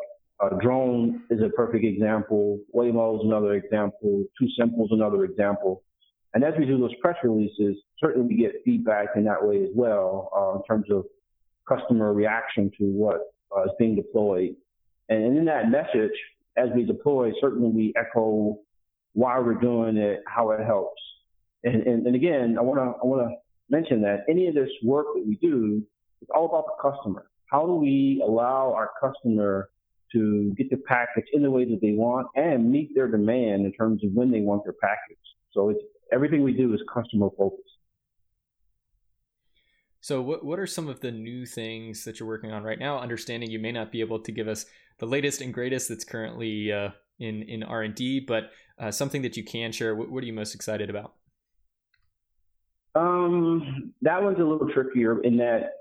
drone 0.61 1.21
is 1.29 1.41
a 1.41 1.49
perfect 1.49 1.83
example. 1.83 2.59
Waymo 2.73 3.19
is 3.19 3.25
another 3.25 3.53
example. 3.53 4.23
Too 4.39 4.47
Simple 4.57 4.85
is 4.85 4.91
another 4.91 5.25
example. 5.25 5.83
And 6.33 6.43
as 6.43 6.53
we 6.57 6.65
do 6.65 6.77
those 6.77 6.93
press 7.01 7.15
releases, 7.23 7.77
certainly 7.97 8.27
we 8.27 8.41
get 8.41 8.53
feedback 8.63 9.09
in 9.15 9.23
that 9.25 9.45
way 9.45 9.63
as 9.63 9.69
well 9.73 10.29
uh, 10.35 10.57
in 10.57 10.63
terms 10.63 10.85
of 10.91 11.05
customer 11.67 12.13
reaction 12.13 12.71
to 12.77 12.85
what 12.85 13.33
uh, 13.55 13.63
is 13.63 13.71
being 13.79 13.95
deployed. 13.95 14.55
And 15.09 15.37
in 15.37 15.45
that 15.45 15.69
message, 15.69 16.15
as 16.55 16.69
we 16.75 16.83
deploy, 16.83 17.31
certainly 17.41 17.69
we 17.69 17.93
echo 17.97 18.59
why 19.13 19.39
we're 19.39 19.55
doing 19.55 19.97
it, 19.97 20.21
how 20.27 20.51
it 20.51 20.63
helps. 20.63 21.01
And, 21.63 21.83
and, 21.83 22.07
and 22.07 22.15
again, 22.15 22.55
I 22.57 22.61
want 22.61 22.79
to 22.79 22.99
I 23.01 23.05
want 23.05 23.29
to 23.29 23.35
mention 23.69 24.01
that 24.01 24.23
any 24.29 24.47
of 24.47 24.55
this 24.55 24.69
work 24.83 25.07
that 25.15 25.25
we 25.25 25.35
do 25.35 25.83
is 26.21 26.27
all 26.35 26.45
about 26.45 26.65
the 26.65 26.91
customer. 26.91 27.29
How 27.51 27.65
do 27.65 27.75
we 27.75 28.21
allow 28.25 28.73
our 28.73 28.91
customer 29.01 29.69
to 30.13 30.53
get 30.57 30.69
the 30.69 30.77
package 30.77 31.25
in 31.33 31.43
the 31.43 31.51
way 31.51 31.65
that 31.65 31.79
they 31.81 31.91
want 31.91 32.27
and 32.35 32.71
meet 32.71 32.91
their 32.95 33.07
demand 33.07 33.65
in 33.65 33.73
terms 33.73 34.03
of 34.03 34.11
when 34.13 34.31
they 34.31 34.41
want 34.41 34.63
their 34.63 34.75
package? 34.81 35.17
So 35.51 35.69
it's 35.69 35.79
everything 36.11 36.43
we 36.43 36.53
do 36.53 36.73
is 36.73 36.81
customer 36.93 37.29
focused. 37.37 37.63
So, 40.01 40.21
what 40.21 40.45
what 40.45 40.59
are 40.59 40.67
some 40.67 40.87
of 40.87 41.01
the 41.01 41.11
new 41.11 41.45
things 41.45 42.05
that 42.05 42.19
you're 42.19 42.27
working 42.27 42.51
on 42.51 42.63
right 42.63 42.79
now? 42.79 42.99
Understanding 42.99 43.51
you 43.51 43.59
may 43.59 43.71
not 43.71 43.91
be 43.91 43.99
able 43.99 44.19
to 44.19 44.31
give 44.31 44.47
us 44.47 44.65
the 44.99 45.05
latest 45.05 45.41
and 45.41 45.53
greatest 45.53 45.89
that's 45.89 46.05
currently 46.05 46.71
uh, 46.71 46.91
in 47.19 47.43
in 47.43 47.63
R 47.63 47.81
and 47.81 47.93
D, 47.93 48.19
but 48.19 48.51
uh, 48.79 48.91
something 48.91 49.21
that 49.23 49.35
you 49.35 49.43
can 49.43 49.71
share. 49.71 49.95
What, 49.95 50.09
what, 50.09 50.23
are 50.23 50.27
you 50.27 50.33
most 50.33 50.55
excited 50.55 50.89
about? 50.89 51.13
Um, 52.99 53.93
that 54.01 54.21
one's 54.21 54.39
a 54.39 54.43
little 54.43 54.69
trickier 54.73 55.21
in 55.21 55.37
that 55.37 55.73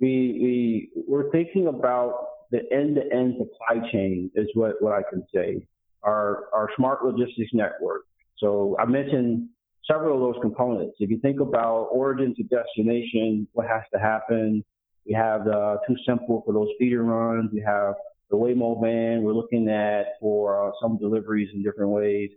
we 0.00 0.88
we 0.94 1.04
we're 1.08 1.30
thinking 1.30 1.68
about 1.68 2.26
the 2.50 2.60
end 2.70 2.96
to 2.96 3.02
end 3.14 3.36
supply 3.38 3.88
chain 3.90 4.30
is 4.34 4.48
what 4.54 4.80
what 4.80 4.92
I 4.92 5.02
can 5.08 5.24
say. 5.34 5.66
Our 6.02 6.44
our 6.52 6.68
smart 6.76 7.04
logistics 7.04 7.50
network. 7.54 8.02
So 8.38 8.76
I 8.78 8.84
mentioned 8.84 9.48
several 9.90 10.14
of 10.14 10.34
those 10.34 10.42
components. 10.42 10.96
If 10.98 11.10
you 11.10 11.18
think 11.20 11.40
about 11.40 11.88
origin 11.92 12.34
to 12.34 12.42
destination, 12.42 13.46
what 13.52 13.66
has 13.68 13.82
to 13.94 13.98
happen? 13.98 14.64
We 15.06 15.14
have 15.14 15.44
the 15.44 15.78
too 15.86 15.96
simple 16.06 16.42
for 16.44 16.52
those 16.52 16.68
feeder 16.78 17.02
runs. 17.02 17.50
We 17.52 17.60
have 17.60 17.94
the 18.30 18.36
Waymo 18.36 18.80
van. 18.82 19.22
We're 19.22 19.32
looking 19.32 19.68
at 19.68 20.18
for 20.20 20.68
uh, 20.68 20.72
some 20.82 20.98
deliveries 20.98 21.48
in 21.54 21.62
different 21.62 21.90
ways. 21.90 22.30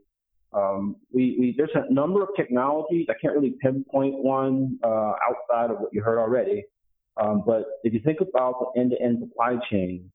Um, 0.54 0.96
we, 1.12 1.36
we, 1.40 1.56
there's 1.58 1.72
a 1.76 1.92
number 1.94 2.24
of 2.24 2.30
technologies. 2.36 3.08
I 3.10 3.14
can't 3.22 3.36
really 3.36 3.56
pinpoint 3.62 4.16
one 4.24 4.80
uh, 4.84 5.14
outside 5.30 5.72
of 5.72 5.80
what 5.80 5.94
you 5.94 6.02
heard 6.02 6.20
already. 6.20 6.64
Um, 7.22 7.44
but 7.46 7.66
if 7.84 7.94
you 7.94 8.02
think 8.04 8.20
about 8.22 8.74
the 8.74 8.82
end-to-end 8.82 9.20
supply 9.20 9.58
chain, 9.70 10.12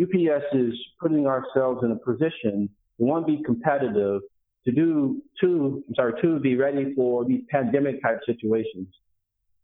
UPS 0.00 0.44
is 0.52 0.74
putting 1.00 1.26
ourselves 1.26 1.84
in 1.84 1.92
a 1.92 1.96
position 1.96 2.68
to 2.98 3.04
one 3.04 3.24
be 3.24 3.42
competitive, 3.44 4.22
to 4.64 4.72
do 4.72 5.22
two, 5.40 5.82
I'm 5.88 5.94
sorry, 5.94 6.14
to 6.22 6.38
be 6.38 6.56
ready 6.56 6.94
for 6.94 7.24
these 7.24 7.42
pandemic 7.50 8.02
type 8.02 8.20
situations, 8.24 8.88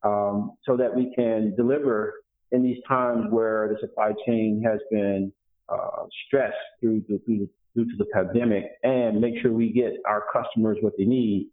um, 0.03 0.53
so 0.65 0.77
that 0.77 0.95
we 0.95 1.13
can 1.15 1.55
deliver 1.57 2.15
in 2.53 2.63
these 2.63 2.79
times 2.87 3.27
where 3.31 3.69
the 3.69 3.79
supply 3.81 4.13
chain 4.27 4.63
has 4.65 4.81
been 4.91 5.33
uh, 5.69 6.07
stressed 6.27 6.57
through 6.81 7.03
through 7.03 7.21
the 7.27 7.49
due 7.79 7.85
to 7.85 7.97
the 7.97 8.07
pandemic 8.07 8.65
and 8.83 9.21
make 9.21 9.35
sure 9.41 9.53
we 9.53 9.73
get 9.73 9.93
our 10.07 10.25
customers 10.33 10.79
what 10.81 10.95
they 10.99 11.05
need. 11.05 11.49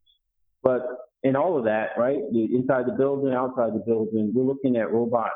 But 0.63 0.81
in 1.23 1.35
all 1.35 1.57
of 1.57 1.65
that, 1.65 1.89
right, 1.97 2.17
inside 2.33 2.87
the 2.87 2.95
building, 2.97 3.33
outside 3.33 3.73
the 3.73 3.83
building, 3.85 4.31
we're 4.33 4.43
looking 4.43 4.75
at 4.75 4.91
robots, 4.91 5.33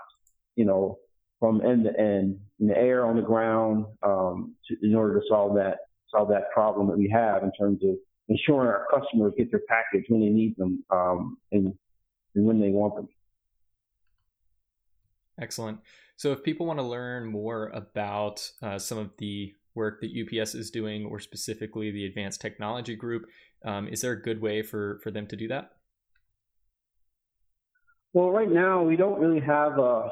you 0.55 0.65
know, 0.65 0.97
from 1.39 1.61
end 1.61 1.85
to 1.85 1.99
end, 1.99 2.39
in 2.59 2.67
the 2.67 2.77
air, 2.77 3.05
on 3.05 3.15
the 3.15 3.21
ground, 3.21 3.85
um, 4.03 4.55
to, 4.67 4.75
in 4.81 4.95
order 4.95 5.19
to 5.19 5.25
solve 5.29 5.55
that 5.55 5.77
solve 6.11 6.27
that 6.29 6.49
problem 6.51 6.87
that 6.87 6.97
we 6.97 7.07
have 7.07 7.43
in 7.43 7.51
terms 7.51 7.79
of 7.83 7.95
ensuring 8.29 8.67
our 8.67 8.87
customers 8.91 9.31
get 9.37 9.51
their 9.51 9.61
package 9.67 10.05
when 10.09 10.21
they 10.21 10.29
need 10.29 10.55
them 10.57 10.83
um, 10.89 11.37
and, 11.51 11.71
and 12.33 12.45
when 12.45 12.59
they 12.59 12.69
want 12.69 12.95
them. 12.95 13.07
Excellent. 15.39 15.79
So, 16.17 16.31
if 16.31 16.43
people 16.43 16.65
want 16.65 16.79
to 16.79 16.83
learn 16.83 17.27
more 17.27 17.67
about 17.67 18.49
uh, 18.61 18.79
some 18.79 18.97
of 18.97 19.11
the 19.17 19.53
work 19.80 20.01
that 20.01 20.11
UPS 20.11 20.53
is 20.53 20.69
doing, 20.69 21.05
or 21.05 21.19
specifically 21.19 21.89
the 21.89 22.05
Advanced 22.05 22.41
Technology 22.41 22.95
Group. 22.95 23.23
Um, 23.65 23.88
is 23.88 24.01
there 24.01 24.11
a 24.11 24.21
good 24.21 24.41
way 24.41 24.61
for, 24.61 24.99
for 25.03 25.09
them 25.09 25.25
to 25.27 25.36
do 25.36 25.47
that? 25.47 25.71
Well, 28.13 28.30
right 28.30 28.51
now 28.51 28.84
we 28.84 28.95
don't 28.95 29.19
really 29.19 29.39
have 29.39 29.80
a, 29.80 30.09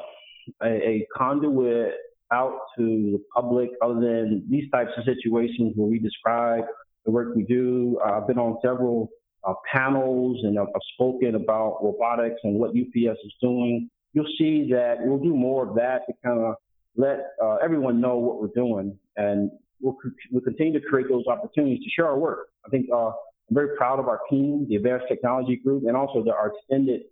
a, 0.62 0.72
a 0.92 1.06
conduit 1.16 1.94
out 2.32 2.58
to 2.76 2.84
the 3.12 3.22
public 3.34 3.70
other 3.82 4.00
than 4.00 4.46
these 4.48 4.70
types 4.70 4.90
of 4.96 5.04
situations 5.04 5.72
where 5.76 5.88
we 5.88 5.98
describe 5.98 6.64
the 7.04 7.10
work 7.10 7.34
we 7.34 7.42
do. 7.42 7.98
I've 8.04 8.26
been 8.26 8.38
on 8.38 8.58
several 8.62 9.08
uh, 9.46 9.54
panels 9.72 10.38
and 10.44 10.58
I've, 10.58 10.68
I've 10.74 10.88
spoken 10.94 11.34
about 11.34 11.78
robotics 11.82 12.40
and 12.44 12.58
what 12.58 12.70
UPS 12.70 13.18
is 13.24 13.34
doing. 13.40 13.88
You'll 14.12 14.34
see 14.38 14.68
that 14.72 14.96
we'll 15.00 15.18
do 15.18 15.34
more 15.34 15.68
of 15.68 15.74
that 15.76 16.02
to 16.06 16.12
kind 16.24 16.40
of 16.40 16.54
let 16.96 17.18
uh, 17.42 17.56
everyone 17.62 18.00
know 18.00 18.16
what 18.18 18.40
we're 18.40 18.54
doing, 18.54 18.98
and 19.18 19.50
we'll, 19.80 19.96
we'll 20.30 20.42
continue 20.42 20.72
to 20.80 20.86
create 20.86 21.08
those 21.08 21.26
opportunities 21.26 21.82
to 21.84 21.90
share 21.90 22.06
our 22.06 22.18
work. 22.18 22.48
I 22.64 22.70
think 22.70 22.86
uh, 22.92 23.08
I'm 23.08 23.14
very 23.50 23.76
proud 23.76 23.98
of 23.98 24.08
our 24.08 24.20
team, 24.30 24.66
the 24.68 24.76
Advanced 24.76 25.06
Technology 25.08 25.56
Group, 25.56 25.84
and 25.86 25.96
also 25.96 26.22
the, 26.22 26.32
our 26.32 26.52
extended 26.54 27.02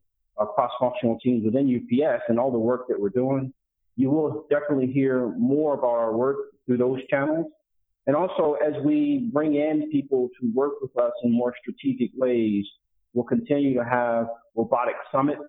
uh, 0.40 0.46
cross-functional 0.46 1.18
teams 1.22 1.44
within 1.44 1.66
UPS 1.66 2.22
and 2.28 2.38
all 2.38 2.50
the 2.50 2.58
work 2.58 2.88
that 2.88 2.98
we're 2.98 3.08
doing. 3.10 3.52
You 3.96 4.10
will 4.10 4.46
definitely 4.50 4.92
hear 4.92 5.28
more 5.36 5.74
about 5.74 5.94
our 5.94 6.16
work 6.16 6.36
through 6.66 6.78
those 6.78 7.00
channels. 7.08 7.46
And 8.06 8.14
also, 8.14 8.56
as 8.64 8.74
we 8.84 9.30
bring 9.32 9.56
in 9.56 9.90
people 9.90 10.28
to 10.40 10.52
work 10.54 10.74
with 10.80 10.96
us 10.96 11.12
in 11.24 11.32
more 11.32 11.54
strategic 11.60 12.10
ways, 12.14 12.64
we'll 13.14 13.24
continue 13.24 13.74
to 13.74 13.84
have 13.84 14.28
robotic 14.54 14.94
summits 15.10 15.42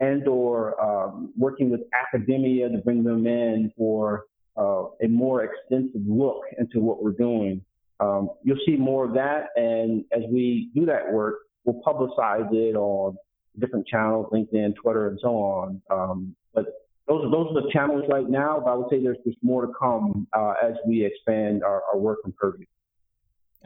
and 0.00 0.26
or 0.28 0.80
um, 0.80 1.32
working 1.36 1.70
with 1.70 1.80
academia 1.92 2.68
to 2.68 2.78
bring 2.78 3.02
them 3.02 3.26
in 3.26 3.72
for 3.76 4.24
uh, 4.56 4.84
a 5.02 5.08
more 5.08 5.44
extensive 5.44 6.02
look 6.06 6.42
into 6.58 6.80
what 6.80 7.02
we're 7.02 7.12
doing. 7.12 7.62
Um, 8.00 8.30
you'll 8.42 8.58
see 8.66 8.76
more 8.76 9.04
of 9.06 9.14
that, 9.14 9.48
and 9.56 10.04
as 10.12 10.22
we 10.30 10.70
do 10.74 10.84
that 10.86 11.10
work, 11.10 11.36
we'll 11.64 11.82
publicize 11.82 12.52
it 12.52 12.76
on 12.76 13.16
different 13.58 13.86
channels, 13.86 14.26
LinkedIn, 14.32 14.74
Twitter, 14.76 15.08
and 15.08 15.18
so 15.22 15.28
on. 15.28 15.82
Um, 15.90 16.36
but 16.54 16.66
those 17.08 17.24
are 17.24 17.30
those 17.30 17.48
are 17.50 17.62
the 17.62 17.70
channels 17.72 18.04
right 18.10 18.28
now. 18.28 18.60
But 18.62 18.70
I 18.70 18.74
would 18.74 18.86
say 18.90 19.02
there's 19.02 19.18
just 19.26 19.38
more 19.42 19.66
to 19.66 19.72
come 19.78 20.26
uh, 20.32 20.54
as 20.62 20.74
we 20.86 21.04
expand 21.04 21.62
our, 21.62 21.82
our 21.92 21.98
work 21.98 22.18
and 22.24 22.36
purview. 22.36 22.66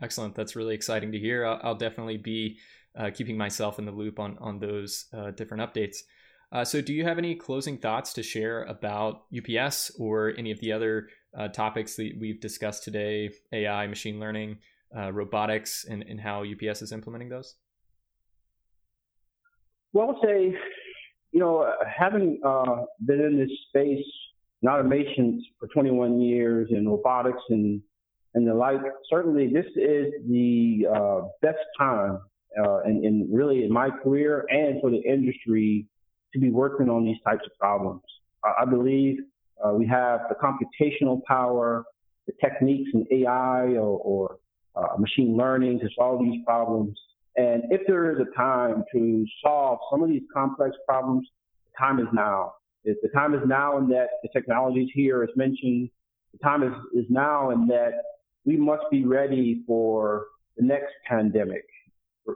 Excellent. 0.01 0.34
That's 0.34 0.57
really 0.57 0.74
exciting 0.74 1.12
to 1.12 1.18
hear. 1.18 1.45
I'll, 1.45 1.61
I'll 1.62 1.74
definitely 1.74 2.16
be 2.16 2.59
uh, 2.97 3.11
keeping 3.12 3.36
myself 3.36 3.78
in 3.78 3.84
the 3.84 3.93
loop 3.93 4.18
on 4.18 4.38
on 4.41 4.59
those 4.59 5.07
uh, 5.12 5.30
different 5.32 5.62
updates. 5.62 5.99
Uh, 6.53 6.64
so, 6.64 6.80
do 6.80 6.92
you 6.92 7.05
have 7.05 7.16
any 7.16 7.34
closing 7.36 7.78
thoughts 7.78 8.12
to 8.14 8.22
share 8.22 8.64
about 8.64 9.22
UPS 9.36 9.92
or 9.98 10.34
any 10.36 10.51
of 10.51 10.59
the 10.61 10.72
other 10.72 11.09
uh, 11.38 11.46
topics 11.48 11.94
that 11.94 12.12
we've 12.18 12.40
discussed 12.40 12.82
today 12.82 13.30
AI, 13.53 13.86
machine 13.86 14.18
learning, 14.18 14.59
uh, 14.96 15.12
robotics, 15.12 15.84
and, 15.88 16.03
and 16.03 16.20
how 16.20 16.42
UPS 16.42 16.82
is 16.82 16.90
implementing 16.90 17.28
those? 17.28 17.55
Well, 19.92 20.09
I 20.09 20.11
would 20.11 20.16
say, 20.24 20.59
you 21.30 21.38
know, 21.38 21.72
having 21.86 22.40
uh, 22.44 22.84
been 23.07 23.20
in 23.20 23.38
this 23.38 23.51
space 23.68 24.05
in 24.62 24.68
automation 24.68 25.42
for 25.61 25.68
21 25.68 26.20
years 26.20 26.68
in 26.70 26.88
robotics 26.88 27.42
and 27.51 27.80
and 28.34 28.46
the 28.46 28.55
like, 28.55 28.80
certainly 29.09 29.48
this 29.53 29.66
is 29.74 30.12
the 30.28 30.86
uh, 30.94 31.22
best 31.42 31.59
time, 31.76 32.20
uh, 32.62 32.78
and, 32.82 33.05
and 33.05 33.34
really 33.34 33.64
in 33.64 33.72
my 33.72 33.90
career 33.90 34.46
and 34.51 34.80
for 34.80 34.90
the 34.90 35.01
industry 35.01 35.86
to 36.32 36.38
be 36.38 36.50
working 36.50 36.88
on 36.88 37.04
these 37.04 37.18
types 37.24 37.42
of 37.44 37.56
problems. 37.58 38.02
I, 38.44 38.64
believe 38.64 39.18
uh, 39.62 39.72
we 39.72 39.86
have 39.86 40.20
the 40.28 40.34
computational 40.34 41.22
power, 41.24 41.84
the 42.26 42.32
techniques 42.40 42.90
in 42.94 43.06
AI 43.10 43.74
or, 43.76 43.98
or 43.98 44.38
uh, 44.76 44.96
machine 44.98 45.36
learning 45.36 45.80
to 45.80 45.88
solve 45.96 46.20
these 46.22 46.42
problems. 46.46 46.98
And 47.36 47.64
if 47.70 47.82
there 47.86 48.10
is 48.12 48.18
a 48.18 48.36
time 48.36 48.84
to 48.92 49.26
solve 49.42 49.78
some 49.90 50.02
of 50.02 50.08
these 50.08 50.22
complex 50.32 50.76
problems, 50.88 51.28
the 51.66 51.78
time 51.78 51.98
is 51.98 52.06
now. 52.12 52.54
If 52.84 52.96
the 53.02 53.08
time 53.08 53.34
is 53.34 53.40
now 53.46 53.78
in 53.78 53.88
that 53.88 54.08
the 54.22 54.28
technology 54.32 54.80
is 54.80 54.90
here, 54.94 55.22
as 55.22 55.28
mentioned. 55.36 55.90
The 56.32 56.38
time 56.38 56.62
is, 56.62 56.72
is 56.94 57.04
now 57.10 57.50
in 57.50 57.66
that 57.66 57.92
we 58.44 58.56
must 58.56 58.84
be 58.90 59.04
ready 59.04 59.62
for 59.66 60.26
the 60.56 60.64
next 60.64 60.92
pandemic. 61.06 61.64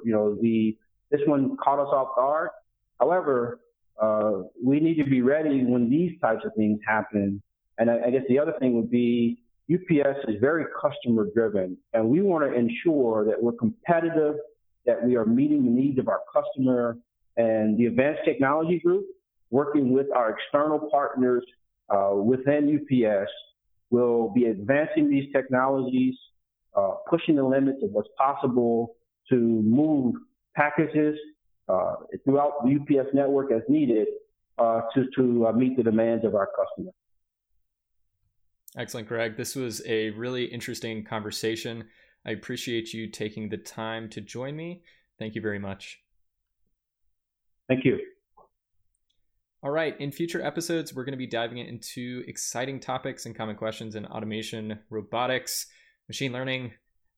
You 0.05 0.13
know, 0.13 0.35
the 0.41 0.77
this 1.11 1.21
one 1.27 1.57
caught 1.63 1.79
us 1.79 1.89
off 1.93 2.17
guard. 2.17 2.51
However, 2.99 3.61
uh, 4.01 4.43
we 4.63 4.81
need 4.81 4.97
to 4.97 5.05
be 5.05 5.23
ready 5.23 5.65
when 5.65 5.89
these 5.89 6.13
types 6.21 6.45
of 6.45 6.53
things 6.57 6.81
happen. 6.87 7.43
And 7.79 7.91
I, 7.91 8.07
I 8.07 8.11
guess 8.11 8.23
the 8.29 8.39
other 8.39 8.55
thing 8.59 8.75
would 8.75 8.91
be 8.91 9.39
UPS 9.73 10.19
is 10.29 10.41
very 10.41 10.67
customer 10.81 11.27
driven, 11.35 11.77
and 11.95 12.09
we 12.09 12.21
want 12.21 12.45
to 12.45 12.53
ensure 12.53 13.25
that 13.25 13.43
we're 13.43 13.53
competitive, 13.53 14.35
that 14.85 15.03
we 15.03 15.17
are 15.17 15.25
meeting 15.25 15.65
the 15.65 15.71
needs 15.71 15.99
of 15.99 16.09
our 16.09 16.21
customer. 16.33 16.99
And 17.37 17.79
the 17.79 17.87
Advanced 17.87 18.21
Technology 18.25 18.79
Group, 18.79 19.07
working 19.51 19.93
with 19.93 20.07
our 20.15 20.37
external 20.37 20.89
partners 20.91 21.45
uh, 21.89 22.11
within 22.15 22.79
UPS, 22.79 23.31
will 23.91 24.31
be 24.35 24.47
advancing 24.47 25.09
these 25.09 25.33
technologies, 25.33 26.15
uh, 26.77 26.95
pushing 27.09 27.37
the 27.37 27.45
limits 27.45 27.79
of 27.83 27.91
what's 27.91 28.09
possible 28.19 28.97
to 29.31 29.37
move 29.37 30.15
packages 30.55 31.19
uh, 31.69 31.95
throughout 32.25 32.65
the 32.65 32.79
UPS 32.81 33.09
network 33.15 33.53
as 33.53 33.63
needed 33.69 34.07
uh, 34.59 34.83
to, 34.95 35.05
to 35.17 35.47
uh, 35.47 35.53
meet 35.53 35.77
the 35.77 35.83
demands 35.83 36.25
of 36.25 36.35
our 36.35 36.49
customers. 36.57 36.95
Excellent, 38.77 39.09
Greg. 39.09 39.37
This 39.37 39.55
was 39.55 39.83
a 39.87 40.11
really 40.11 40.45
interesting 40.45 41.05
conversation. 41.05 41.85
I 42.27 42.33
appreciate 42.33 42.93
you 42.93 43.09
taking 43.09 43.49
the 43.49 43.57
time 43.57 44.09
to 44.11 44.21
join 44.21 44.57
me. 44.57 44.83
Thank 45.19 45.35
you 45.35 45.41
very 45.41 45.59
much. 45.59 46.01
Thank 47.69 47.85
you. 47.85 47.99
All 49.63 49.71
right, 49.71 49.99
in 49.99 50.13
future 50.13 50.45
episodes, 50.45 50.93
we're 50.93 51.05
going 51.05 51.13
to 51.13 51.19
be 51.19 51.27
diving 51.27 51.57
into 51.59 52.23
exciting 52.27 52.81
topics 52.81 53.25
and 53.25 53.35
common 53.35 53.57
questions 53.57 53.95
in 53.95 54.05
automation, 54.05 54.79
robotics, 54.91 55.67
machine 56.07 56.33
learning, 56.33 56.73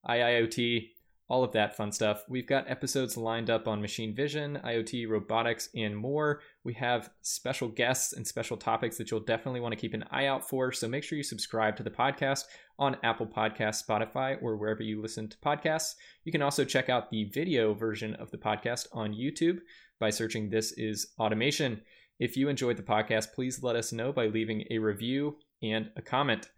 IIoT, 0.07 0.91
all 1.29 1.43
of 1.43 1.51
that 1.51 1.75
fun 1.75 1.91
stuff. 1.91 2.23
We've 2.29 2.47
got 2.47 2.69
episodes 2.69 3.17
lined 3.17 3.49
up 3.49 3.67
on 3.67 3.81
machine 3.81 4.15
vision, 4.15 4.59
IoT, 4.63 5.09
robotics, 5.09 5.69
and 5.75 5.95
more. 5.95 6.41
We 6.63 6.73
have 6.75 7.09
special 7.21 7.67
guests 7.67 8.13
and 8.13 8.25
special 8.25 8.55
topics 8.55 8.97
that 8.97 9.11
you'll 9.11 9.19
definitely 9.19 9.59
want 9.59 9.73
to 9.73 9.79
keep 9.79 9.93
an 9.93 10.05
eye 10.09 10.27
out 10.27 10.47
for. 10.47 10.71
So 10.71 10.87
make 10.87 11.03
sure 11.03 11.17
you 11.17 11.23
subscribe 11.23 11.75
to 11.77 11.83
the 11.83 11.91
podcast 11.91 12.45
on 12.79 12.97
Apple 13.03 13.27
Podcasts, 13.27 13.85
Spotify, 13.85 14.41
or 14.41 14.55
wherever 14.55 14.83
you 14.83 15.01
listen 15.01 15.27
to 15.27 15.37
podcasts. 15.39 15.95
You 16.23 16.31
can 16.31 16.41
also 16.41 16.63
check 16.63 16.89
out 16.89 17.09
the 17.09 17.25
video 17.25 17.73
version 17.73 18.13
of 18.15 18.31
the 18.31 18.37
podcast 18.37 18.87
on 18.93 19.13
YouTube 19.13 19.59
by 19.99 20.09
searching 20.11 20.49
This 20.49 20.71
is 20.73 21.07
Automation. 21.19 21.81
If 22.19 22.37
you 22.37 22.49
enjoyed 22.49 22.77
the 22.77 22.83
podcast, 22.83 23.33
please 23.33 23.61
let 23.61 23.75
us 23.75 23.91
know 23.91 24.13
by 24.13 24.27
leaving 24.27 24.63
a 24.71 24.77
review 24.77 25.37
and 25.61 25.89
a 25.95 26.01
comment. 26.01 26.49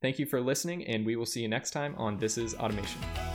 Thank 0.00 0.18
you 0.18 0.26
for 0.26 0.40
listening, 0.40 0.86
and 0.86 1.04
we 1.04 1.16
will 1.16 1.26
see 1.26 1.40
you 1.40 1.48
next 1.48 1.70
time 1.70 1.94
on 1.96 2.18
This 2.18 2.38
is 2.38 2.54
Automation. 2.54 3.33